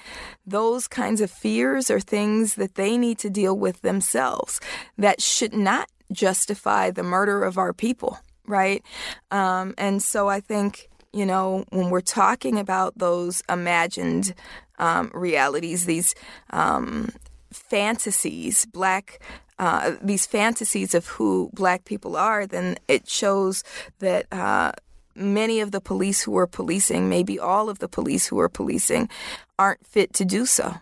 those 0.46 0.88
kinds 0.88 1.20
of 1.20 1.32
fears 1.32 1.92
are 1.92 2.00
things 2.00 2.56
that 2.56 2.76
they 2.76 2.98
need 2.98 3.18
to 3.20 3.30
deal 3.30 3.58
with 3.58 3.82
themselves 3.82 4.62
that 4.98 5.22
should 5.22 5.54
not 5.54 5.90
justify 6.14 6.92
the 6.92 7.04
murder 7.04 7.44
of 7.44 7.58
our 7.58 7.74
people 7.74 8.20
right? 8.48 8.84
Um, 9.32 9.74
and 9.78 10.02
so 10.02 10.28
I 10.28 10.40
think, 10.40 10.90
you 11.12 11.26
know, 11.26 11.66
when 11.70 11.90
we're 11.90 12.02
talking 12.02 12.60
about 12.60 12.98
those 12.98 13.44
imagined 13.50 14.34
um, 14.80 15.12
realities, 15.14 15.86
these 15.86 16.16
um, 16.50 17.10
fantasies, 17.52 18.66
black. 18.66 19.20
Uh, 19.60 19.96
these 20.02 20.26
fantasies 20.26 20.96
of 20.96 21.06
who 21.06 21.48
black 21.54 21.86
people 21.86 22.18
are, 22.18 22.48
then 22.48 22.76
it 22.88 23.08
shows 23.08 23.64
that 24.00 24.26
uh, 24.34 24.72
many 25.16 25.60
of 25.60 25.72
the 25.72 25.80
police 25.80 26.24
who 26.24 26.36
are 26.38 26.48
policing, 26.48 27.08
maybe 27.08 27.40
all 27.40 27.70
of 27.70 27.78
the 27.78 27.88
police 27.88 28.28
who 28.28 28.40
are 28.40 28.50
policing, 28.50 29.08
aren't 29.60 29.86
fit 29.86 30.12
to 30.14 30.26
do 30.26 30.48
so. 30.48 30.74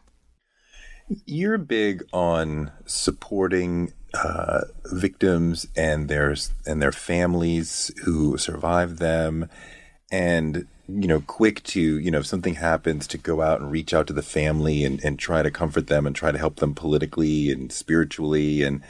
You're 1.25 1.57
big 1.57 2.03
on 2.13 2.71
supporting 2.85 3.91
uh, 4.13 4.61
victims 4.85 5.67
and 5.75 6.07
their 6.07 6.35
and 6.65 6.81
their 6.81 6.91
families 6.91 7.91
who 8.03 8.37
survived 8.37 8.99
them, 8.99 9.49
and 10.11 10.67
you 10.87 11.07
know, 11.07 11.21
quick 11.21 11.63
to 11.63 11.81
you 11.81 12.11
know, 12.11 12.19
if 12.19 12.25
something 12.25 12.55
happens, 12.55 13.07
to 13.07 13.17
go 13.17 13.41
out 13.41 13.61
and 13.61 13.71
reach 13.71 13.93
out 13.93 14.07
to 14.07 14.13
the 14.13 14.21
family 14.21 14.83
and 14.83 15.03
and 15.03 15.17
try 15.17 15.41
to 15.41 15.51
comfort 15.51 15.87
them 15.87 16.05
and 16.05 16.15
try 16.15 16.31
to 16.31 16.37
help 16.37 16.57
them 16.57 16.75
politically 16.75 17.51
and 17.51 17.71
spiritually. 17.71 18.63
And 18.63 18.81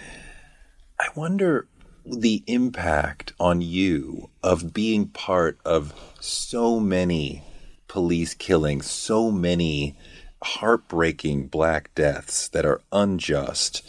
I 1.00 1.08
wonder 1.16 1.68
the 2.06 2.44
impact 2.48 3.34
on 3.40 3.62
you 3.62 4.30
of 4.42 4.74
being 4.74 5.08
part 5.08 5.60
of 5.64 5.94
so 6.20 6.80
many 6.80 7.44
police 7.88 8.34
killings, 8.34 8.90
so 8.90 9.32
many 9.32 9.96
heartbreaking 10.44 11.48
black 11.48 11.94
deaths 11.94 12.48
that 12.48 12.66
are 12.66 12.82
unjust 12.92 13.84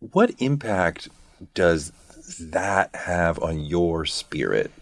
what 0.00 0.34
impact 0.38 1.08
does 1.54 1.92
that 2.40 2.94
have 2.94 3.38
on 3.42 3.60
your 3.60 4.06
spirit? 4.06 4.72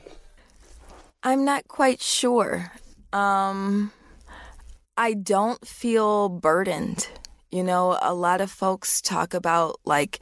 I'm 1.23 1.45
not 1.45 1.67
quite 1.69 2.01
sure. 2.01 2.73
Um, 3.13 3.93
I 4.97 5.15
don't 5.15 5.67
feel 5.67 6.29
burdened. 6.29 7.09
You 7.51 7.65
know, 7.65 7.99
a 8.01 8.15
lot 8.15 8.41
of 8.41 8.51
folks 8.51 9.01
talk 9.01 9.35
about 9.35 9.81
like 9.85 10.21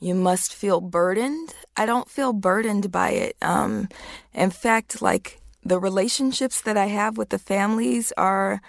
you 0.00 0.14
must 0.14 0.54
feel 0.54 0.80
burdened. 0.80 1.54
I 1.76 1.86
don't 1.86 2.08
feel 2.08 2.32
burdened 2.32 2.92
by 2.92 3.10
it. 3.10 3.36
Um, 3.42 3.88
in 4.32 4.50
fact, 4.50 5.02
like 5.02 5.40
the 5.64 5.80
relationships 5.80 6.60
that 6.62 6.76
I 6.76 6.86
have 6.86 7.18
with 7.18 7.30
the 7.30 7.38
families 7.38 8.12
are 8.16 8.60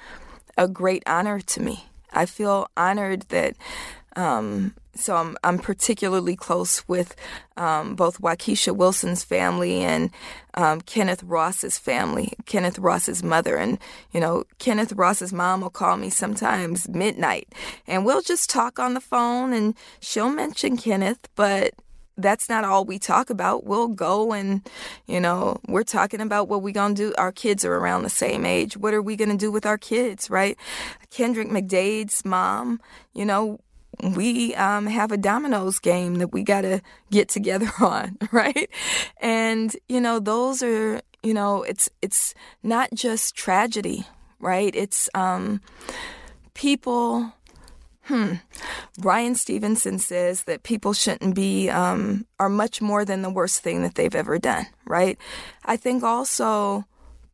a 0.57 0.67
great 0.67 1.03
honor 1.05 1.39
to 1.39 1.61
me. 1.61 1.86
I 2.11 2.26
feel 2.26 2.67
honored 2.76 3.24
that 3.30 3.55
um, 4.15 4.74
so 5.00 5.16
I'm 5.16 5.38
I'm 5.43 5.58
particularly 5.58 6.36
close 6.36 6.88
with 6.88 7.16
um, 7.58 7.95
both 7.95 8.22
Wakiesha 8.22 8.76
Wilson's 8.76 9.24
family 9.24 9.82
and 9.82 10.12
um, 10.54 10.82
Kenneth 10.82 11.24
Ross's 11.24 11.78
family, 11.78 12.34
Kenneth 12.45 12.80
Ross's 12.80 13.24
mother, 13.24 13.58
and 13.58 13.80
you 14.12 14.20
know 14.20 14.43
Kenneth 14.60 14.93
Ross's 14.93 15.34
mom 15.34 15.62
will 15.62 15.70
call 15.70 15.97
me 15.97 16.10
sometimes 16.10 16.88
midnight, 16.89 17.47
and 17.88 18.06
we'll 18.06 18.22
just 18.22 18.50
talk 18.50 18.80
on 18.80 18.93
the 18.93 19.02
phone, 19.02 19.54
and 19.54 19.76
she'll 20.00 20.30
mention 20.30 20.78
Kenneth, 20.78 21.28
but 21.36 21.74
that's 22.22 22.50
not 22.50 22.64
all 22.64 22.86
we 22.86 23.00
talk 23.00 23.30
about. 23.30 23.66
We'll 23.66 23.88
go 23.88 24.34
and, 24.34 24.68
you 25.08 25.20
know, 25.20 25.60
we're 25.68 25.84
talking 25.84 26.22
about 26.22 26.47
what 26.47 26.62
we're 26.62 26.74
going 26.74 26.95
to 26.95 27.10
do. 27.10 27.14
Our 27.18 27.32
kids 27.32 27.64
are 27.66 27.76
around 27.76 28.04
the 28.04 28.10
same 28.10 28.45
age. 28.45 28.78
What 28.78 28.93
are 28.93 29.02
we 29.02 29.16
going 29.16 29.30
to 29.30 29.38
do 29.38 29.52
with 29.52 29.66
our 29.66 29.78
kids, 29.78 30.30
right? 30.30 30.58
Kendrick 31.10 31.47
McDade's 31.47 32.26
mom, 32.26 32.82
you 33.14 33.26
know, 33.26 33.60
we 34.04 34.56
um, 34.56 34.88
have 34.88 35.12
a 35.12 35.18
dominoes 35.18 35.80
game 35.80 36.16
that 36.16 36.32
we 36.32 36.43
got 36.43 36.62
to 36.62 36.82
get 37.12 37.30
together 37.30 37.72
on, 37.82 38.18
right? 38.32 38.70
And 39.22 39.76
you 39.88 40.02
know, 40.02 40.20
those 40.20 40.64
are 40.64 41.02
you 41.24 41.34
know, 41.34 41.64
it's 41.64 41.89
it's 42.02 42.34
not 42.64 42.89
just 42.93 43.36
tragedy, 43.36 44.06
right? 44.39 44.74
It's 44.76 45.10
um, 45.14 45.62
people. 46.54 47.34
Hmm. 48.04 48.36
Bryan 48.97 49.36
Stevenson 49.36 50.00
says 50.00 50.45
that 50.45 50.64
people 50.64 50.93
shouldn't 50.93 51.36
be 51.36 51.70
um, 51.70 52.26
are 52.39 52.50
much 52.50 52.82
more 52.82 53.06
than 53.06 53.22
the 53.22 53.30
worst 53.30 53.62
thing 53.62 53.84
that 53.84 53.93
they've 53.93 54.16
ever 54.16 54.39
done, 54.39 54.66
right? 54.86 55.16
I 55.64 55.78
think 55.78 56.02
also 56.02 56.86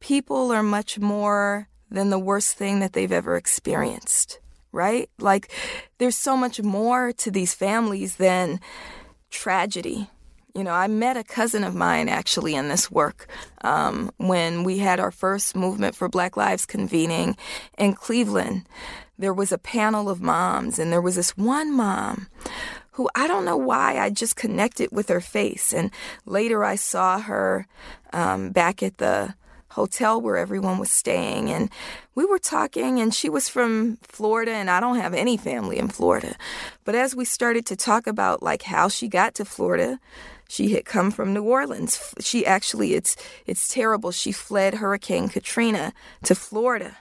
people 0.01 0.51
are 0.51 0.63
much 0.63 0.99
more 0.99 1.70
than 1.89 2.09
the 2.09 2.20
worst 2.20 2.57
thing 2.57 2.82
that 2.82 2.91
they've 2.91 3.11
ever 3.11 3.38
experienced 3.38 4.39
right? 4.76 5.09
Like, 5.19 5.51
there's 5.97 6.17
so 6.17 6.36
much 6.36 6.61
more 6.61 7.13
to 7.13 7.32
these 7.32 7.53
families 7.53 8.17
than 8.17 8.59
tragedy. 9.32 10.09
You 10.53 10.63
know, 10.63 10.71
I 10.71 10.88
met 10.88 11.17
a 11.17 11.23
cousin 11.23 11.63
of 11.63 11.76
mine 11.76 12.07
actually 12.07 12.55
in 12.55 12.69
this 12.69 12.91
work 12.91 13.28
um, 13.61 14.11
when 14.17 14.63
we 14.63 14.78
had 14.78 14.99
our 14.99 15.11
first 15.11 15.55
movement 15.55 15.95
for 15.95 16.07
Black 16.07 16.38
Lives 16.38 16.65
convening 16.65 17.36
in 17.78 17.93
Cleveland. 17.93 18.67
There 19.17 19.34
was 19.34 19.51
a 19.51 19.57
panel 19.57 20.09
of 20.09 20.21
moms, 20.21 20.78
and 20.78 20.91
there 20.91 21.01
was 21.01 21.15
this 21.15 21.38
one 21.38 21.73
mom 21.73 22.28
who 22.91 23.09
I 23.15 23.28
don't 23.28 23.43
know 23.43 23.57
why 23.57 23.97
I 23.97 24.09
just 24.09 24.38
connected 24.38 24.89
with 24.91 25.09
her 25.09 25.21
face. 25.21 25.73
And 25.73 25.91
later 26.26 26.63
I 26.63 26.76
saw 26.76 27.19
her 27.19 27.67
um, 28.13 28.51
back 28.51 28.82
at 28.82 28.97
the 28.97 29.36
hotel 29.76 30.19
where 30.19 30.38
everyone 30.38 30.80
was 30.80 30.91
staying. 30.91 31.51
And 31.51 31.69
we 32.15 32.26
were 32.26 32.39
talking, 32.39 32.99
and 32.99 33.13
she 33.13 33.30
was 33.30 33.49
from 33.49 33.97
Florida, 34.01 34.51
and 34.51 34.69
I 34.69 34.80
don't 34.80 34.99
have 34.99 35.13
any 35.13 35.38
family 35.38 35.78
in 35.78 35.89
Florida. 35.89 36.36
But 36.86 36.95
as 36.95 37.15
we 37.15 37.26
started 37.26 37.65
to 37.67 37.76
talk 37.76 38.07
about 38.07 38.41
like 38.41 38.63
how 38.63 38.88
she 38.88 39.07
got 39.07 39.36
to 39.36 39.45
Florida, 39.45 39.99
she 40.47 40.69
had 40.73 40.86
come 40.86 41.11
from 41.11 41.34
New 41.34 41.43
Orleans. 41.43 42.13
She 42.19 42.45
actually, 42.45 42.93
it's 42.93 43.15
it's 43.45 43.67
terrible. 43.67 44.11
She 44.11 44.32
fled 44.32 44.76
Hurricane 44.76 45.30
Katrina 45.30 45.93
to 46.23 46.36
Florida 46.36 46.97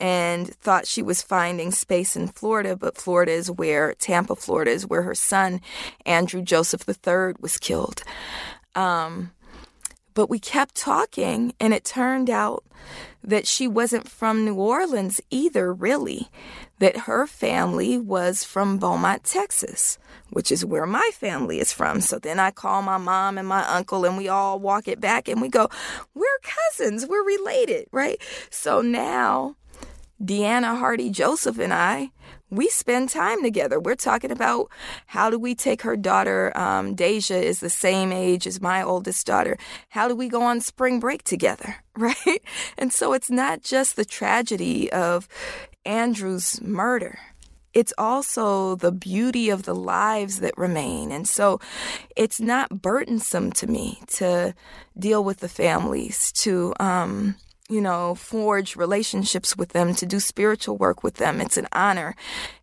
and 0.00 0.54
thought 0.56 0.86
she 0.86 1.02
was 1.02 1.22
finding 1.22 1.72
space 1.72 2.16
in 2.16 2.28
Florida, 2.28 2.76
but 2.76 2.96
Florida 2.96 3.32
is 3.32 3.50
where, 3.50 3.94
Tampa, 3.94 4.36
Florida 4.36 4.70
is 4.70 4.86
where 4.86 5.02
her 5.02 5.14
son, 5.14 5.60
Andrew 6.06 6.42
Joseph 6.42 6.84
III, 6.88 7.34
was 7.40 7.58
killed. 7.58 8.02
Um, 8.74 9.32
but 10.18 10.28
we 10.28 10.40
kept 10.40 10.74
talking, 10.74 11.54
and 11.60 11.72
it 11.72 11.84
turned 11.84 12.28
out 12.28 12.64
that 13.22 13.46
she 13.46 13.68
wasn't 13.68 14.08
from 14.08 14.44
New 14.44 14.56
Orleans 14.56 15.20
either, 15.30 15.72
really. 15.72 16.28
That 16.80 17.06
her 17.06 17.28
family 17.28 17.98
was 17.98 18.42
from 18.42 18.78
Beaumont, 18.78 19.22
Texas, 19.22 19.96
which 20.30 20.50
is 20.50 20.64
where 20.64 20.86
my 20.86 21.08
family 21.14 21.60
is 21.60 21.72
from. 21.72 22.00
So 22.00 22.18
then 22.18 22.40
I 22.40 22.50
call 22.50 22.82
my 22.82 22.96
mom 22.96 23.38
and 23.38 23.46
my 23.46 23.64
uncle, 23.68 24.04
and 24.04 24.16
we 24.16 24.26
all 24.26 24.58
walk 24.58 24.88
it 24.88 25.00
back 25.00 25.28
and 25.28 25.40
we 25.40 25.48
go, 25.48 25.68
We're 26.16 26.26
cousins, 26.42 27.06
we're 27.06 27.24
related, 27.24 27.86
right? 27.92 28.20
So 28.50 28.80
now, 28.80 29.54
Deanna 30.20 30.76
Hardy 30.76 31.10
Joseph 31.10 31.60
and 31.60 31.72
I, 31.72 32.10
we 32.50 32.68
spend 32.68 33.10
time 33.10 33.42
together. 33.42 33.78
We're 33.78 33.94
talking 33.94 34.30
about 34.30 34.70
how 35.06 35.30
do 35.30 35.38
we 35.38 35.54
take 35.54 35.82
her 35.82 35.96
daughter, 35.96 36.56
um, 36.56 36.94
Deja 36.94 37.34
is 37.34 37.60
the 37.60 37.70
same 37.70 38.12
age 38.12 38.46
as 38.46 38.60
my 38.60 38.82
oldest 38.82 39.26
daughter. 39.26 39.58
How 39.90 40.08
do 40.08 40.16
we 40.16 40.28
go 40.28 40.42
on 40.42 40.60
spring 40.60 41.00
break 41.00 41.24
together, 41.24 41.76
right? 41.96 42.42
And 42.76 42.92
so 42.92 43.12
it's 43.12 43.30
not 43.30 43.62
just 43.62 43.96
the 43.96 44.04
tragedy 44.04 44.90
of 44.92 45.28
Andrew's 45.84 46.60
murder. 46.62 47.18
It's 47.74 47.92
also 47.98 48.76
the 48.76 48.92
beauty 48.92 49.50
of 49.50 49.64
the 49.64 49.74
lives 49.74 50.40
that 50.40 50.56
remain. 50.56 51.12
And 51.12 51.28
so 51.28 51.60
it's 52.16 52.40
not 52.40 52.82
burdensome 52.82 53.52
to 53.52 53.66
me 53.66 54.00
to 54.14 54.54
deal 54.98 55.22
with 55.22 55.38
the 55.38 55.48
families, 55.48 56.32
to, 56.32 56.74
um, 56.80 57.36
you 57.68 57.80
know, 57.80 58.14
forge 58.14 58.76
relationships 58.76 59.56
with 59.56 59.70
them, 59.70 59.94
to 59.94 60.06
do 60.06 60.20
spiritual 60.20 60.76
work 60.76 61.02
with 61.02 61.14
them. 61.14 61.40
It's 61.40 61.56
an 61.56 61.68
honor. 61.72 62.14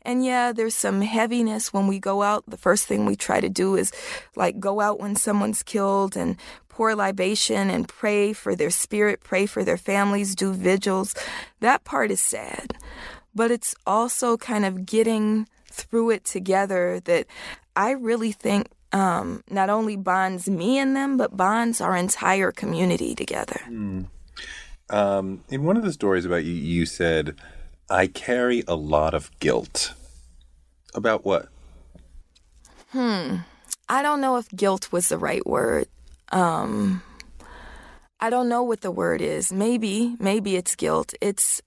And 0.02 0.26
yeah, 0.26 0.52
there's 0.52 0.76
some 0.76 1.02
heaviness 1.02 1.72
when 1.72 1.88
we 1.88 2.00
go 2.00 2.24
out. 2.24 2.44
The 2.48 2.58
first 2.58 2.88
thing 2.88 3.06
we 3.06 3.16
try 3.16 3.40
to 3.40 3.50
do 3.50 3.76
is 3.76 3.92
like 4.36 4.60
go 4.60 4.82
out 4.82 5.00
when 5.00 5.16
someone's 5.16 5.64
killed 5.64 6.18
and 6.18 6.38
pour 6.70 6.96
libation 6.96 7.70
and 7.70 7.88
pray 7.88 8.34
for 8.34 8.56
their 8.56 8.72
spirit, 8.72 9.22
pray 9.24 9.46
for 9.46 9.64
their 9.64 9.78
families, 9.78 10.36
do 10.36 10.52
vigils. 10.52 11.16
That 11.60 11.84
part 11.84 12.12
is 12.12 12.20
sad. 12.20 12.76
But 13.34 13.52
it's 13.52 13.76
also 13.86 14.38
kind 14.38 14.66
of 14.66 14.86
getting 14.86 15.48
through 15.68 16.10
it 16.12 16.26
together 16.26 17.00
that 17.02 17.28
I 17.76 17.92
really 17.92 18.32
think 18.32 18.68
um, 18.92 19.44
not 19.50 19.70
only 19.70 19.98
bonds 19.98 20.50
me 20.50 20.78
and 20.80 20.96
them, 20.96 21.18
but 21.18 21.36
bonds 21.36 21.82
our 21.82 21.96
entire 21.96 22.52
community 22.52 23.14
together. 23.14 23.62
Mm. 23.70 24.08
Um, 24.90 25.44
in 25.50 25.64
one 25.64 25.78
of 25.78 25.84
the 25.84 25.94
stories 25.94 26.26
about 26.26 26.44
you, 26.44 26.54
you 26.54 26.86
said, 26.86 27.36
I 27.90 28.08
carry 28.08 28.64
a 28.68 28.76
lot 28.76 29.14
of 29.14 29.32
guilt. 29.40 29.94
About 30.94 31.26
what? 31.26 31.50
Hmm. 32.90 33.38
I 33.90 34.02
don't 34.02 34.22
know 34.22 34.38
if 34.38 34.50
guilt 34.50 34.92
was 34.92 35.10
the 35.10 35.18
right 35.18 35.46
word. 35.46 35.88
Um, 36.32 37.04
I 38.20 38.30
don't 38.30 38.50
know 38.50 38.64
what 38.64 38.82
the 38.82 38.92
word 38.92 39.22
is. 39.22 39.52
Maybe, 39.52 40.16
maybe 40.20 40.56
it's 40.56 40.76
guilt. 40.76 41.14
It's, 41.22 41.62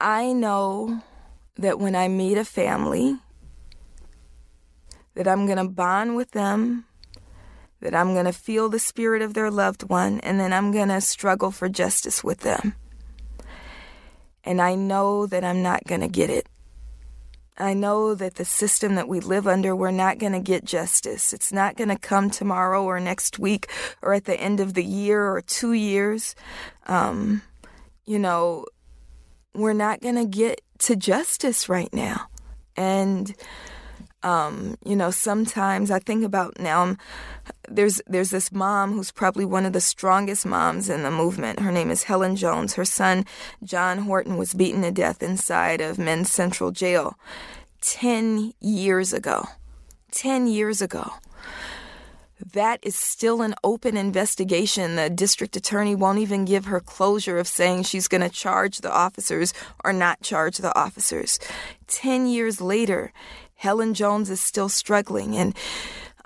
I 0.00 0.32
know 0.32 1.02
that 1.56 1.78
when 1.78 1.94
I 1.94 2.08
meet 2.08 2.36
a 2.36 2.44
family, 2.44 3.18
that 5.14 5.26
I'm 5.26 5.46
going 5.46 5.58
to 5.58 5.68
bond 5.68 6.16
with 6.16 6.32
them 6.32 6.84
that 7.80 7.94
I'm 7.94 8.14
going 8.14 8.24
to 8.24 8.32
feel 8.32 8.68
the 8.68 8.78
spirit 8.78 9.22
of 9.22 9.34
their 9.34 9.50
loved 9.50 9.84
one, 9.84 10.20
and 10.20 10.40
then 10.40 10.52
I'm 10.52 10.72
going 10.72 10.88
to 10.88 11.00
struggle 11.00 11.50
for 11.50 11.68
justice 11.68 12.24
with 12.24 12.40
them. 12.40 12.74
And 14.44 14.62
I 14.62 14.74
know 14.74 15.26
that 15.26 15.44
I'm 15.44 15.62
not 15.62 15.84
going 15.84 16.00
to 16.00 16.08
get 16.08 16.30
it. 16.30 16.48
I 17.58 17.72
know 17.72 18.14
that 18.14 18.34
the 18.34 18.44
system 18.44 18.96
that 18.96 19.08
we 19.08 19.20
live 19.20 19.46
under, 19.46 19.74
we're 19.74 19.90
not 19.90 20.18
going 20.18 20.32
to 20.32 20.40
get 20.40 20.64
justice. 20.64 21.32
It's 21.32 21.52
not 21.52 21.76
going 21.76 21.88
to 21.88 21.98
come 21.98 22.28
tomorrow 22.28 22.84
or 22.84 23.00
next 23.00 23.38
week 23.38 23.70
or 24.02 24.12
at 24.12 24.26
the 24.26 24.38
end 24.38 24.60
of 24.60 24.74
the 24.74 24.84
year 24.84 25.26
or 25.26 25.40
two 25.40 25.72
years. 25.72 26.34
Um, 26.86 27.42
you 28.04 28.18
know, 28.18 28.66
we're 29.54 29.72
not 29.72 30.02
going 30.02 30.16
to 30.16 30.26
get 30.26 30.60
to 30.80 30.96
justice 30.96 31.68
right 31.68 31.92
now. 31.94 32.28
And 32.76 33.34
um, 34.26 34.76
you 34.84 34.96
know, 34.96 35.12
sometimes 35.12 35.92
I 35.92 36.00
think 36.00 36.24
about 36.24 36.58
now. 36.58 36.82
I'm, 36.82 36.98
there's 37.68 38.02
there's 38.08 38.30
this 38.30 38.50
mom 38.50 38.92
who's 38.92 39.12
probably 39.12 39.44
one 39.44 39.64
of 39.64 39.72
the 39.72 39.80
strongest 39.80 40.44
moms 40.44 40.88
in 40.88 41.04
the 41.04 41.12
movement. 41.12 41.60
Her 41.60 41.70
name 41.70 41.92
is 41.92 42.02
Helen 42.02 42.34
Jones. 42.34 42.74
Her 42.74 42.84
son 42.84 43.24
John 43.62 43.98
Horton 43.98 44.36
was 44.36 44.52
beaten 44.52 44.82
to 44.82 44.90
death 44.90 45.22
inside 45.22 45.80
of 45.80 45.96
Men's 45.96 46.32
Central 46.32 46.72
Jail 46.72 47.16
ten 47.80 48.52
years 48.60 49.12
ago. 49.12 49.46
Ten 50.10 50.48
years 50.48 50.82
ago. 50.82 51.12
That 52.52 52.80
is 52.82 52.96
still 52.96 53.42
an 53.42 53.54
open 53.62 53.96
investigation. 53.96 54.96
The 54.96 55.08
district 55.08 55.56
attorney 55.56 55.94
won't 55.94 56.18
even 56.18 56.44
give 56.44 56.66
her 56.66 56.80
closure 56.80 57.38
of 57.38 57.48
saying 57.48 57.84
she's 57.84 58.08
going 58.08 58.20
to 58.20 58.28
charge 58.28 58.78
the 58.78 58.92
officers 58.92 59.54
or 59.84 59.92
not 59.92 60.20
charge 60.20 60.58
the 60.58 60.76
officers. 60.78 61.38
Ten 61.86 62.26
years 62.26 62.60
later, 62.60 63.12
Helen 63.56 63.94
Jones 63.94 64.30
is 64.30 64.40
still 64.40 64.68
struggling. 64.68 65.36
And 65.36 65.54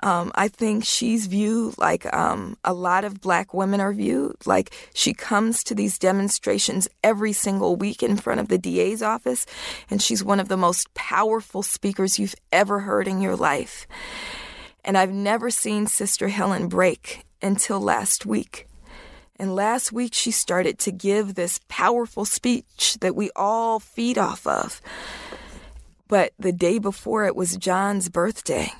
Um, 0.03 0.31
I 0.33 0.47
think 0.47 0.83
she's 0.83 1.27
viewed 1.27 1.77
like 1.77 2.11
um, 2.11 2.57
a 2.63 2.73
lot 2.73 3.05
of 3.05 3.21
black 3.21 3.53
women 3.53 3.79
are 3.79 3.93
viewed. 3.93 4.35
Like 4.47 4.73
she 4.95 5.13
comes 5.13 5.63
to 5.63 5.75
these 5.75 5.99
demonstrations 5.99 6.89
every 7.03 7.33
single 7.33 7.75
week 7.75 8.01
in 8.01 8.17
front 8.17 8.39
of 8.39 8.47
the 8.47 8.57
DA's 8.57 9.03
office, 9.03 9.45
and 9.91 10.01
she's 10.01 10.23
one 10.23 10.39
of 10.41 10.47
the 10.47 10.57
most 10.57 10.91
powerful 10.95 11.61
speakers 11.61 12.17
you've 12.17 12.33
ever 12.51 12.79
heard 12.79 13.07
in 13.07 13.21
your 13.21 13.35
life. 13.35 13.85
And 14.83 14.97
I've 14.97 15.13
never 15.13 15.51
seen 15.51 15.85
Sister 15.85 16.29
Helen 16.29 16.67
break 16.67 17.23
until 17.39 17.79
last 17.79 18.25
week. 18.25 18.67
And 19.37 19.53
last 19.55 19.91
week, 19.93 20.15
she 20.15 20.31
started 20.31 20.79
to 20.79 20.91
give 20.91 21.35
this 21.35 21.59
powerful 21.67 22.25
speech 22.25 22.97
that 23.01 23.15
we 23.15 23.29
all 23.35 23.79
feed 23.79 24.17
off 24.17 24.47
of. 24.47 24.81
But 26.11 26.33
the 26.37 26.51
day 26.51 26.77
before, 26.77 27.25
it 27.25 27.37
was 27.37 27.55
John's 27.55 28.09
birthday. 28.09 28.73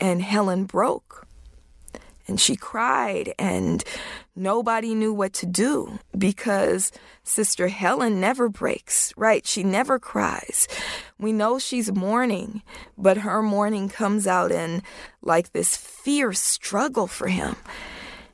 And 0.00 0.22
Helen 0.22 0.64
broke. 0.64 1.26
And 2.26 2.40
she 2.40 2.56
cried, 2.56 3.34
and 3.38 3.84
nobody 4.34 4.94
knew 4.94 5.12
what 5.12 5.34
to 5.34 5.46
do 5.46 5.98
because 6.16 6.92
Sister 7.24 7.68
Helen 7.68 8.20
never 8.20 8.48
breaks, 8.48 9.12
right? 9.18 9.46
She 9.46 9.62
never 9.62 9.98
cries. 9.98 10.66
We 11.18 11.34
know 11.34 11.58
she's 11.58 11.92
mourning, 11.92 12.62
but 12.96 13.18
her 13.18 13.42
mourning 13.42 13.90
comes 13.90 14.26
out 14.26 14.50
in 14.50 14.82
like 15.20 15.52
this 15.52 15.76
fierce 15.76 16.40
struggle 16.40 17.06
for 17.06 17.28
him. 17.28 17.54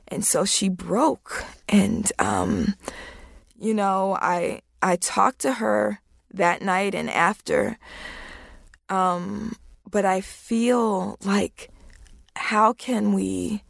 And 0.07 0.23
so 0.23 0.45
she 0.45 0.69
broke. 0.69 1.43
And, 1.67 2.09
um, 2.19 2.75
you 3.59 3.73
know, 3.73 4.17
I, 4.21 4.61
I 4.81 4.95
talked 4.95 5.39
to 5.39 5.53
her 5.53 5.99
that 6.35 6.61
night 6.61 6.95
and 6.95 7.09
after. 7.09 7.77
Um, 8.89 9.55
but 9.89 10.05
I 10.05 10.21
feel 10.21 11.17
like, 11.23 11.69
how 12.35 12.73
can 12.73 13.13
we, 13.13 13.63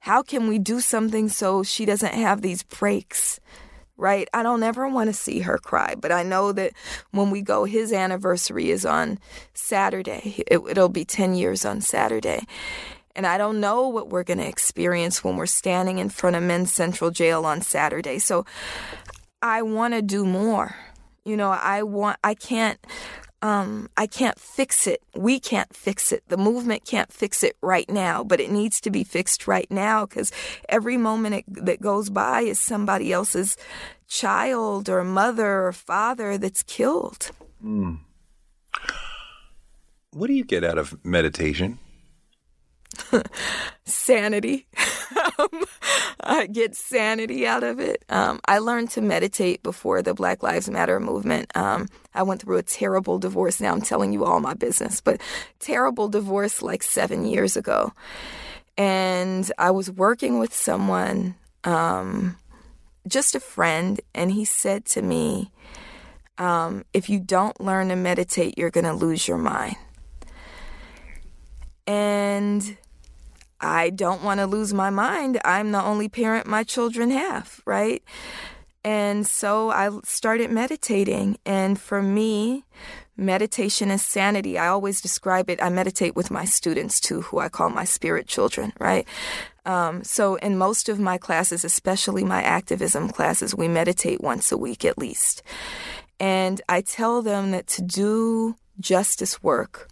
how 0.00 0.22
can 0.22 0.48
we 0.48 0.58
do 0.58 0.80
something 0.80 1.28
so 1.28 1.62
she 1.62 1.84
doesn't 1.84 2.14
have 2.14 2.42
these 2.42 2.62
breaks? 2.62 3.40
right? 3.96 4.28
I 4.34 4.42
don't 4.42 4.62
ever 4.62 4.88
want 4.88 5.08
to 5.08 5.14
see 5.14 5.40
her 5.40 5.58
cry, 5.58 5.94
but 5.94 6.10
I 6.10 6.22
know 6.22 6.52
that 6.52 6.72
when 7.12 7.30
we 7.30 7.42
go, 7.42 7.64
his 7.64 7.92
anniversary 7.92 8.70
is 8.70 8.84
on 8.84 9.18
Saturday. 9.52 10.42
It, 10.46 10.62
will 10.62 10.88
be 10.88 11.04
10 11.04 11.34
years 11.34 11.64
on 11.64 11.80
Saturday. 11.80 12.46
And 13.16 13.26
I 13.26 13.38
don't 13.38 13.60
know 13.60 13.88
what 13.88 14.08
we're 14.08 14.24
going 14.24 14.38
to 14.38 14.48
experience 14.48 15.22
when 15.22 15.36
we're 15.36 15.46
standing 15.46 15.98
in 15.98 16.08
front 16.08 16.34
of 16.34 16.42
Men's 16.42 16.72
Central 16.72 17.12
Jail 17.12 17.44
on 17.46 17.60
Saturday. 17.60 18.18
So 18.18 18.44
I 19.40 19.62
want 19.62 19.94
to 19.94 20.02
do 20.02 20.26
more. 20.26 20.74
You 21.24 21.36
know, 21.36 21.50
I 21.50 21.82
want, 21.82 22.18
I 22.22 22.34
can't, 22.34 22.78
um, 23.42 23.90
I 23.96 24.06
can't 24.06 24.38
fix 24.38 24.86
it. 24.86 25.02
We 25.14 25.38
can't 25.38 25.74
fix 25.74 26.12
it. 26.12 26.22
The 26.28 26.36
movement 26.36 26.84
can't 26.86 27.12
fix 27.12 27.42
it 27.42 27.56
right 27.60 27.88
now, 27.90 28.24
but 28.24 28.40
it 28.40 28.50
needs 28.50 28.80
to 28.82 28.90
be 28.90 29.04
fixed 29.04 29.46
right 29.46 29.70
now 29.70 30.06
because 30.06 30.32
every 30.68 30.96
moment 30.96 31.34
it, 31.34 31.44
that 31.66 31.80
goes 31.80 32.08
by 32.08 32.40
is 32.40 32.58
somebody 32.58 33.12
else's 33.12 33.56
child 34.06 34.88
or 34.88 35.04
mother 35.04 35.66
or 35.66 35.72
father 35.72 36.38
that's 36.38 36.62
killed. 36.62 37.30
Mm. 37.62 37.98
What 40.12 40.28
do 40.28 40.32
you 40.32 40.44
get 40.44 40.64
out 40.64 40.78
of 40.78 41.04
meditation? 41.04 41.78
sanity. 43.84 44.66
um, 45.38 45.64
I 46.20 46.46
get 46.46 46.74
sanity 46.76 47.46
out 47.46 47.62
of 47.62 47.80
it. 47.80 48.04
Um, 48.08 48.40
I 48.46 48.58
learned 48.58 48.90
to 48.92 49.00
meditate 49.00 49.62
before 49.62 50.02
the 50.02 50.14
Black 50.14 50.42
Lives 50.42 50.68
Matter 50.68 51.00
movement. 51.00 51.54
Um, 51.56 51.88
I 52.14 52.22
went 52.22 52.42
through 52.42 52.58
a 52.58 52.62
terrible 52.62 53.18
divorce. 53.18 53.60
Now 53.60 53.72
I'm 53.72 53.82
telling 53.82 54.12
you 54.12 54.24
all 54.24 54.40
my 54.40 54.54
business, 54.54 55.00
but 55.00 55.20
terrible 55.58 56.08
divorce 56.08 56.62
like 56.62 56.82
seven 56.82 57.24
years 57.26 57.56
ago. 57.56 57.92
And 58.76 59.50
I 59.58 59.70
was 59.70 59.90
working 59.90 60.38
with 60.38 60.52
someone, 60.52 61.36
um, 61.62 62.36
just 63.06 63.34
a 63.34 63.40
friend, 63.40 64.00
and 64.14 64.32
he 64.32 64.44
said 64.44 64.84
to 64.86 65.02
me, 65.02 65.52
um, 66.38 66.84
If 66.92 67.08
you 67.08 67.20
don't 67.20 67.60
learn 67.60 67.88
to 67.88 67.96
meditate, 67.96 68.58
you're 68.58 68.70
going 68.70 68.84
to 68.84 68.94
lose 68.94 69.28
your 69.28 69.38
mind. 69.38 69.76
And 71.86 72.76
I 73.60 73.90
don't 73.90 74.22
want 74.22 74.40
to 74.40 74.46
lose 74.46 74.74
my 74.74 74.90
mind. 74.90 75.40
I'm 75.44 75.72
the 75.72 75.82
only 75.82 76.08
parent 76.08 76.46
my 76.46 76.64
children 76.64 77.10
have, 77.10 77.60
right? 77.64 78.02
And 78.84 79.26
so 79.26 79.70
I 79.70 79.90
started 80.04 80.50
meditating. 80.50 81.38
And 81.46 81.80
for 81.80 82.02
me, 82.02 82.64
meditation 83.16 83.90
is 83.90 84.02
sanity. 84.02 84.58
I 84.58 84.68
always 84.68 85.00
describe 85.00 85.48
it. 85.48 85.62
I 85.62 85.70
meditate 85.70 86.14
with 86.14 86.30
my 86.30 86.44
students 86.44 87.00
too, 87.00 87.22
who 87.22 87.38
I 87.38 87.48
call 87.48 87.70
my 87.70 87.84
spirit 87.84 88.26
children, 88.26 88.72
right? 88.78 89.06
Um, 89.64 90.04
so 90.04 90.34
in 90.36 90.58
most 90.58 90.90
of 90.90 90.98
my 90.98 91.16
classes, 91.16 91.64
especially 91.64 92.24
my 92.24 92.42
activism 92.42 93.08
classes, 93.08 93.54
we 93.54 93.68
meditate 93.68 94.20
once 94.20 94.52
a 94.52 94.58
week 94.58 94.84
at 94.84 94.98
least. 94.98 95.42
And 96.20 96.60
I 96.68 96.82
tell 96.82 97.22
them 97.22 97.50
that 97.52 97.66
to 97.68 97.82
do 97.82 98.56
justice 98.78 99.42
work, 99.42 99.88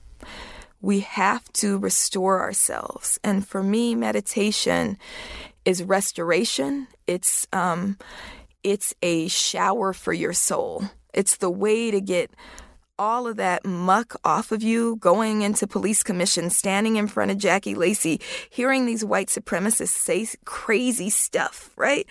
we 0.82 1.00
have 1.00 1.50
to 1.54 1.78
restore 1.78 2.40
ourselves. 2.40 3.18
And 3.24 3.46
for 3.46 3.62
me, 3.62 3.94
meditation 3.94 4.98
is 5.64 5.82
restoration. 5.82 6.88
It's 7.06 7.46
um, 7.52 7.96
it's 8.62 8.94
a 9.02 9.28
shower 9.28 9.92
for 9.92 10.12
your 10.12 10.32
soul. 10.32 10.84
It's 11.14 11.36
the 11.36 11.50
way 11.50 11.90
to 11.90 12.00
get 12.00 12.30
all 12.98 13.26
of 13.26 13.36
that 13.36 13.64
muck 13.64 14.14
off 14.24 14.52
of 14.52 14.62
you, 14.62 14.96
going 14.96 15.42
into 15.42 15.66
police 15.66 16.02
commission, 16.02 16.50
standing 16.50 16.96
in 16.96 17.08
front 17.08 17.30
of 17.30 17.38
Jackie 17.38 17.74
Lacey, 17.74 18.20
hearing 18.50 18.86
these 18.86 19.04
white 19.04 19.28
supremacists 19.28 19.88
say 19.88 20.26
crazy 20.44 21.10
stuff, 21.10 21.70
right? 21.76 22.06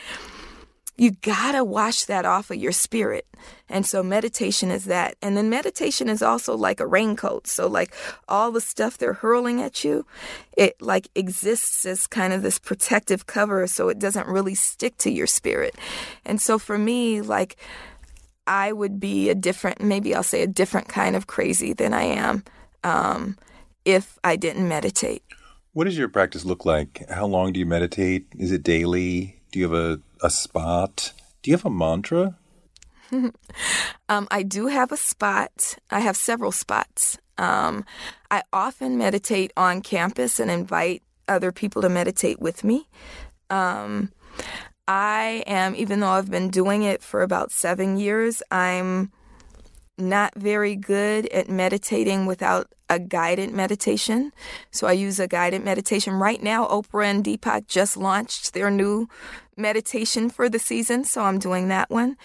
You 1.02 1.10
gotta 1.10 1.64
wash 1.64 2.06
that 2.06 2.26
off 2.26 2.52
of 2.52 2.58
your 2.58 2.72
spirit. 2.72 3.26
And 3.68 3.88
so 3.88 4.04
meditation 4.04 4.70
is 4.70 4.86
that. 4.86 5.16
And 5.20 5.36
then 5.36 5.50
meditation 5.50 6.08
is 6.08 6.22
also 6.22 6.56
like 6.56 6.80
a 6.80 6.86
raincoat. 6.86 7.48
So 7.48 7.66
like 7.66 7.96
all 8.30 8.52
the 8.52 8.62
stuff 8.62 9.00
they're 9.00 9.14
hurling 9.14 9.64
at 9.64 9.84
you, 9.84 10.06
it 10.56 10.80
like 10.80 11.10
exists 11.16 11.88
as 11.88 12.06
kind 12.06 12.34
of 12.34 12.44
this 12.44 12.60
protective 12.60 13.26
cover 13.26 13.66
so 13.66 13.90
it 13.90 13.98
doesn't 13.98 14.28
really 14.28 14.54
stick 14.54 14.96
to 14.98 15.10
your 15.10 15.26
spirit. 15.26 15.76
And 16.24 16.40
so 16.40 16.60
for 16.60 16.78
me, 16.78 17.22
like 17.22 17.58
I 18.46 18.72
would 18.72 19.00
be 19.00 19.32
a 19.32 19.36
different, 19.36 19.82
maybe 19.82 20.14
I'll 20.14 20.22
say 20.22 20.44
a 20.44 20.48
different 20.48 20.88
kind 20.88 21.16
of 21.16 21.26
crazy 21.26 21.74
than 21.74 21.96
I 21.96 22.04
am 22.04 22.44
um, 22.84 23.40
if 23.86 24.20
I 24.24 24.36
didn't 24.36 24.68
meditate. 24.68 25.24
What 25.74 25.86
does 25.86 25.98
your 25.98 26.10
practice 26.10 26.46
look 26.46 26.64
like? 26.64 27.10
How 27.10 27.26
long 27.26 27.54
do 27.54 27.60
you 27.60 27.66
meditate? 27.66 28.28
Is 28.38 28.52
it 28.52 28.62
daily? 28.62 29.41
Do 29.52 29.60
you 29.60 29.70
have 29.70 29.74
a, 29.74 30.00
a 30.26 30.30
spot? 30.30 31.14
Do 31.42 31.52
you 31.52 31.58
have 31.58 31.66
a 31.66 31.70
mantra? 31.70 32.38
um, 33.12 33.34
I 34.32 34.44
do 34.44 34.68
have 34.68 34.92
a 34.92 34.98
spot. 34.98 35.78
I 35.90 36.00
have 36.00 36.16
several 36.16 36.52
spots. 36.52 37.18
Um, 37.38 37.86
I 38.30 38.44
often 38.54 38.98
meditate 38.98 39.52
on 39.58 39.82
campus 39.82 40.40
and 40.40 40.50
invite 40.50 41.04
other 41.28 41.52
people 41.52 41.82
to 41.82 41.90
meditate 41.90 42.40
with 42.40 42.64
me. 42.64 42.88
Um, 43.50 44.12
I 44.88 45.44
am, 45.48 45.76
even 45.76 46.00
though 46.00 46.10
I've 46.10 46.32
been 46.32 46.50
doing 46.50 46.84
it 46.84 47.02
for 47.02 47.22
about 47.22 47.52
seven 47.52 47.98
years, 47.98 48.42
I'm 48.52 49.12
not 49.98 50.34
very 50.36 50.76
good 50.76 51.28
at 51.28 51.50
meditating 51.50 52.26
without 52.26 52.72
a 52.90 53.00
guided 53.00 53.52
meditation. 53.52 54.32
So 54.72 54.88
I 54.88 54.94
use 54.94 55.20
a 55.20 55.28
guided 55.28 55.64
meditation. 55.64 56.16
Right 56.16 56.42
now, 56.42 56.68
Oprah 56.68 57.06
and 57.06 57.24
Deepak 57.24 57.68
just 57.68 57.96
launched 57.96 58.54
their 58.54 58.70
new 58.70 59.08
meditation 59.56 60.30
for 60.30 60.50
the 60.50 60.60
season. 60.60 61.04
So 61.04 61.24
I'm 61.24 61.40
doing 61.40 61.70
that 61.70 61.90
one. 61.90 62.18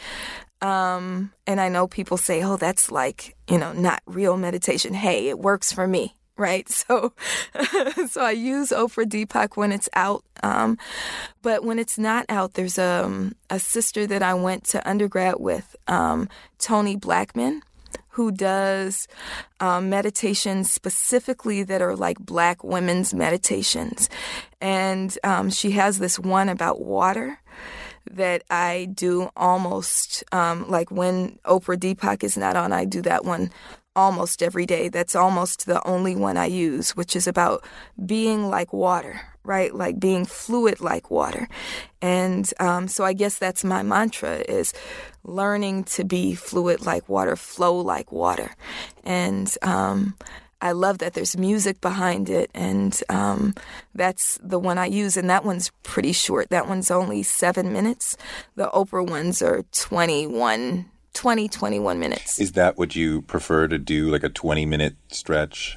Um, 0.61 1.33
and 1.47 1.61
I 1.61 1.69
know 1.69 1.87
people 1.87 2.17
say, 2.17 2.43
oh, 2.43 2.57
that's 2.57 2.91
like, 2.91 3.37
you 3.49 3.59
know, 3.59 3.73
not 3.73 4.03
real 4.07 4.37
meditation. 4.37 4.95
Hey, 4.95 5.29
it 5.29 5.39
works 5.39 5.71
for 5.71 5.87
me. 5.87 6.16
Right. 6.37 6.69
So, 6.87 7.13
so 8.09 8.23
I 8.23 8.33
use 8.33 8.71
Oprah 8.71 9.07
Deepak 9.07 9.57
when 9.57 9.73
it's 9.73 9.89
out. 9.95 10.25
Um, 10.43 10.79
but 11.43 11.65
when 11.65 11.79
it's 11.79 11.99
not 11.99 12.27
out, 12.29 12.55
there's 12.55 12.79
a, 12.79 13.05
um, 13.05 13.35
a 13.51 13.59
sister 13.59 14.07
that 14.07 14.23
I 14.23 14.35
went 14.35 14.65
to 14.65 14.89
undergrad 14.89 15.37
with, 15.39 15.75
um, 15.89 16.29
Toni 16.59 16.97
Blackman 16.97 17.63
who 18.17 18.33
does 18.33 19.07
um, 19.61 19.91
meditations 19.91 20.73
specifically 20.73 21.63
that 21.63 21.83
are 21.83 21.95
like 21.95 22.19
black 22.19 22.65
women's 22.65 23.13
meditations. 23.13 24.09
And 24.59 25.17
um, 25.23 25.51
she 25.51 25.73
has 25.73 25.99
this 25.99 26.19
one 26.19 26.49
about 26.49 26.81
water 26.81 27.39
that 28.11 28.43
I 28.49 28.89
do 28.95 29.29
almost 29.37 30.25
um, 30.33 30.67
like 30.67 30.91
when 30.91 31.39
Oprah 31.45 31.77
Deepak 31.77 32.25
is 32.25 32.39
not 32.39 32.57
on, 32.57 32.73
I 32.73 32.87
do 32.87 33.03
that 33.03 33.27
one 33.27 33.51
almost 33.97 34.43
every 34.43 34.67
day. 34.67 34.89
That's 34.89 35.17
almost 35.17 35.67
the 35.67 35.85
only 35.87 36.15
one 36.15 36.37
I 36.37 36.47
use, 36.47 36.95
which 36.95 37.17
is 37.17 37.27
about 37.27 37.65
being 38.05 38.49
like 38.49 38.73
water, 38.73 39.21
right? 39.43 39.75
Like 39.75 39.99
being 39.99 40.25
fluid 40.25 40.81
like 40.81 41.11
water. 41.11 41.49
And 42.01 42.49
um, 42.61 42.87
so 42.87 43.05
I 43.05 43.15
guess 43.15 43.39
that's 43.39 43.65
my 43.65 43.83
mantra 43.83 44.45
is 44.49 44.73
learning 45.25 45.85
to 45.85 46.05
be 46.05 46.35
fluid 46.35 46.87
like 46.87 47.09
water, 47.09 47.35
flow 47.35 47.75
like 47.81 48.13
water. 48.13 48.55
And 49.03 49.53
um, 49.63 50.15
I 50.61 50.73
love 50.73 50.99
that 50.99 51.15
there's 51.15 51.37
music 51.37 51.81
behind 51.81 52.31
it, 52.31 52.51
and 52.55 52.99
um, 53.11 53.55
that's 53.95 54.39
the 54.43 54.59
one 54.59 54.79
I 54.79 54.87
use. 54.87 55.17
And 55.17 55.29
that 55.29 55.45
one's 55.45 55.71
pretty 55.83 56.13
short. 56.13 56.49
That 56.51 56.67
one's 56.67 56.91
only 56.91 57.23
seven 57.23 57.73
minutes. 57.73 58.17
The 58.55 58.69
Oprah 58.69 59.09
ones 59.09 59.43
are 59.43 59.65
21, 59.73 60.87
20, 61.17 61.49
21 61.49 61.99
minutes. 61.99 62.39
Is 62.39 62.53
that 62.53 62.77
what 62.77 62.95
you 62.95 63.23
prefer 63.23 63.67
to 63.69 63.79
do, 63.79 64.11
like 64.11 64.23
a 64.23 64.29
20 64.29 64.67
minute 64.67 64.97
stretch? 65.09 65.77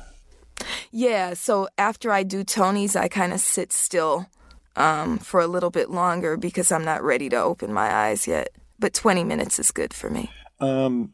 Yeah. 0.91 1.33
So 1.33 1.69
after 1.77 2.11
I 2.11 2.23
do 2.23 2.43
Toni's, 2.43 2.95
I 2.95 3.07
kind 3.07 3.31
of 3.31 3.39
sit 3.39 3.71
still 3.71 4.27
um, 4.75 5.17
for 5.17 5.39
a 5.39 5.47
little 5.47 5.69
bit 5.69 5.89
longer 5.89 6.35
because 6.35 6.71
I'm 6.71 6.83
not 6.83 7.01
ready 7.01 7.29
to 7.29 7.37
open 7.37 7.71
my 7.71 7.91
eyes 7.91 8.27
yet. 8.27 8.49
But 8.77 8.93
20 8.93 9.23
minutes 9.23 9.59
is 9.59 9.71
good 9.71 9.93
for 9.93 10.09
me. 10.09 10.29
Um, 10.59 11.13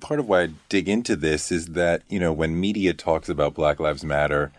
part 0.00 0.20
of 0.20 0.28
why 0.28 0.42
I 0.42 0.48
dig 0.70 0.88
into 0.88 1.14
this 1.14 1.52
is 1.52 1.66
that, 1.68 2.02
you 2.08 2.18
know, 2.18 2.32
when 2.32 2.58
media 2.58 2.94
talks 2.94 3.28
about 3.28 3.54
Black 3.54 3.78
Lives 3.78 4.04
Matter 4.04 4.52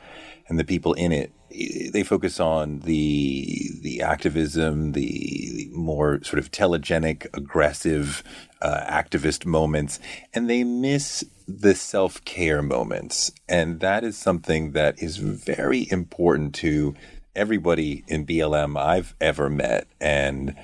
and 0.48 0.60
the 0.60 0.64
people 0.64 0.94
in 0.94 1.12
it, 1.12 1.32
they 1.50 2.04
focus 2.04 2.40
on 2.40 2.80
the 2.80 3.70
the 3.82 4.02
activism, 4.02 4.92
the 4.94 5.70
more 5.72 6.22
sort 6.24 6.40
of 6.40 6.52
telegenic, 6.52 7.28
aggressive 7.34 8.24
uh, 8.62 8.84
activist 8.88 9.46
moments, 9.46 10.00
and 10.34 10.50
they 10.50 10.64
miss 10.64 11.24
the 11.48 11.76
self 11.76 12.24
care 12.26 12.62
moments. 12.62 13.32
And 13.48 13.80
that 13.80 14.04
is 14.04 14.18
something 14.18 14.72
that 14.72 15.02
is 15.02 15.18
very 15.18 15.88
important 15.92 16.56
to 16.56 16.96
everybody 17.36 18.04
in 18.08 18.26
BLM 18.26 18.80
I've 18.80 19.16
ever 19.22 19.50
met. 19.50 19.88
And 20.00 20.56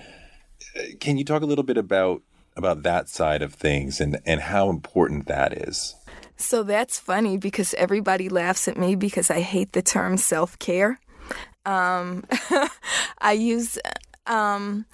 uh, 0.78 0.82
can 1.00 1.18
you 1.18 1.26
talk 1.26 1.42
a 1.42 1.46
little 1.46 1.64
bit 1.64 1.78
about 1.78 2.22
about 2.56 2.84
that 2.84 3.08
side 3.08 3.42
of 3.42 3.54
things 3.54 4.02
and, 4.02 4.20
and 4.26 4.42
how 4.42 4.70
important 4.70 5.28
that 5.28 5.54
is. 5.54 5.96
So 6.38 6.64
that's 6.64 7.00
funny 7.00 7.38
because 7.38 7.74
everybody 7.76 8.30
laughs 8.30 8.68
at 8.68 8.78
me 8.78 8.96
because 8.96 9.30
I 9.30 9.42
hate 9.42 9.74
the 9.74 9.82
term 9.82 10.18
self 10.18 10.58
care. 10.60 11.00
Um, 11.66 12.24
I 13.22 13.34
use, 13.34 13.78
um, 14.26 14.86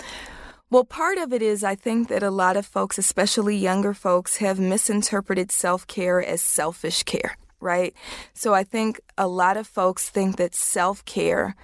well, 0.70 0.84
part 0.84 1.18
of 1.18 1.32
it 1.32 1.42
is 1.42 1.64
I 1.64 1.76
think 1.76 2.10
that 2.10 2.24
a 2.24 2.32
lot 2.32 2.58
of 2.58 2.66
folks, 2.66 2.98
especially 2.98 3.56
younger 3.56 3.94
folks, 3.94 4.38
have 4.38 4.60
misinterpreted 4.60 5.52
self 5.52 5.88
care 5.88 6.22
as 6.24 6.42
selfish 6.42 7.04
care, 7.04 7.38
right? 7.60 7.94
So 8.34 8.54
I 8.54 8.64
think 8.64 9.00
a 9.18 9.28
lot 9.28 9.58
of 9.58 9.68
folks 9.68 10.10
think 10.10 10.36
that 10.38 10.54
self 10.54 11.06
care 11.06 11.56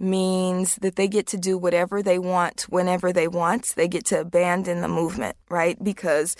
means 0.00 0.76
that 0.76 0.96
they 0.96 1.06
get 1.06 1.26
to 1.28 1.36
do 1.36 1.58
whatever 1.58 2.02
they 2.02 2.18
want 2.18 2.62
whenever 2.62 3.12
they 3.12 3.28
want. 3.28 3.74
They 3.76 3.86
get 3.86 4.06
to 4.06 4.20
abandon 4.20 4.80
the 4.80 4.88
movement, 4.88 5.36
right? 5.50 5.82
Because, 5.82 6.36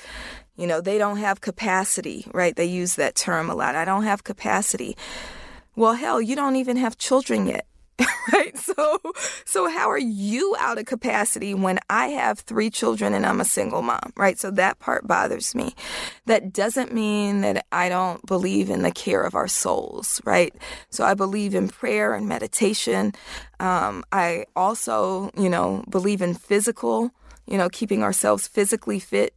you 0.61 0.67
know, 0.67 0.83
they 0.83 0.99
don't 0.99 1.17
have 1.17 1.41
capacity, 1.41 2.27
right? 2.35 2.55
They 2.55 2.67
use 2.67 2.97
that 2.97 3.15
term 3.15 3.49
a 3.49 3.55
lot. 3.55 3.75
I 3.75 3.87
don't 3.87 4.05
have 4.05 4.25
capacity. 4.25 4.95
Well, 5.75 5.95
hell, 5.95 6.21
you 6.21 6.37
don't 6.37 6.57
even 6.57 6.77
have 6.77 6.99
children 6.99 7.47
yet. 7.47 7.67
right? 8.33 8.57
So, 8.57 8.99
so 9.45 9.69
how 9.69 9.91
are 9.91 9.99
you 9.99 10.57
out 10.59 10.79
of 10.79 10.87
capacity 10.87 11.55
when 11.55 11.79
I 11.89 12.09
have 12.09 12.39
three 12.39 12.71
children 12.71 13.15
and 13.15 13.27
I'm 13.27 13.41
a 13.41 13.45
single 13.45 13.83
mom, 13.83 14.13
right? 14.17 14.39
So 14.39 14.51
that 14.53 14.79
part 14.79 15.07
bothers 15.07 15.55
me. 15.55 15.75
That 16.27 16.53
doesn't 16.53 16.93
mean 16.93 17.41
that 17.43 17.67
I 17.73 17.89
don't 17.89 18.25
believe 18.27 18.71
in 18.71 18.83
the 18.83 18.91
care 18.91 19.23
of 19.23 19.35
our 19.35 19.49
souls, 19.49 20.21
right? 20.25 20.55
So 20.91 21.05
I 21.05 21.15
believe 21.15 21.55
in 21.55 21.69
prayer 21.69 22.15
and 22.15 22.29
meditation. 22.29 23.13
Um, 23.59 24.05
I 24.13 24.47
also, 24.57 25.31
you 25.37 25.49
know, 25.49 25.85
believe 25.89 26.23
in 26.23 26.35
physical, 26.35 27.13
you 27.47 27.59
know, 27.59 27.69
keeping 27.69 28.03
ourselves 28.03 28.47
physically 28.47 28.99
fit. 28.99 29.35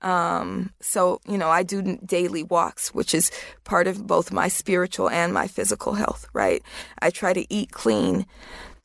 Um, 0.00 0.72
so, 0.80 1.20
you 1.28 1.38
know, 1.38 1.48
I 1.48 1.62
do 1.62 1.98
daily 2.04 2.42
walks, 2.44 2.94
which 2.94 3.14
is 3.14 3.30
part 3.64 3.86
of 3.86 4.06
both 4.06 4.32
my 4.32 4.48
spiritual 4.48 5.10
and 5.10 5.34
my 5.34 5.48
physical 5.48 5.94
health, 5.94 6.28
right? 6.32 6.62
I 7.00 7.10
try 7.10 7.32
to 7.32 7.52
eat 7.52 7.72
clean. 7.72 8.26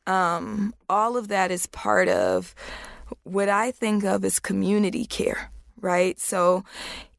Um, 0.06 0.74
all 0.88 1.16
of 1.16 1.28
that 1.28 1.50
is 1.50 1.66
part 1.66 2.08
of 2.08 2.54
what 3.22 3.48
I 3.48 3.70
think 3.70 4.04
of 4.04 4.24
as 4.24 4.40
community 4.40 5.06
care, 5.06 5.50
right? 5.80 6.18
So 6.18 6.64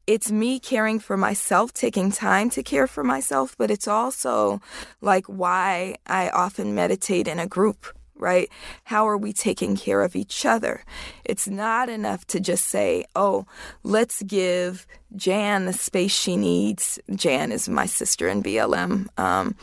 it's 0.06 0.30
me 0.30 0.60
caring 0.60 1.00
for 1.00 1.16
myself, 1.16 1.72
taking 1.72 2.12
time 2.12 2.50
to 2.50 2.62
care 2.62 2.86
for 2.86 3.02
myself, 3.02 3.56
but 3.58 3.70
it's 3.70 3.88
also 3.88 4.60
like 5.00 5.26
why 5.26 5.96
I 6.06 6.28
often 6.28 6.74
meditate 6.74 7.26
in 7.26 7.38
a 7.38 7.46
group, 7.46 7.86
right? 8.18 8.50
How 8.84 9.06
are 9.08 9.16
we 9.16 9.32
taking 9.32 9.76
care 9.76 10.02
of 10.02 10.16
each 10.16 10.44
other? 10.44 10.82
It's 11.24 11.48
not 11.48 11.88
enough 11.88 12.26
to 12.28 12.40
just 12.40 12.66
say, 12.66 13.04
oh, 13.14 13.46
let's 13.82 14.22
give 14.22 14.86
Jan 15.14 15.66
the 15.66 15.72
space 15.72 16.12
she 16.12 16.36
needs. 16.36 16.98
Jan 17.14 17.52
is 17.52 17.68
my 17.68 17.86
sister 17.86 18.28
in 18.28 18.42
BLM. 18.42 19.08
Um, 19.18 19.56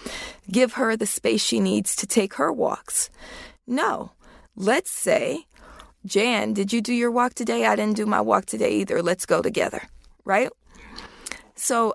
give 0.51 0.73
her 0.73 0.95
the 0.95 1.05
space 1.05 1.43
she 1.43 1.59
needs 1.59 1.95
to 1.97 2.07
take 2.07 2.35
her 2.35 2.51
walks. 2.51 3.09
No, 3.67 4.11
let's 4.55 4.91
say, 4.91 5.45
Jan, 6.05 6.53
did 6.53 6.73
you 6.73 6.81
do 6.81 6.93
your 6.93 7.11
walk 7.11 7.33
today? 7.33 7.65
I 7.65 7.75
didn't 7.75 7.95
do 7.95 8.05
my 8.05 8.21
walk 8.21 8.45
today 8.45 8.75
either. 8.77 9.01
Let's 9.01 9.25
go 9.25 9.41
together, 9.41 9.83
right? 10.25 10.49
So 11.55 11.93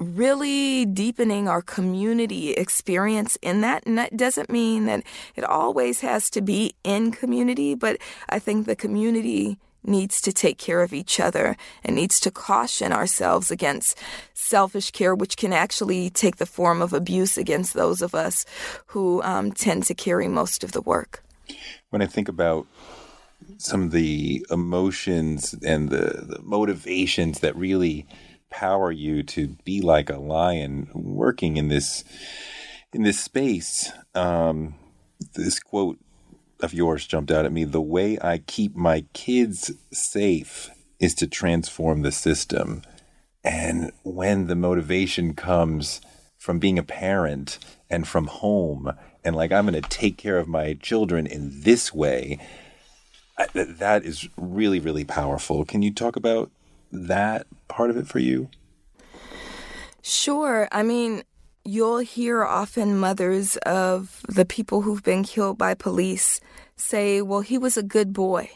really 0.00 0.86
deepening 0.86 1.46
our 1.46 1.62
community 1.62 2.52
experience 2.52 3.36
in 3.42 3.60
that. 3.60 3.84
And 3.86 3.98
that 3.98 4.16
doesn't 4.16 4.50
mean 4.50 4.86
that 4.86 5.04
it 5.36 5.44
always 5.44 6.00
has 6.00 6.30
to 6.30 6.40
be 6.40 6.74
in 6.82 7.12
community, 7.12 7.74
but 7.74 7.98
I 8.28 8.38
think 8.38 8.66
the 8.66 8.74
community 8.74 9.58
needs 9.82 10.20
to 10.20 10.32
take 10.32 10.58
care 10.58 10.82
of 10.82 10.92
each 10.92 11.20
other 11.20 11.56
and 11.84 11.96
needs 11.96 12.20
to 12.20 12.30
caution 12.30 12.92
ourselves 12.92 13.50
against 13.50 13.98
selfish 14.34 14.90
care, 14.90 15.14
which 15.14 15.36
can 15.36 15.52
actually 15.52 16.10
take 16.10 16.36
the 16.36 16.46
form 16.46 16.82
of 16.82 16.92
abuse 16.92 17.38
against 17.38 17.74
those 17.74 18.02
of 18.02 18.14
us 18.14 18.44
who 18.86 19.22
um, 19.22 19.52
tend 19.52 19.84
to 19.84 19.94
carry 19.94 20.28
most 20.28 20.64
of 20.64 20.72
the 20.72 20.82
work. 20.82 21.22
When 21.90 22.02
I 22.02 22.06
think 22.06 22.28
about 22.28 22.66
some 23.56 23.82
of 23.84 23.90
the 23.90 24.44
emotions 24.50 25.54
and 25.64 25.88
the, 25.88 26.24
the 26.26 26.40
motivations 26.42 27.40
that 27.40 27.56
really 27.56 28.06
empower 28.50 28.90
you 28.90 29.22
to 29.22 29.48
be 29.64 29.80
like 29.80 30.10
a 30.10 30.18
lion 30.18 30.88
working 30.92 31.56
in 31.56 31.68
this 31.68 32.04
in 32.92 33.02
this 33.02 33.20
space. 33.20 33.92
Um, 34.14 34.74
this 35.34 35.60
quote 35.60 35.98
of 36.60 36.74
yours 36.74 37.06
jumped 37.06 37.30
out 37.30 37.44
at 37.44 37.52
me. 37.52 37.64
The 37.64 37.80
way 37.80 38.18
I 38.20 38.38
keep 38.38 38.74
my 38.74 39.04
kids 39.12 39.70
safe 39.92 40.70
is 40.98 41.14
to 41.14 41.26
transform 41.26 42.02
the 42.02 42.12
system. 42.12 42.82
And 43.44 43.92
when 44.02 44.48
the 44.48 44.56
motivation 44.56 45.34
comes 45.34 46.00
from 46.36 46.58
being 46.58 46.78
a 46.78 46.82
parent 46.82 47.58
and 47.88 48.06
from 48.06 48.26
home, 48.26 48.92
and 49.24 49.36
like, 49.36 49.52
I'm 49.52 49.66
going 49.66 49.80
to 49.80 49.88
take 49.88 50.18
care 50.18 50.38
of 50.38 50.48
my 50.48 50.74
children 50.74 51.26
in 51.26 51.62
this 51.62 51.94
way, 51.94 52.38
that 53.54 54.04
is 54.04 54.28
really, 54.36 54.80
really 54.80 55.04
powerful. 55.04 55.64
Can 55.64 55.80
you 55.80 55.94
talk 55.94 56.16
about 56.16 56.50
that 56.92 57.46
part 57.68 57.90
of 57.90 57.96
it 57.96 58.06
for 58.06 58.18
you? 58.18 58.48
Sure. 60.02 60.68
I 60.72 60.82
mean, 60.82 61.22
you'll 61.64 61.98
hear 61.98 62.44
often 62.44 62.98
mothers 62.98 63.56
of 63.58 64.22
the 64.28 64.44
people 64.44 64.82
who've 64.82 65.02
been 65.02 65.22
killed 65.22 65.58
by 65.58 65.74
police 65.74 66.40
say, 66.76 67.20
well, 67.22 67.42
he 67.42 67.58
was 67.58 67.76
a 67.76 67.82
good 67.82 68.12
boy. 68.12 68.50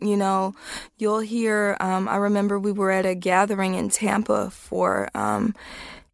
You 0.00 0.16
know, 0.16 0.54
you'll 0.98 1.20
hear, 1.20 1.76
um, 1.78 2.08
I 2.08 2.16
remember 2.16 2.58
we 2.58 2.72
were 2.72 2.90
at 2.90 3.06
a 3.06 3.14
gathering 3.14 3.76
in 3.76 3.88
Tampa 3.88 4.50
for 4.50 5.08
um, 5.14 5.54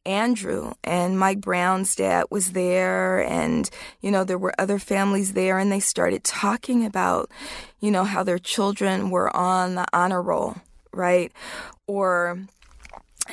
Andrew, 0.04 0.74
and 0.84 1.18
Mike 1.18 1.40
Brown's 1.40 1.96
dad 1.96 2.26
was 2.30 2.52
there, 2.52 3.24
and, 3.24 3.68
you 4.00 4.10
know, 4.10 4.24
there 4.24 4.38
were 4.38 4.54
other 4.58 4.78
families 4.78 5.32
there, 5.32 5.58
and 5.58 5.72
they 5.72 5.80
started 5.80 6.22
talking 6.22 6.84
about, 6.84 7.30
you 7.80 7.90
know, 7.90 8.04
how 8.04 8.22
their 8.22 8.38
children 8.38 9.10
were 9.10 9.34
on 9.34 9.74
the 9.74 9.86
honor 9.92 10.22
roll, 10.22 10.56
right? 10.96 11.32
Or 11.86 12.38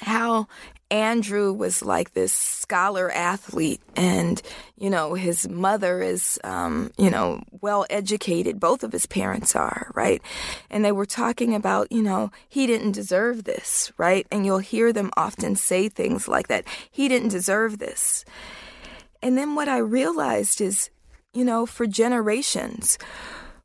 how 0.02 0.48
Andrew 0.94 1.52
was 1.52 1.84
like 1.84 2.14
this 2.14 2.32
scholar 2.32 3.10
athlete, 3.10 3.82
and 3.96 4.40
you 4.78 4.92
know 4.92 5.16
his 5.16 5.50
mother 5.50 6.04
is, 6.04 6.40
um, 6.44 6.92
you 7.00 7.10
know, 7.10 7.42
well 7.62 7.86
educated. 7.90 8.60
Both 8.60 8.84
of 8.84 8.92
his 8.92 9.08
parents 9.08 9.56
are 9.56 9.92
right, 9.96 10.22
and 10.70 10.86
they 10.86 10.92
were 10.92 11.08
talking 11.08 11.56
about, 11.56 11.92
you 11.92 12.04
know, 12.04 12.32
he 12.48 12.68
didn't 12.68 12.92
deserve 12.92 13.46
this, 13.46 13.92
right? 13.98 14.28
And 14.32 14.46
you'll 14.46 14.60
hear 14.60 14.94
them 14.94 15.10
often 15.18 15.56
say 15.56 15.90
things 15.90 16.28
like 16.28 16.48
that. 16.50 16.66
He 16.92 17.08
didn't 17.08 17.30
deserve 17.30 17.80
this. 17.80 18.24
And 19.24 19.36
then 19.36 19.56
what 19.56 19.68
I 19.68 19.78
realized 19.78 20.62
is, 20.62 20.92
you 21.34 21.44
know, 21.44 21.66
for 21.66 21.88
generations, 21.88 23.00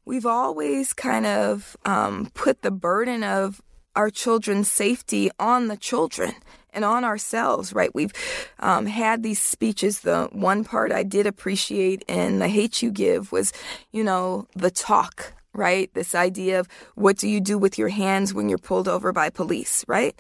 we've 0.07 0.25
always 0.25 0.95
kind 0.95 1.27
of 1.27 1.77
um, 1.85 2.31
put 2.33 2.63
the 2.63 2.71
burden 2.71 3.23
of 3.23 3.61
our 3.99 4.11
children's 4.11 4.71
safety 4.71 5.31
on 5.39 5.69
the 5.69 5.77
children 5.77 6.33
and 6.73 6.85
on 6.85 7.05
ourselves, 7.05 7.73
right? 7.73 7.95
We've 7.95 8.13
um, 8.61 8.87
had 8.87 9.23
these 9.23 9.43
speeches. 9.43 10.01
The 10.01 10.29
one 10.33 10.65
part 10.65 10.93
I 10.93 11.03
did 11.03 11.27
appreciate 11.27 12.05
in 12.09 12.39
The 12.39 12.49
Hate 12.49 12.83
You 12.83 12.91
Give 12.91 13.31
was, 13.33 13.53
you 13.93 14.05
know, 14.05 14.47
the 14.55 14.71
talk, 14.71 15.35
right? 15.53 15.93
This 15.93 16.15
idea 16.15 16.61
of 16.61 16.69
what 16.95 17.19
do 17.19 17.29
you 17.29 17.41
do 17.41 17.59
with 17.59 17.77
your 17.77 17.89
hands 17.89 18.33
when 18.33 18.49
you're 18.49 18.59
pulled 18.59 18.89
over 18.89 19.13
by 19.13 19.29
police, 19.29 19.85
right? 19.87 20.19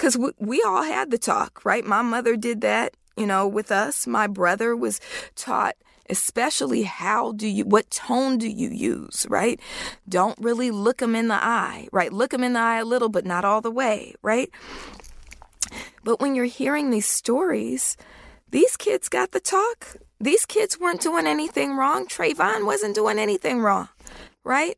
because 0.00 0.16
we, 0.16 0.30
we 0.38 0.62
all 0.62 0.82
had 0.82 1.10
the 1.10 1.18
talk, 1.18 1.62
right? 1.62 1.84
My 1.84 2.00
mother 2.00 2.34
did 2.34 2.62
that, 2.62 2.94
you 3.18 3.26
know, 3.26 3.46
with 3.46 3.70
us. 3.70 4.06
My 4.06 4.26
brother 4.26 4.74
was 4.74 4.98
taught 5.36 5.76
especially 6.10 6.82
how 6.82 7.32
do 7.32 7.46
you 7.46 7.64
what 7.64 7.90
tone 7.90 8.38
do 8.38 8.48
you 8.48 8.68
use 8.68 9.26
right? 9.28 9.60
Don't 10.08 10.38
really 10.38 10.70
look 10.70 10.98
them 10.98 11.14
in 11.14 11.28
the 11.28 11.34
eye 11.42 11.88
right? 11.92 12.12
Look 12.12 12.30
them 12.30 12.44
in 12.44 12.54
the 12.54 12.60
eye 12.60 12.78
a 12.78 12.84
little 12.84 13.08
but 13.08 13.24
not 13.24 13.44
all 13.44 13.60
the 13.60 13.70
way 13.70 14.14
right? 14.22 14.50
But 16.02 16.20
when 16.20 16.34
you're 16.34 16.44
hearing 16.46 16.90
these 16.90 17.06
stories 17.06 17.96
these 18.50 18.76
kids 18.76 19.08
got 19.08 19.30
the 19.30 19.38
talk. 19.38 19.96
These 20.18 20.44
kids 20.44 20.78
weren't 20.78 21.00
doing 21.00 21.28
anything 21.28 21.76
wrong. 21.76 22.06
Trayvon 22.06 22.66
wasn't 22.66 22.96
doing 22.96 23.18
anything 23.18 23.60
wrong 23.60 23.88
right 24.44 24.76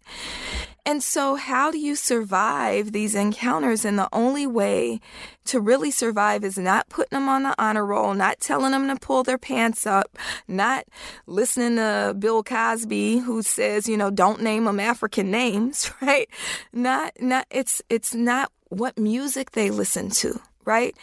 and 0.85 1.01
so, 1.01 1.37
how 1.37 1.71
do 1.71 1.79
you 1.79 1.95
survive 1.95 2.91
these 2.91 3.15
encounters? 3.15 3.85
And 3.85 3.97
the 3.97 4.09
only 4.13 4.49
way 4.49 5.01
to 5.45 5.61
really 5.61 5.93
survive 5.93 6.43
is 6.43 6.59
not 6.59 6.89
putting 6.89 7.17
them 7.17 7.29
on 7.29 7.45
the 7.45 7.55
honor 7.57 7.87
roll, 7.87 8.15
not 8.15 8.41
telling 8.41 8.73
them 8.73 8.89
to 8.89 8.97
pull 8.97 9.23
their 9.23 9.39
pants 9.39 9.87
up, 9.87 10.19
not 10.49 10.85
listening 11.27 11.77
to 11.77 12.17
Bill 12.19 12.43
Cosby 12.43 13.19
who 13.19 13.43
says, 13.43 13.89
you 13.89 13.97
know, 13.97 14.11
don't 14.11 14.43
name 14.43 14.65
them 14.65 14.81
African 14.81 15.31
names, 15.31 15.91
right? 16.03 16.29
Not, 16.73 17.13
not, 17.21 17.47
it's, 17.51 17.81
it's 17.89 18.13
not 18.13 18.51
what 18.69 18.99
music 18.99 19.53
they 19.53 19.71
listen 19.71 20.11
to, 20.11 20.41
right? 20.65 20.97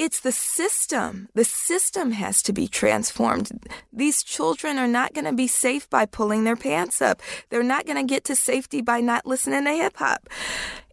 It's 0.00 0.20
the 0.20 0.32
system. 0.32 1.28
The 1.34 1.44
system 1.44 2.12
has 2.12 2.42
to 2.44 2.54
be 2.54 2.66
transformed. 2.66 3.50
These 3.92 4.22
children 4.22 4.78
are 4.78 4.88
not 4.88 5.12
going 5.12 5.26
to 5.26 5.34
be 5.34 5.46
safe 5.46 5.90
by 5.90 6.06
pulling 6.06 6.44
their 6.44 6.56
pants 6.56 7.02
up. 7.02 7.20
They're 7.50 7.62
not 7.62 7.84
going 7.84 7.98
to 7.98 8.14
get 8.14 8.24
to 8.24 8.34
safety 8.34 8.80
by 8.80 9.02
not 9.02 9.26
listening 9.26 9.66
to 9.66 9.72
hip 9.72 9.98
hop. 9.98 10.26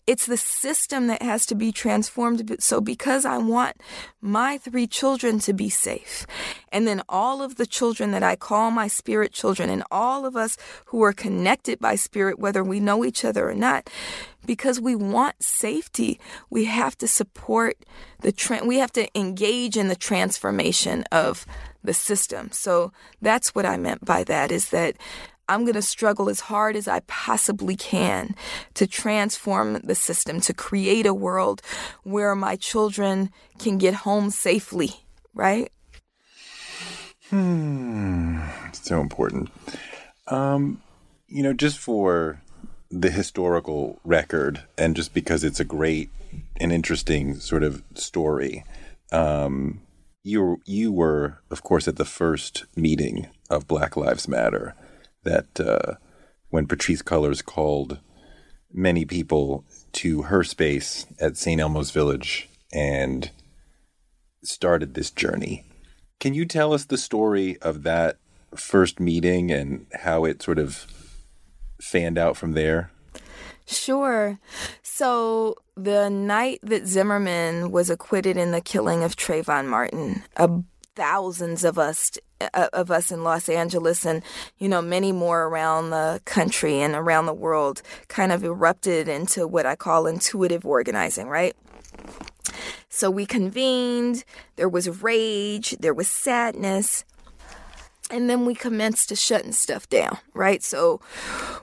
It's 0.08 0.26
the 0.26 0.38
system 0.38 1.08
that 1.08 1.22
has 1.22 1.46
to 1.48 1.56
be 1.56 1.72
transformed. 1.72 2.56
So, 2.60 2.80
because 2.82 3.26
I 3.26 3.38
want 3.38 3.76
my 4.22 4.58
three 4.58 4.88
children 4.88 5.40
to 5.40 5.54
be 5.54 5.70
safe, 5.70 6.26
and 6.72 6.88
then 6.88 7.02
all 7.10 7.42
of 7.42 7.56
the 7.56 7.66
children 7.66 8.12
that 8.12 8.24
I 8.24 8.36
call 8.36 8.72
my 8.72 8.88
spirit 8.88 9.34
children, 9.34 9.70
and 9.70 9.84
all 9.92 10.26
of 10.26 10.36
us 10.36 10.58
who 10.86 11.04
are 11.04 11.14
connected 11.14 11.80
by 11.80 11.96
spirit, 11.96 12.40
whether 12.40 12.64
we 12.64 12.80
know 12.80 13.04
each 13.04 13.26
other 13.26 13.50
or 13.50 13.54
not, 13.54 13.90
because 14.46 14.80
we 14.80 14.96
want 14.96 15.44
safety, 15.44 16.20
we 16.50 16.66
have 16.66 16.98
to 16.98 17.08
support 17.08 17.76
the 18.22 18.32
tra- 18.32 18.66
we 18.66 18.78
have 18.78 18.94
to 18.94 19.08
engage 19.18 19.78
in 19.78 19.90
the 19.90 19.96
transformation 19.96 21.04
of 21.12 21.46
the 21.84 21.94
system. 21.94 22.50
So 22.52 22.92
that's 23.22 23.54
what 23.54 23.66
I 23.66 23.78
meant 23.78 24.06
by 24.06 24.24
that 24.26 24.52
is 24.52 24.70
that 24.70 24.96
I'm 25.50 25.62
going 25.62 25.76
to 25.76 25.82
struggle 25.82 26.30
as 26.30 26.42
hard 26.42 26.76
as 26.76 26.88
I 26.88 27.02
possibly 27.02 27.76
can 27.76 28.36
to 28.74 28.88
transform 28.88 29.80
the 29.84 29.96
system, 29.96 30.42
to 30.42 30.54
create 30.54 31.06
a 31.06 31.14
world 31.14 31.62
where 32.04 32.36
my 32.36 32.56
children 32.56 33.32
can 33.58 33.78
get 33.78 33.94
home 33.94 34.30
safely, 34.30 34.92
right? 35.34 35.72
Hmm. 37.30 38.40
So 38.74 39.02
important. 39.02 39.50
Um, 40.28 40.82
you 41.28 41.44
know, 41.44 41.54
just 41.54 41.78
for 41.78 42.42
the 42.90 43.10
historical 43.10 44.00
record 44.04 44.64
and 44.78 44.96
just 44.96 45.14
because 45.14 45.44
it's 45.44 45.60
a 45.60 45.66
great 45.66 46.10
and 46.58 46.72
interesting 46.72 47.36
sort 47.36 47.64
of 47.64 47.84
story, 47.96 48.64
um, 49.12 49.82
you 50.24 50.62
you 50.66 50.92
were, 50.92 51.40
of 51.50 51.64
course, 51.64 51.88
at 51.88 51.96
the 51.96 52.06
first 52.06 52.66
meeting 52.76 53.28
of 53.50 53.68
Black 53.68 53.96
Lives 53.96 54.28
Matter 54.28 54.76
that 55.28 55.60
uh, 55.60 55.96
when 56.50 56.68
Patrisse 56.68 57.04
Cullors 57.04 57.44
called 57.44 58.00
many 58.74 59.06
people 59.06 59.66
to 59.94 60.24
her 60.24 60.44
space 60.44 61.06
at 61.20 61.38
St. 61.38 61.60
Elmo's 61.60 61.92
Village 61.92 62.50
and 62.74 63.32
started 64.44 64.94
this 64.94 65.12
journey. 65.12 65.64
Can 66.20 66.34
you 66.34 66.46
tell 66.46 66.74
us 66.74 66.86
the 66.86 66.98
story 66.98 67.58
of 67.62 67.84
that 67.84 68.18
first 68.56 69.00
meeting 69.00 69.52
and 69.52 69.86
how 69.94 70.26
it 70.26 70.42
sort 70.42 70.60
of 70.60 70.88
fanned 71.82 72.18
out 72.18 72.38
from 72.38 72.54
there? 72.54 72.92
Sure. 73.66 74.40
So, 74.82 75.56
the 75.76 76.10
night 76.10 76.60
that 76.64 76.88
Zimmerman 76.88 77.72
was 77.72 77.90
acquitted 77.90 78.38
in 78.38 78.52
the 78.52 78.62
killing 78.62 79.04
of 79.04 79.16
Trayvon 79.16 79.68
Martin, 79.68 80.24
a 80.38 80.50
thousands 80.96 81.64
of 81.64 81.78
us 81.78 82.18
Uh, 82.40 82.68
of 82.72 82.92
us 82.92 83.12
in 83.12 83.24
Los 83.24 83.50
Angeles 83.50 84.06
and 84.06 84.22
you 84.60 84.70
know 84.70 84.80
many 84.80 85.12
more 85.12 85.46
around 85.46 85.90
the 85.90 86.22
country 86.26 86.82
and 86.82 86.94
around 86.94 87.26
the 87.26 87.34
world 87.34 87.82
kind 88.10 88.32
of 88.32 88.44
erupted 88.44 89.08
into 89.08 89.48
what 89.48 89.66
I 89.66 89.76
call 89.76 90.06
intuitive 90.06 90.64
organizing, 90.64 91.30
right? 91.30 91.56
So 92.90 93.10
we 93.10 93.26
convened, 93.26 94.24
there 94.56 94.70
was 94.70 95.02
rage, 95.02 95.72
there 95.80 95.96
was 95.96 96.08
sadness, 96.08 97.04
and 98.12 98.30
then 98.30 98.46
we 98.46 98.54
commenced 98.54 99.10
to 99.10 99.16
shutting 99.16 99.52
stuff 99.52 99.90
down, 99.90 100.20
right? 100.36 100.64
So 100.64 101.02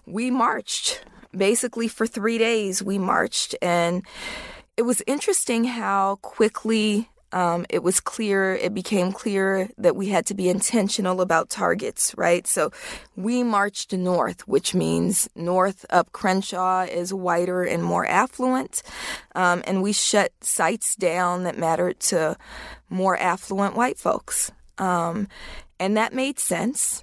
we 0.07 0.29
marched 0.29 1.05
basically 1.37 1.87
for 1.87 2.07
3 2.07 2.37
days 2.37 2.83
we 2.83 2.99
marched 2.99 3.55
and 3.63 4.03
it 4.77 4.83
was 4.83 5.03
interesting 5.07 5.65
how 5.65 6.17
quickly 6.17 7.11
um, 7.35 7.67
it 7.69 7.83
was 7.83 7.99
clear, 7.99 8.55
it 8.55 8.73
became 8.73 9.11
clear 9.11 9.69
that 9.77 9.97
we 9.97 10.09
had 10.11 10.25
to 10.27 10.35
be 10.35 10.49
intentional 10.49 11.21
about 11.21 11.51
targets, 11.51 12.15
right? 12.17 12.47
So 12.47 12.71
we 13.17 13.43
marched 13.43 13.93
north, 13.93 14.47
which 14.47 14.73
means 14.73 15.29
north 15.35 15.85
up 15.91 16.13
Crenshaw 16.13 16.83
is 16.83 17.13
whiter 17.13 17.65
and 17.65 17.83
more 17.83 18.07
affluent. 18.07 18.85
Um, 19.35 19.65
and 19.67 19.83
we 19.83 19.93
shut 19.93 20.31
sites 20.43 20.95
down 20.95 21.43
that 21.43 21.59
mattered 21.59 21.99
to 22.01 22.37
more 22.89 23.17
affluent 23.19 23.75
white 23.75 23.99
folks. 23.99 24.53
Um, 24.79 25.27
and 25.81 25.97
that 25.97 26.15
made 26.15 26.39
sense. 26.39 27.03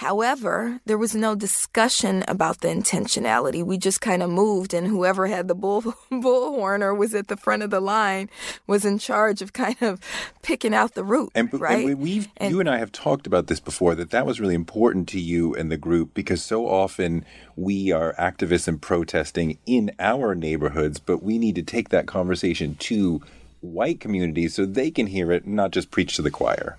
However, 0.00 0.80
there 0.86 0.96
was 0.96 1.14
no 1.14 1.34
discussion 1.34 2.24
about 2.26 2.62
the 2.62 2.68
intentionality. 2.68 3.62
We 3.62 3.76
just 3.76 4.00
kind 4.00 4.22
of 4.22 4.30
moved, 4.30 4.72
and 4.72 4.86
whoever 4.86 5.26
had 5.26 5.46
the 5.46 5.54
bull 5.54 5.82
bullhorn 6.10 6.80
or 6.80 6.94
was 6.94 7.14
at 7.14 7.28
the 7.28 7.36
front 7.36 7.62
of 7.62 7.68
the 7.68 7.80
line 7.80 8.30
was 8.66 8.86
in 8.86 8.98
charge 8.98 9.42
of 9.42 9.52
kind 9.52 9.76
of 9.82 10.00
picking 10.40 10.72
out 10.72 10.94
the 10.94 11.04
route. 11.04 11.32
And, 11.34 11.52
right? 11.52 11.86
and 11.86 11.98
we've 11.98 12.28
and, 12.38 12.50
you 12.50 12.60
and 12.60 12.70
I 12.70 12.78
have 12.78 12.92
talked 12.92 13.26
about 13.26 13.48
this 13.48 13.60
before 13.60 13.94
that 13.94 14.08
that 14.08 14.24
was 14.24 14.40
really 14.40 14.54
important 14.54 15.06
to 15.10 15.20
you 15.20 15.54
and 15.54 15.70
the 15.70 15.76
group 15.76 16.14
because 16.14 16.42
so 16.42 16.66
often 16.66 17.26
we 17.54 17.92
are 17.92 18.14
activists 18.14 18.68
and 18.68 18.80
protesting 18.80 19.58
in 19.66 19.90
our 19.98 20.34
neighborhoods, 20.34 20.98
but 20.98 21.22
we 21.22 21.36
need 21.36 21.56
to 21.56 21.62
take 21.62 21.90
that 21.90 22.06
conversation 22.06 22.74
to 22.76 23.20
white 23.60 24.00
communities 24.00 24.54
so 24.54 24.64
they 24.64 24.90
can 24.90 25.08
hear 25.08 25.30
it, 25.30 25.46
not 25.46 25.72
just 25.72 25.90
preach 25.90 26.16
to 26.16 26.22
the 26.22 26.30
choir. 26.30 26.78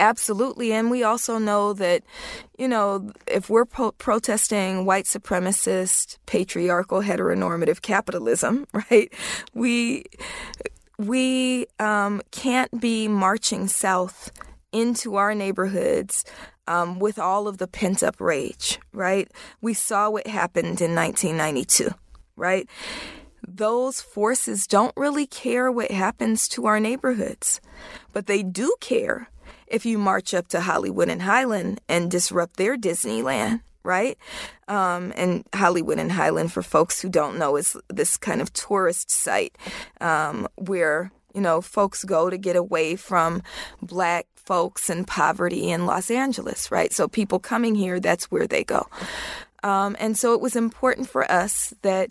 Absolutely. 0.00 0.72
And 0.72 0.90
we 0.90 1.02
also 1.02 1.38
know 1.38 1.72
that, 1.74 2.02
you 2.58 2.68
know, 2.68 3.10
if 3.26 3.48
we're 3.48 3.64
protesting 3.64 4.84
white 4.84 5.04
supremacist, 5.04 6.18
patriarchal, 6.26 7.02
heteronormative 7.02 7.82
capitalism, 7.82 8.66
right, 8.90 9.12
we, 9.54 10.04
we 10.98 11.66
um, 11.78 12.20
can't 12.30 12.80
be 12.80 13.08
marching 13.08 13.68
south 13.68 14.30
into 14.72 15.16
our 15.16 15.34
neighborhoods 15.34 16.24
um, 16.66 16.98
with 16.98 17.18
all 17.18 17.48
of 17.48 17.58
the 17.58 17.66
pent 17.66 18.02
up 18.02 18.20
rage, 18.20 18.78
right? 18.92 19.30
We 19.60 19.74
saw 19.74 20.10
what 20.10 20.26
happened 20.26 20.80
in 20.80 20.94
1992, 20.94 21.90
right? 22.36 22.68
Those 23.46 24.00
forces 24.00 24.66
don't 24.66 24.96
really 24.96 25.26
care 25.26 25.70
what 25.70 25.90
happens 25.90 26.48
to 26.48 26.66
our 26.66 26.78
neighborhoods, 26.78 27.60
but 28.12 28.26
they 28.26 28.42
do 28.42 28.76
care 28.80 29.28
if 29.72 29.86
you 29.86 29.98
march 29.98 30.34
up 30.34 30.48
to 30.48 30.60
Hollywood 30.60 31.08
and 31.08 31.22
Highland 31.22 31.80
and 31.88 32.10
disrupt 32.10 32.58
their 32.58 32.76
Disneyland, 32.76 33.62
right? 33.82 34.16
Um, 34.68 35.12
and 35.16 35.44
Hollywood 35.54 35.98
and 35.98 36.12
Highland, 36.12 36.52
for 36.52 36.62
folks 36.62 37.00
who 37.00 37.08
don't 37.08 37.38
know, 37.38 37.56
is 37.56 37.76
this 37.88 38.16
kind 38.16 38.40
of 38.40 38.52
tourist 38.52 39.10
site 39.10 39.56
um, 40.00 40.46
where 40.56 41.10
you 41.34 41.40
know 41.40 41.62
folks 41.62 42.04
go 42.04 42.28
to 42.30 42.36
get 42.36 42.54
away 42.54 42.94
from 42.94 43.42
black 43.80 44.26
folks 44.36 44.90
and 44.90 45.06
poverty 45.06 45.70
in 45.70 45.86
Los 45.86 46.10
Angeles, 46.10 46.70
right? 46.70 46.92
So 46.92 47.08
people 47.08 47.38
coming 47.38 47.74
here, 47.74 47.98
that's 47.98 48.30
where 48.30 48.46
they 48.46 48.64
go. 48.64 48.86
Um, 49.62 49.96
and 50.00 50.18
so 50.18 50.34
it 50.34 50.40
was 50.40 50.56
important 50.56 51.08
for 51.08 51.30
us 51.30 51.72
that 51.82 52.10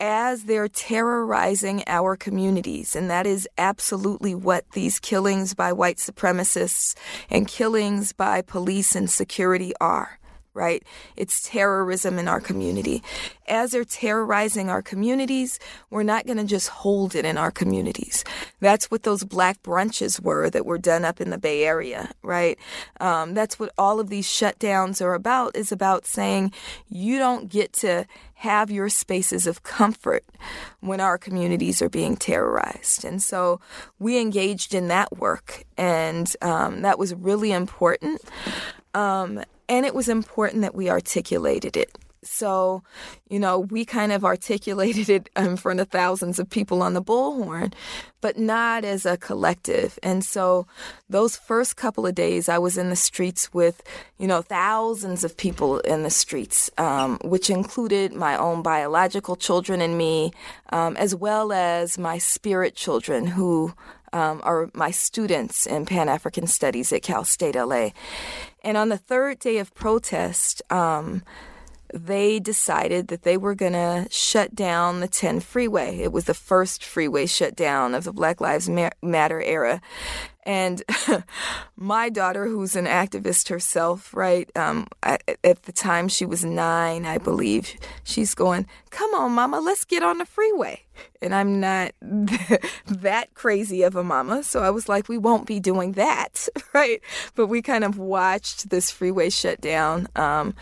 as 0.00 0.44
they're 0.44 0.68
terrorizing 0.68 1.82
our 1.86 2.16
communities. 2.16 2.94
And 2.94 3.10
that 3.10 3.26
is 3.26 3.48
absolutely 3.58 4.34
what 4.34 4.70
these 4.72 4.98
killings 4.98 5.54
by 5.54 5.72
white 5.72 5.96
supremacists 5.96 6.94
and 7.30 7.48
killings 7.48 8.12
by 8.12 8.42
police 8.42 8.94
and 8.94 9.10
security 9.10 9.72
are 9.80 10.17
right? 10.58 10.82
It's 11.16 11.48
terrorism 11.48 12.18
in 12.18 12.26
our 12.26 12.40
community. 12.40 13.02
As 13.46 13.70
they're 13.70 13.84
terrorizing 13.84 14.68
our 14.68 14.82
communities, 14.82 15.60
we're 15.88 16.02
not 16.02 16.26
going 16.26 16.38
to 16.38 16.44
just 16.44 16.68
hold 16.68 17.14
it 17.14 17.24
in 17.24 17.38
our 17.38 17.52
communities. 17.52 18.24
That's 18.58 18.90
what 18.90 19.04
those 19.04 19.22
black 19.22 19.62
brunches 19.62 20.20
were 20.20 20.50
that 20.50 20.66
were 20.66 20.76
done 20.76 21.04
up 21.04 21.20
in 21.20 21.30
the 21.30 21.38
Bay 21.38 21.64
Area, 21.64 22.10
right? 22.22 22.58
Um, 23.00 23.34
that's 23.34 23.58
what 23.58 23.72
all 23.78 24.00
of 24.00 24.08
these 24.08 24.26
shutdowns 24.26 25.00
are 25.00 25.14
about, 25.14 25.56
is 25.56 25.70
about 25.70 26.06
saying 26.06 26.52
you 26.88 27.18
don't 27.18 27.48
get 27.48 27.72
to 27.74 28.04
have 28.34 28.70
your 28.70 28.88
spaces 28.88 29.46
of 29.46 29.62
comfort 29.62 30.24
when 30.80 31.00
our 31.00 31.18
communities 31.18 31.80
are 31.80 31.88
being 31.88 32.16
terrorized. 32.16 33.04
And 33.04 33.22
so 33.22 33.60
we 33.98 34.20
engaged 34.20 34.74
in 34.74 34.88
that 34.88 35.16
work, 35.18 35.64
and 35.76 36.26
um, 36.42 36.82
that 36.82 36.98
was 36.98 37.14
really 37.14 37.52
important. 37.52 38.20
Um, 38.94 39.42
and 39.68 39.86
it 39.86 39.94
was 39.94 40.08
important 40.08 40.62
that 40.62 40.74
we 40.74 40.90
articulated 40.90 41.76
it. 41.76 41.96
So, 42.24 42.82
you 43.28 43.38
know, 43.38 43.60
we 43.60 43.84
kind 43.84 44.10
of 44.10 44.24
articulated 44.24 45.08
it 45.08 45.30
in 45.36 45.56
front 45.56 45.78
of 45.78 45.88
thousands 45.88 46.38
of 46.38 46.50
people 46.50 46.82
on 46.82 46.94
the 46.94 47.02
bullhorn, 47.02 47.72
but 48.20 48.36
not 48.36 48.84
as 48.84 49.06
a 49.06 49.16
collective. 49.16 49.98
And 50.02 50.24
so, 50.24 50.66
those 51.08 51.36
first 51.36 51.76
couple 51.76 52.06
of 52.06 52.16
days, 52.16 52.48
I 52.48 52.58
was 52.58 52.76
in 52.76 52.90
the 52.90 52.96
streets 52.96 53.54
with, 53.54 53.82
you 54.18 54.26
know, 54.26 54.42
thousands 54.42 55.22
of 55.22 55.36
people 55.36 55.78
in 55.80 56.02
the 56.02 56.10
streets, 56.10 56.70
um, 56.76 57.18
which 57.22 57.50
included 57.50 58.12
my 58.12 58.36
own 58.36 58.62
biological 58.62 59.36
children 59.36 59.80
and 59.80 59.96
me, 59.96 60.32
um, 60.70 60.96
as 60.96 61.14
well 61.14 61.52
as 61.52 61.98
my 61.98 62.18
spirit 62.18 62.74
children 62.74 63.28
who 63.28 63.72
um, 64.12 64.40
are 64.44 64.70
my 64.74 64.90
students 64.90 65.66
in 65.66 65.86
Pan 65.86 66.08
African 66.08 66.46
Studies 66.46 66.92
at 66.92 67.02
Cal 67.02 67.24
State 67.24 67.54
LA. 67.54 67.90
And 68.62 68.76
on 68.76 68.88
the 68.88 68.98
third 68.98 69.38
day 69.38 69.58
of 69.58 69.74
protest, 69.74 70.62
um, 70.70 71.22
they 71.92 72.38
decided 72.38 73.08
that 73.08 73.22
they 73.22 73.36
were 73.36 73.54
going 73.54 73.72
to 73.72 74.06
shut 74.10 74.54
down 74.54 75.00
the 75.00 75.08
10 75.08 75.40
freeway. 75.40 75.98
It 75.98 76.12
was 76.12 76.24
the 76.24 76.34
first 76.34 76.84
freeway 76.84 77.26
shutdown 77.26 77.94
of 77.94 78.04
the 78.04 78.12
Black 78.12 78.40
Lives 78.40 78.68
Matter 78.68 79.40
era. 79.40 79.80
And 80.48 80.82
my 81.76 82.08
daughter, 82.08 82.46
who's 82.46 82.74
an 82.74 82.86
activist 82.86 83.50
herself, 83.50 84.14
right, 84.14 84.50
um, 84.56 84.86
at, 85.02 85.22
at 85.44 85.64
the 85.64 85.72
time 85.72 86.08
she 86.08 86.24
was 86.24 86.42
nine, 86.42 87.04
I 87.04 87.18
believe, 87.18 87.74
she's 88.02 88.34
going, 88.34 88.66
Come 88.88 89.12
on, 89.14 89.32
mama, 89.32 89.60
let's 89.60 89.84
get 89.84 90.02
on 90.02 90.16
the 90.16 90.24
freeway. 90.24 90.80
And 91.20 91.34
I'm 91.34 91.60
not 91.60 91.92
that 92.00 93.34
crazy 93.34 93.82
of 93.82 93.94
a 93.94 94.02
mama. 94.02 94.42
So 94.42 94.60
I 94.60 94.70
was 94.70 94.88
like, 94.88 95.06
We 95.06 95.18
won't 95.18 95.46
be 95.46 95.60
doing 95.60 95.92
that, 95.92 96.48
right? 96.72 97.02
But 97.34 97.48
we 97.48 97.60
kind 97.60 97.84
of 97.84 97.98
watched 97.98 98.70
this 98.70 98.90
freeway 98.90 99.28
shut 99.28 99.60
down. 99.60 100.08
Um, 100.16 100.54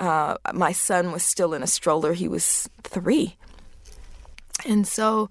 uh, 0.00 0.36
my 0.54 0.72
son 0.72 1.12
was 1.12 1.22
still 1.22 1.54
in 1.54 1.62
a 1.62 1.66
stroller. 1.66 2.14
He 2.14 2.26
was 2.26 2.68
three. 2.82 3.36
And 4.66 4.86
so, 4.86 5.30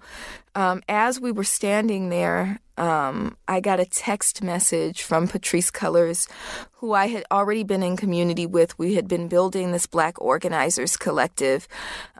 um, 0.54 0.82
as 0.88 1.20
we 1.20 1.32
were 1.32 1.44
standing 1.44 2.08
there, 2.08 2.60
um, 2.76 3.36
I 3.46 3.60
got 3.60 3.78
a 3.78 3.84
text 3.84 4.42
message 4.42 5.02
from 5.02 5.28
Patrisse 5.28 5.70
Cullors, 5.70 6.28
who 6.72 6.94
I 6.94 7.08
had 7.08 7.24
already 7.30 7.62
been 7.62 7.82
in 7.82 7.96
community 7.96 8.46
with. 8.46 8.78
We 8.78 8.94
had 8.94 9.06
been 9.06 9.28
building 9.28 9.70
this 9.70 9.86
Black 9.86 10.20
Organizers 10.20 10.96
Collective 10.96 11.68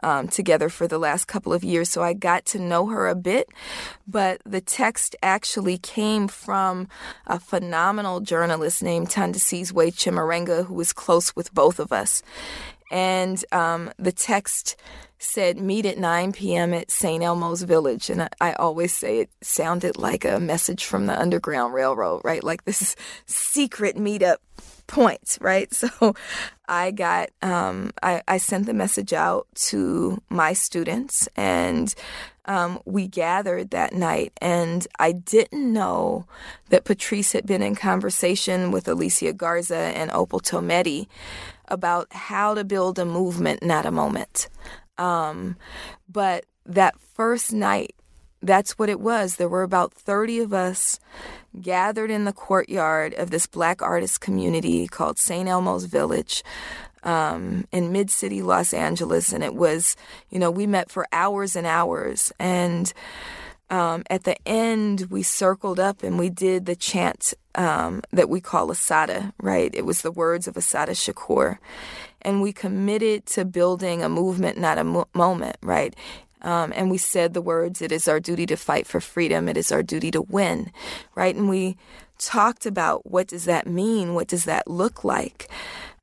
um, 0.03 0.27
together 0.27 0.69
for 0.69 0.87
the 0.87 0.99
last 0.99 1.25
couple 1.25 1.51
of 1.51 1.63
years, 1.63 1.89
so 1.89 2.03
I 2.03 2.13
got 2.13 2.45
to 2.47 2.59
know 2.59 2.87
her 2.87 3.07
a 3.07 3.15
bit. 3.15 3.49
But 4.07 4.41
the 4.45 4.61
text 4.61 5.15
actually 5.23 5.79
came 5.79 6.27
from 6.27 6.87
a 7.25 7.39
phenomenal 7.39 8.19
journalist 8.19 8.83
named 8.83 9.09
Thandisizwe 9.09 9.93
Chimurenga, 9.95 10.67
who 10.67 10.75
was 10.75 10.93
close 10.93 11.35
with 11.35 11.53
both 11.53 11.79
of 11.79 11.91
us. 11.91 12.21
And 12.91 13.43
um, 13.51 13.91
the 13.97 14.11
text 14.11 14.75
said 15.21 15.59
meet 15.59 15.85
at 15.85 15.99
9 15.99 16.31
p.m. 16.31 16.73
at 16.73 16.89
St. 16.89 17.23
Elmo's 17.23 17.61
Village. 17.61 18.09
And 18.09 18.23
I, 18.23 18.29
I, 18.41 18.53
always 18.53 18.91
say 18.91 19.19
it 19.19 19.29
sounded 19.41 19.97
like 19.97 20.25
a 20.25 20.39
message 20.39 20.83
from 20.83 21.05
the 21.05 21.19
Underground 21.19 21.73
Railroad, 21.75 22.21
right? 22.23 22.43
Like 22.43 22.65
this 22.65 22.95
secret 23.27 23.97
meetup 23.97 24.37
point, 24.87 25.37
right? 25.39 25.71
So 25.81 26.15
I 26.67 26.91
got, 26.91 27.29
um, 27.41 27.91
I, 28.01 28.21
I, 28.27 28.37
sent 28.37 28.65
the 28.65 28.73
message 28.73 29.13
out 29.13 29.47
to 29.55 30.21
my 30.29 30.53
students 30.53 31.27
and 31.35 31.93
um, 32.45 32.79
we 32.85 33.07
gathered 33.07 33.71
that 33.71 33.93
night. 33.93 34.33
And 34.41 34.87
I 34.99 35.11
didn't 35.11 35.71
know 35.71 36.25
that 36.69 36.85
Patrisse 36.85 37.33
had 37.33 37.45
been 37.45 37.61
in 37.61 37.75
conversation 37.75 38.71
with 38.71 38.87
Alicia 38.87 39.33
Garza 39.33 39.75
and 39.75 40.11
Opal 40.11 40.39
Tometi 40.39 41.07
about 41.67 42.11
how 42.11 42.53
to 42.53 42.63
build 42.63 42.99
a 42.99 43.05
movement, 43.05 43.63
not 43.63 43.85
a 43.85 43.91
moment. 43.91 44.49
Um, 45.01 45.55
but 46.07 46.45
that 46.65 46.99
first 46.99 47.51
night, 47.51 47.95
that's 48.43 48.77
what 48.77 48.89
it 48.89 48.99
was. 48.99 49.35
There 49.35 49.49
were 49.49 49.63
about 49.63 49.93
30 49.93 50.39
of 50.39 50.53
us 50.53 50.99
gathered 51.59 52.11
in 52.11 52.25
the 52.25 52.33
courtyard 52.33 53.13
of 53.15 53.31
this 53.31 53.47
black 53.47 53.81
artist 53.81 54.21
community 54.21 54.87
called 54.87 55.17
St. 55.17 55.49
Elmo's 55.49 55.85
Village 55.85 56.43
um, 57.03 57.65
in 57.71 57.91
mid 57.91 58.11
city 58.11 58.43
Los 58.43 58.73
Angeles. 58.73 59.33
And 59.33 59.43
it 59.43 59.55
was, 59.55 59.95
you 60.29 60.37
know, 60.37 60.51
we 60.51 60.67
met 60.67 60.91
for 60.91 61.07
hours 61.11 61.55
and 61.55 61.65
hours. 61.65 62.31
And 62.39 62.93
um, 63.71 64.03
at 64.09 64.23
the 64.23 64.37
end, 64.47 65.07
we 65.09 65.23
circled 65.23 65.79
up 65.79 66.03
and 66.03 66.19
we 66.19 66.29
did 66.29 66.67
the 66.67 66.75
chant 66.75 67.33
um, 67.55 68.01
that 68.11 68.29
we 68.29 68.39
call 68.39 68.69
Assata, 68.69 69.33
right? 69.41 69.73
It 69.73 69.85
was 69.85 70.01
the 70.01 70.11
words 70.11 70.47
of 70.47 70.57
Assata 70.57 70.91
Shakur 70.91 71.57
and 72.23 72.41
we 72.41 72.53
committed 72.53 73.25
to 73.27 73.45
building 73.45 74.03
a 74.03 74.09
movement, 74.09 74.57
not 74.57 74.77
a 74.77 74.83
mo- 74.83 75.07
moment, 75.13 75.57
right? 75.61 75.95
Um, 76.41 76.73
and 76.75 76.89
we 76.89 76.97
said 76.97 77.33
the 77.33 77.41
words, 77.41 77.81
it 77.81 77.91
is 77.91 78.07
our 78.07 78.19
duty 78.19 78.45
to 78.47 78.57
fight 78.57 78.87
for 78.87 78.99
freedom, 78.99 79.47
it 79.47 79.57
is 79.57 79.71
our 79.71 79.83
duty 79.83 80.11
to 80.11 80.21
win, 80.21 80.71
right? 81.15 81.35
And 81.35 81.49
we 81.49 81.77
talked 82.17 82.65
about 82.65 83.09
what 83.09 83.27
does 83.27 83.45
that 83.45 83.67
mean? 83.67 84.13
What 84.13 84.27
does 84.27 84.45
that 84.45 84.67
look 84.67 85.03
like? 85.03 85.49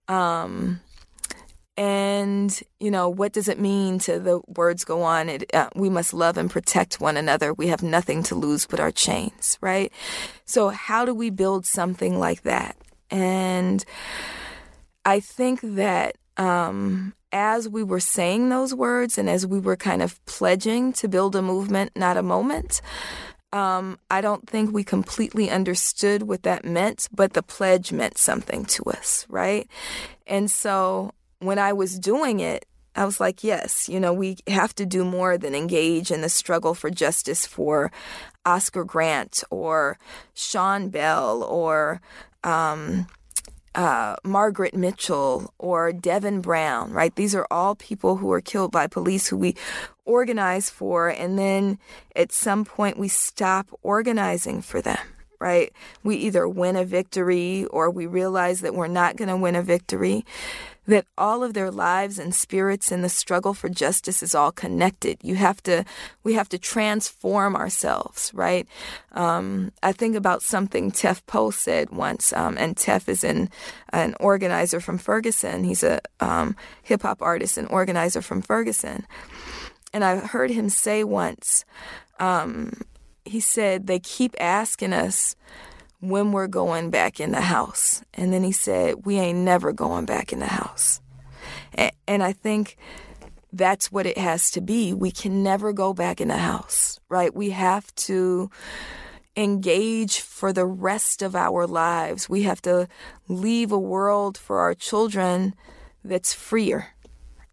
Um, 0.06 0.80
and 1.78 2.60
you 2.80 2.90
know 2.90 3.08
what 3.08 3.32
does 3.32 3.46
it 3.46 3.60
mean 3.60 4.00
to 4.00 4.18
the 4.18 4.40
words 4.48 4.84
go 4.84 5.02
on 5.02 5.28
it, 5.28 5.48
uh, 5.54 5.68
we 5.76 5.88
must 5.88 6.12
love 6.12 6.36
and 6.36 6.50
protect 6.50 7.00
one 7.00 7.16
another 7.16 7.54
we 7.54 7.68
have 7.68 7.84
nothing 7.84 8.20
to 8.20 8.34
lose 8.34 8.66
but 8.66 8.80
our 8.80 8.90
chains 8.90 9.56
right 9.60 9.92
so 10.44 10.70
how 10.70 11.04
do 11.04 11.14
we 11.14 11.30
build 11.30 11.64
something 11.64 12.18
like 12.18 12.42
that 12.42 12.76
and 13.12 13.84
I 15.08 15.20
think 15.20 15.60
that 15.62 16.16
um, 16.36 17.14
as 17.32 17.66
we 17.66 17.82
were 17.82 17.98
saying 17.98 18.50
those 18.50 18.74
words 18.74 19.16
and 19.16 19.26
as 19.26 19.46
we 19.46 19.58
were 19.58 19.74
kind 19.74 20.02
of 20.02 20.22
pledging 20.26 20.92
to 20.92 21.08
build 21.08 21.34
a 21.34 21.40
movement, 21.40 21.92
not 21.96 22.18
a 22.18 22.22
moment, 22.22 22.82
um, 23.54 23.98
I 24.10 24.20
don't 24.20 24.46
think 24.46 24.70
we 24.70 24.84
completely 24.84 25.48
understood 25.48 26.24
what 26.24 26.42
that 26.42 26.66
meant, 26.66 27.08
but 27.10 27.32
the 27.32 27.42
pledge 27.42 27.90
meant 27.90 28.18
something 28.18 28.66
to 28.66 28.82
us, 28.82 29.24
right? 29.30 29.66
And 30.26 30.50
so 30.50 31.14
when 31.38 31.58
I 31.58 31.72
was 31.72 31.98
doing 31.98 32.40
it, 32.40 32.66
I 32.94 33.06
was 33.06 33.18
like, 33.18 33.42
yes, 33.42 33.88
you 33.88 33.98
know, 33.98 34.12
we 34.12 34.36
have 34.46 34.74
to 34.74 34.84
do 34.84 35.06
more 35.06 35.38
than 35.38 35.54
engage 35.54 36.10
in 36.10 36.20
the 36.20 36.28
struggle 36.28 36.74
for 36.74 36.90
justice 36.90 37.46
for 37.46 37.90
Oscar 38.44 38.84
Grant 38.84 39.42
or 39.48 39.98
Sean 40.34 40.90
Bell 40.90 41.42
or, 41.44 42.02
um, 42.44 43.06
uh, 43.78 44.16
Margaret 44.24 44.74
Mitchell 44.74 45.54
or 45.56 45.92
Devin 45.92 46.40
Brown, 46.40 46.90
right? 46.90 47.14
These 47.14 47.32
are 47.36 47.46
all 47.48 47.76
people 47.76 48.16
who 48.16 48.26
were 48.26 48.40
killed 48.40 48.72
by 48.72 48.88
police 48.88 49.28
who 49.28 49.36
we 49.36 49.54
organize 50.04 50.68
for, 50.68 51.08
and 51.08 51.38
then 51.38 51.78
at 52.16 52.32
some 52.32 52.64
point 52.64 52.98
we 52.98 53.06
stop 53.06 53.68
organizing 53.84 54.62
for 54.62 54.82
them, 54.82 54.98
right? 55.38 55.72
We 56.02 56.16
either 56.16 56.48
win 56.48 56.74
a 56.74 56.84
victory 56.84 57.66
or 57.66 57.88
we 57.88 58.06
realize 58.06 58.62
that 58.62 58.74
we're 58.74 58.88
not 58.88 59.14
going 59.14 59.28
to 59.28 59.36
win 59.36 59.54
a 59.54 59.62
victory 59.62 60.24
that 60.88 61.06
all 61.18 61.44
of 61.44 61.52
their 61.52 61.70
lives 61.70 62.18
and 62.18 62.34
spirits 62.34 62.90
in 62.90 63.02
the 63.02 63.10
struggle 63.10 63.52
for 63.52 63.68
justice 63.68 64.22
is 64.22 64.34
all 64.34 64.50
connected. 64.50 65.18
You 65.22 65.36
have 65.36 65.62
to, 65.64 65.84
we 66.24 66.32
have 66.32 66.48
to 66.48 66.58
transform 66.58 67.54
ourselves, 67.54 68.30
right? 68.34 68.66
Um, 69.12 69.70
I 69.82 69.92
think 69.92 70.16
about 70.16 70.42
something 70.42 70.90
Tef 70.90 71.20
Poe 71.26 71.50
said 71.50 71.90
once, 71.90 72.32
um, 72.32 72.56
and 72.58 72.74
Tef 72.74 73.06
is 73.06 73.22
an, 73.22 73.50
an 73.92 74.14
organizer 74.18 74.80
from 74.80 74.96
Ferguson. 74.96 75.62
He's 75.62 75.84
a 75.84 76.00
um, 76.20 76.56
hip 76.82 77.02
hop 77.02 77.20
artist 77.20 77.58
and 77.58 77.68
organizer 77.68 78.22
from 78.22 78.40
Ferguson. 78.40 79.06
And 79.92 80.02
I 80.02 80.16
heard 80.16 80.50
him 80.50 80.70
say 80.70 81.04
once, 81.04 81.66
um, 82.18 82.72
he 83.26 83.40
said, 83.40 83.86
they 83.86 83.98
keep 83.98 84.34
asking 84.40 84.94
us, 84.94 85.36
when 86.00 86.32
we're 86.32 86.46
going 86.46 86.90
back 86.90 87.20
in 87.20 87.32
the 87.32 87.40
house. 87.40 88.02
And 88.14 88.32
then 88.32 88.44
he 88.44 88.52
said, 88.52 89.04
We 89.04 89.18
ain't 89.18 89.38
never 89.38 89.72
going 89.72 90.04
back 90.04 90.32
in 90.32 90.38
the 90.38 90.46
house. 90.46 91.00
And, 92.06 92.22
I 92.22 92.32
think 92.32 92.76
that's 93.52 93.92
what 93.92 94.06
it 94.06 94.18
has 94.18 94.50
to 94.52 94.60
be. 94.60 94.92
We 94.92 95.10
can 95.10 95.42
never 95.42 95.72
go 95.72 95.92
back 95.92 96.20
in 96.20 96.28
the 96.28 96.38
house, 96.38 96.98
right? 97.08 97.34
We 97.34 97.50
have 97.50 97.94
to 97.96 98.50
engage 99.36 100.20
for 100.20 100.52
the 100.52 100.66
rest 100.66 101.22
of 101.22 101.36
our 101.36 101.66
lives. 101.66 102.28
We 102.28 102.42
have 102.42 102.60
to 102.62 102.88
leave 103.28 103.70
a 103.70 103.78
world 103.78 104.36
for 104.36 104.60
our 104.60 104.74
children 104.74 105.54
that's 106.02 106.32
freer. 106.32 106.88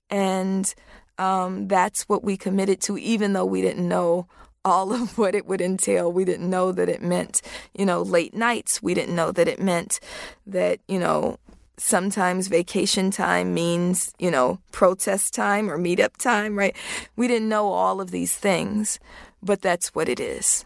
And 0.09 0.73
um, 1.17 1.67
that's 1.67 2.03
what 2.09 2.23
we 2.23 2.37
committed 2.37 2.81
to, 2.81 2.97
even 2.97 3.33
though 3.33 3.45
we 3.45 3.61
didn't 3.61 3.87
know 3.87 4.27
all 4.65 4.91
of 4.91 5.17
what 5.17 5.35
it 5.35 5.45
would 5.45 5.61
entail. 5.61 6.11
We 6.11 6.25
didn't 6.25 6.49
know 6.49 6.71
that 6.71 6.89
it 6.89 7.01
meant, 7.01 7.41
you 7.77 7.85
know, 7.85 8.01
late 8.01 8.33
nights. 8.33 8.81
We 8.81 8.93
didn't 8.93 9.15
know 9.15 9.31
that 9.31 9.47
it 9.47 9.61
meant 9.61 9.99
that, 10.47 10.79
you 10.87 10.99
know, 10.99 11.37
sometimes 11.77 12.47
vacation 12.47 13.11
time 13.11 13.53
means, 13.53 14.13
you 14.17 14.31
know, 14.31 14.59
protest 14.71 15.33
time 15.33 15.69
or 15.69 15.77
meetup 15.77 16.17
time, 16.17 16.57
right? 16.57 16.75
We 17.15 17.27
didn't 17.27 17.49
know 17.49 17.71
all 17.71 18.01
of 18.01 18.11
these 18.11 18.35
things, 18.35 18.99
but 19.43 19.61
that's 19.61 19.93
what 19.93 20.09
it 20.09 20.19
is. 20.19 20.65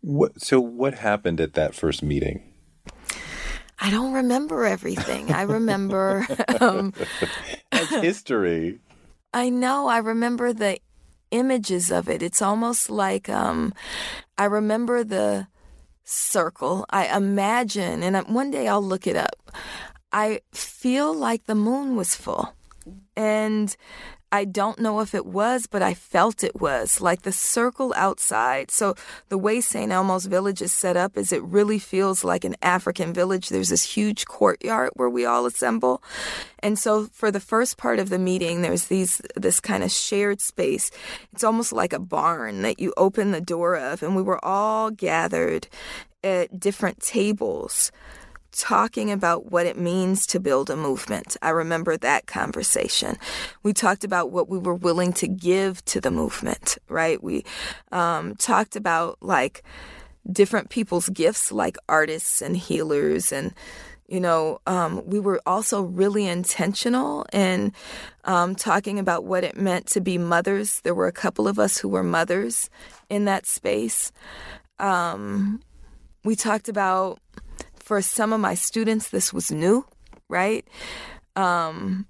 What, 0.00 0.40
so, 0.40 0.60
what 0.60 0.94
happened 0.94 1.40
at 1.40 1.54
that 1.54 1.74
first 1.74 2.02
meeting? 2.02 2.42
I 3.80 3.90
don't 3.90 4.12
remember 4.12 4.64
everything. 4.64 5.32
I 5.32 5.42
remember. 5.42 6.26
um, 6.60 6.92
That's 7.72 7.90
history. 7.96 8.80
I 9.32 9.50
know. 9.50 9.88
I 9.88 9.98
remember 9.98 10.52
the 10.52 10.78
images 11.34 11.90
of 11.90 12.08
it. 12.08 12.22
It's 12.22 12.40
almost 12.40 12.88
like 12.88 13.28
um, 13.28 13.74
I 14.38 14.44
remember 14.44 15.04
the 15.04 15.48
circle. 16.04 16.86
I 16.90 17.14
imagine, 17.16 18.02
and 18.02 18.16
one 18.28 18.50
day 18.50 18.68
I'll 18.68 18.82
look 18.82 19.06
it 19.06 19.16
up. 19.16 19.52
I 20.12 20.40
feel 20.52 21.12
like 21.12 21.46
the 21.46 21.56
moon 21.56 21.96
was 21.96 22.14
full. 22.14 22.54
And 23.16 23.76
I 24.34 24.44
don't 24.44 24.80
know 24.80 24.98
if 24.98 25.14
it 25.14 25.26
was, 25.26 25.68
but 25.68 25.80
I 25.80 25.94
felt 25.94 26.42
it 26.42 26.60
was 26.60 27.00
like 27.00 27.22
the 27.22 27.30
circle 27.30 27.94
outside. 27.96 28.72
So 28.72 28.96
the 29.28 29.38
way 29.38 29.60
St. 29.60 29.92
Elmo's 29.92 30.26
village 30.26 30.60
is 30.60 30.72
set 30.72 30.96
up 30.96 31.16
is 31.16 31.32
it 31.32 31.40
really 31.44 31.78
feels 31.78 32.24
like 32.24 32.42
an 32.42 32.56
African 32.60 33.12
village. 33.12 33.48
There's 33.48 33.68
this 33.68 33.94
huge 33.94 34.26
courtyard 34.26 34.90
where 34.94 35.08
we 35.08 35.24
all 35.24 35.46
assemble. 35.46 36.02
And 36.58 36.76
so 36.76 37.06
for 37.12 37.30
the 37.30 37.38
first 37.38 37.76
part 37.76 38.00
of 38.00 38.08
the 38.08 38.18
meeting, 38.18 38.62
there's 38.62 38.86
these 38.86 39.22
this 39.36 39.60
kind 39.60 39.84
of 39.84 39.92
shared 39.92 40.40
space. 40.40 40.90
It's 41.32 41.44
almost 41.44 41.72
like 41.72 41.92
a 41.92 42.00
barn 42.00 42.62
that 42.62 42.80
you 42.80 42.92
open 42.96 43.30
the 43.30 43.40
door 43.40 43.76
of 43.76 44.02
and 44.02 44.16
we 44.16 44.22
were 44.22 44.44
all 44.44 44.90
gathered 44.90 45.68
at 46.24 46.58
different 46.58 46.98
tables 46.98 47.92
talking 48.54 49.10
about 49.10 49.50
what 49.50 49.66
it 49.66 49.76
means 49.76 50.26
to 50.28 50.40
build 50.40 50.70
a 50.70 50.76
movement. 50.76 51.36
I 51.42 51.50
remember 51.50 51.96
that 51.96 52.26
conversation. 52.26 53.16
We 53.62 53.72
talked 53.72 54.04
about 54.04 54.30
what 54.30 54.48
we 54.48 54.58
were 54.58 54.74
willing 54.74 55.12
to 55.14 55.28
give 55.28 55.84
to 55.86 56.00
the 56.00 56.10
movement, 56.10 56.78
right? 56.88 57.22
We 57.22 57.44
um, 57.92 58.36
talked 58.36 58.76
about 58.76 59.18
like 59.20 59.62
different 60.30 60.70
people's 60.70 61.08
gifts, 61.08 61.52
like 61.52 61.76
artists 61.88 62.40
and 62.40 62.56
healers 62.56 63.32
and 63.32 63.54
you 64.06 64.20
know, 64.20 64.60
um, 64.66 65.02
we 65.06 65.18
were 65.18 65.40
also 65.46 65.80
really 65.80 66.26
intentional 66.26 67.24
in 67.32 67.72
um, 68.24 68.54
talking 68.54 68.98
about 68.98 69.24
what 69.24 69.44
it 69.44 69.56
meant 69.56 69.86
to 69.88 70.00
be 70.02 70.18
mothers. 70.18 70.80
There 70.82 70.94
were 70.94 71.06
a 71.06 71.12
couple 71.12 71.48
of 71.48 71.58
us 71.58 71.78
who 71.78 71.88
were 71.88 72.02
mothers 72.02 72.68
in 73.08 73.24
that 73.24 73.46
space. 73.46 74.12
Um, 74.78 75.62
we 76.22 76.36
talked 76.36 76.68
about 76.68 77.18
for 77.84 78.00
some 78.00 78.32
of 78.32 78.40
my 78.40 78.54
students, 78.54 79.10
this 79.10 79.32
was 79.32 79.52
new, 79.52 79.86
right? 80.28 80.66
Um, 81.36 82.06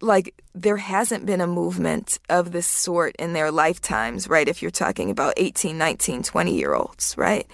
like 0.00 0.40
there 0.54 0.76
hasn't 0.76 1.26
been 1.26 1.40
a 1.40 1.46
movement 1.46 2.18
of 2.28 2.52
this 2.52 2.68
sort 2.68 3.16
in 3.16 3.32
their 3.32 3.50
lifetimes, 3.50 4.28
right? 4.28 4.46
If 4.46 4.62
you're 4.62 4.70
talking 4.70 5.10
about 5.10 5.34
18, 5.36 5.76
19, 5.76 6.22
20 6.22 6.54
year 6.54 6.74
olds, 6.74 7.14
right? 7.18 7.46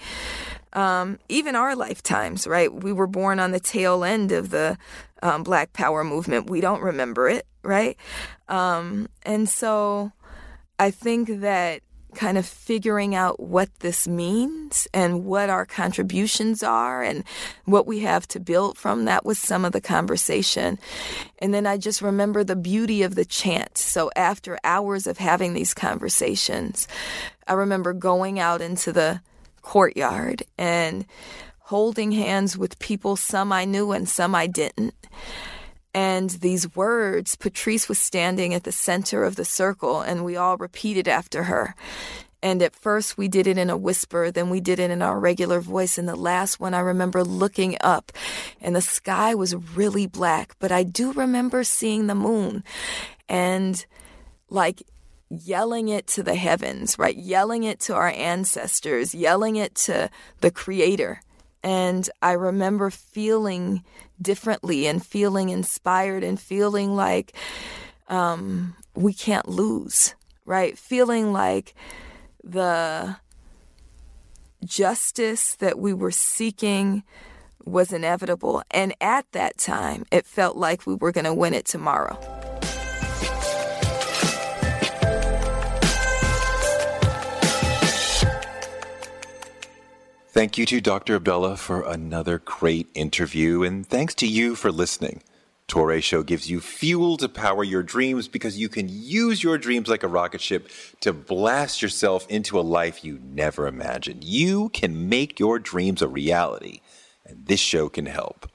Um, 0.73 1.19
even 1.27 1.55
our 1.55 1.75
lifetimes, 1.75 2.45
right? 2.45 2.71
We 2.71 2.91
were 2.91 3.07
born 3.07 3.39
on 3.39 3.51
the 3.51 3.59
tail 3.59 4.03
end 4.03 4.31
of 4.31 4.51
the 4.51 4.77
um, 5.23 5.43
Black 5.43 5.73
Power 5.73 6.03
movement. 6.03 6.49
We 6.49 6.61
don't 6.61 6.81
remember 6.81 7.27
it, 7.29 7.47
right? 7.63 7.97
Um, 8.47 9.07
and 9.23 9.49
so 9.49 10.11
I 10.77 10.91
think 10.91 11.41
that 11.41 11.81
kind 12.13 12.37
of 12.37 12.45
figuring 12.45 13.15
out 13.15 13.39
what 13.39 13.69
this 13.79 14.07
means 14.07 14.87
and 14.93 15.25
what 15.25 15.49
our 15.49 15.65
contributions 15.65 16.63
are 16.63 17.03
and 17.03 17.23
what 17.65 17.85
we 17.85 17.99
have 17.99 18.27
to 18.29 18.39
build 18.39 18.77
from. 18.77 19.05
That 19.05 19.25
was 19.25 19.39
some 19.39 19.65
of 19.65 19.71
the 19.71 19.81
conversation. 19.81 20.79
And 21.39 21.53
then 21.53 21.67
I 21.67 21.77
just 21.77 22.01
remember 22.01 22.43
the 22.43 22.55
beauty 22.55 23.03
of 23.03 23.15
the 23.15 23.25
chant. 23.25 23.77
So 23.77 24.09
after 24.15 24.57
hours 24.63 25.07
of 25.07 25.17
having 25.17 25.53
these 25.53 25.73
conversations, 25.73 26.87
I 27.47 27.53
remember 27.53 27.93
going 27.93 28.39
out 28.39 28.61
into 28.61 28.91
the 28.91 29.21
courtyard 29.61 30.43
and 30.57 31.05
holding 31.59 32.11
hands 32.11 32.57
with 32.57 32.79
people, 32.79 33.15
some 33.15 33.51
I 33.51 33.65
knew 33.65 33.91
and 33.91 34.07
some 34.07 34.35
I 34.35 34.47
didn't. 34.47 34.95
And 35.93 36.29
these 36.31 36.75
words, 36.75 37.35
Patrisse 37.35 37.87
was 37.87 37.99
standing 37.99 38.53
at 38.53 38.63
the 38.63 38.71
center 38.71 39.23
of 39.23 39.35
the 39.35 39.45
circle, 39.45 40.01
and 40.01 40.25
we 40.25 40.35
all 40.35 40.57
repeated 40.57 41.07
after 41.07 41.43
her. 41.43 41.75
And 42.41 42.61
at 42.61 42.75
first, 42.75 43.17
we 43.17 43.29
did 43.29 43.47
it 43.47 43.57
in 43.57 43.69
a 43.69 43.77
whisper, 43.77 44.29
then 44.29 44.49
we 44.49 44.59
did 44.59 44.77
it 44.79 44.91
in 44.91 45.01
our 45.01 45.17
regular 45.17 45.61
voice. 45.61 45.97
And 45.97 46.09
the 46.09 46.15
last 46.15 46.59
one, 46.59 46.73
I 46.73 46.79
remember 46.79 47.23
looking 47.23 47.77
up, 47.79 48.11
and 48.59 48.75
the 48.75 48.81
sky 48.81 49.33
was 49.33 49.55
really 49.55 50.07
black, 50.07 50.55
but 50.59 50.71
I 50.71 50.83
do 50.83 51.13
remember 51.13 51.63
seeing 51.63 52.07
the 52.07 52.15
moon 52.15 52.63
and 53.29 53.85
like 54.49 54.83
yelling 55.29 55.89
it 55.89 56.05
to 56.07 56.23
the 56.23 56.35
heavens, 56.35 56.99
right? 56.99 57.15
Yelling 57.15 57.63
it 57.63 57.79
to 57.81 57.95
our 57.95 58.09
ancestors, 58.09 59.15
yelling 59.15 59.55
it 59.55 59.73
to 59.75 60.09
the 60.41 60.51
Creator. 60.51 61.21
And 61.63 62.09
I 62.21 62.33
remember 62.33 62.89
feeling 62.89 63.83
differently 64.21 64.87
and 64.87 65.05
feeling 65.05 65.49
inspired 65.49 66.23
and 66.23 66.39
feeling 66.39 66.95
like 66.95 67.33
um, 68.09 68.75
we 68.95 69.13
can't 69.13 69.47
lose, 69.47 70.15
right? 70.45 70.77
Feeling 70.77 71.31
like 71.31 71.73
the 72.43 73.15
justice 74.63 75.55
that 75.55 75.79
we 75.79 75.93
were 75.93 76.11
seeking 76.11 77.03
was 77.65 77.93
inevitable. 77.93 78.61
And 78.71 78.93
at 78.99 79.31
that 79.31 79.57
time, 79.57 80.05
it 80.11 80.25
felt 80.25 80.57
like 80.57 80.85
we 80.85 80.95
were 80.95 81.11
going 81.11 81.25
to 81.25 81.33
win 81.33 81.53
it 81.53 81.65
tomorrow. 81.65 82.42
Thank 90.33 90.57
you 90.57 90.65
to 90.65 90.81
Dr. 90.81 91.17
Abdullah 91.17 91.57
for 91.57 91.83
another 91.83 92.39
great 92.39 92.87
interview, 92.95 93.61
and 93.61 93.85
thanks 93.85 94.15
to 94.15 94.25
you 94.25 94.55
for 94.55 94.71
listening. 94.71 95.21
Touré 95.67 96.01
Show 96.01 96.23
gives 96.23 96.49
you 96.49 96.59
fuel 96.59 97.17
to 97.17 97.29
power 97.29 97.63
your 97.63 97.83
dreams 97.83 98.27
because 98.27 98.57
you 98.57 98.67
can 98.67 98.87
use 98.89 99.43
your 99.43 99.59
dreams 99.59 99.87
like 99.87 100.01
a 100.01 100.07
rocket 100.07 100.41
ship 100.41 100.71
to 101.01 101.13
blast 101.13 101.83
yourself 101.83 102.25
into 102.29 102.59
a 102.59 102.61
life 102.61 103.05
you 103.05 103.19
never 103.23 103.67
imagined. 103.67 104.23
You 104.23 104.69
can 104.69 105.07
make 105.07 105.39
your 105.39 105.59
dreams 105.59 106.01
a 106.01 106.07
reality, 106.07 106.79
and 107.23 107.45
this 107.45 107.59
show 107.59 107.87
can 107.87 108.07
help. 108.07 108.49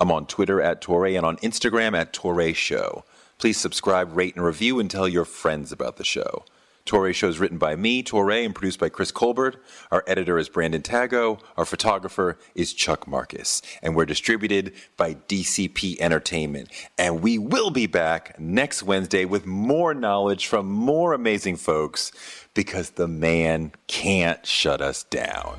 I'm 0.00 0.10
on 0.10 0.26
Twitter 0.26 0.60
at 0.60 0.82
Touré 0.82 1.16
and 1.16 1.24
on 1.24 1.36
Instagram 1.36 1.96
at 1.96 2.12
Touré 2.12 2.56
Show. 2.56 3.04
Please 3.38 3.56
subscribe, 3.56 4.16
rate, 4.16 4.34
and 4.34 4.44
review 4.44 4.80
and 4.80 4.90
tell 4.90 5.06
your 5.06 5.24
friends 5.24 5.70
about 5.70 5.96
the 5.96 6.02
show. 6.02 6.44
Touré 6.86 7.14
Show 7.14 7.28
is 7.28 7.38
written 7.38 7.58
by 7.58 7.76
me, 7.76 8.02
Touré, 8.02 8.44
and 8.44 8.54
produced 8.54 8.80
by 8.80 8.88
Chris 8.88 9.10
Colbert. 9.10 9.62
Our 9.90 10.02
editor 10.06 10.38
is 10.38 10.48
Brandon 10.48 10.82
Tagoe. 10.82 11.40
Our 11.56 11.64
photographer 11.64 12.38
is 12.54 12.72
Chuck 12.72 13.06
Marcus. 13.06 13.62
And 13.82 13.94
we're 13.94 14.06
distributed 14.06 14.72
by 14.96 15.14
DCP 15.14 16.00
Entertainment. 16.00 16.68
And 16.98 17.22
we 17.22 17.38
will 17.38 17.70
be 17.70 17.86
back 17.86 18.38
next 18.38 18.82
Wednesday 18.82 19.24
with 19.24 19.46
more 19.46 19.94
knowledge 19.94 20.46
from 20.46 20.70
more 20.70 21.12
amazing 21.12 21.56
folks 21.56 22.12
because 22.54 22.90
the 22.90 23.08
man 23.08 23.72
can't 23.86 24.44
shut 24.44 24.80
us 24.80 25.04
down. 25.04 25.58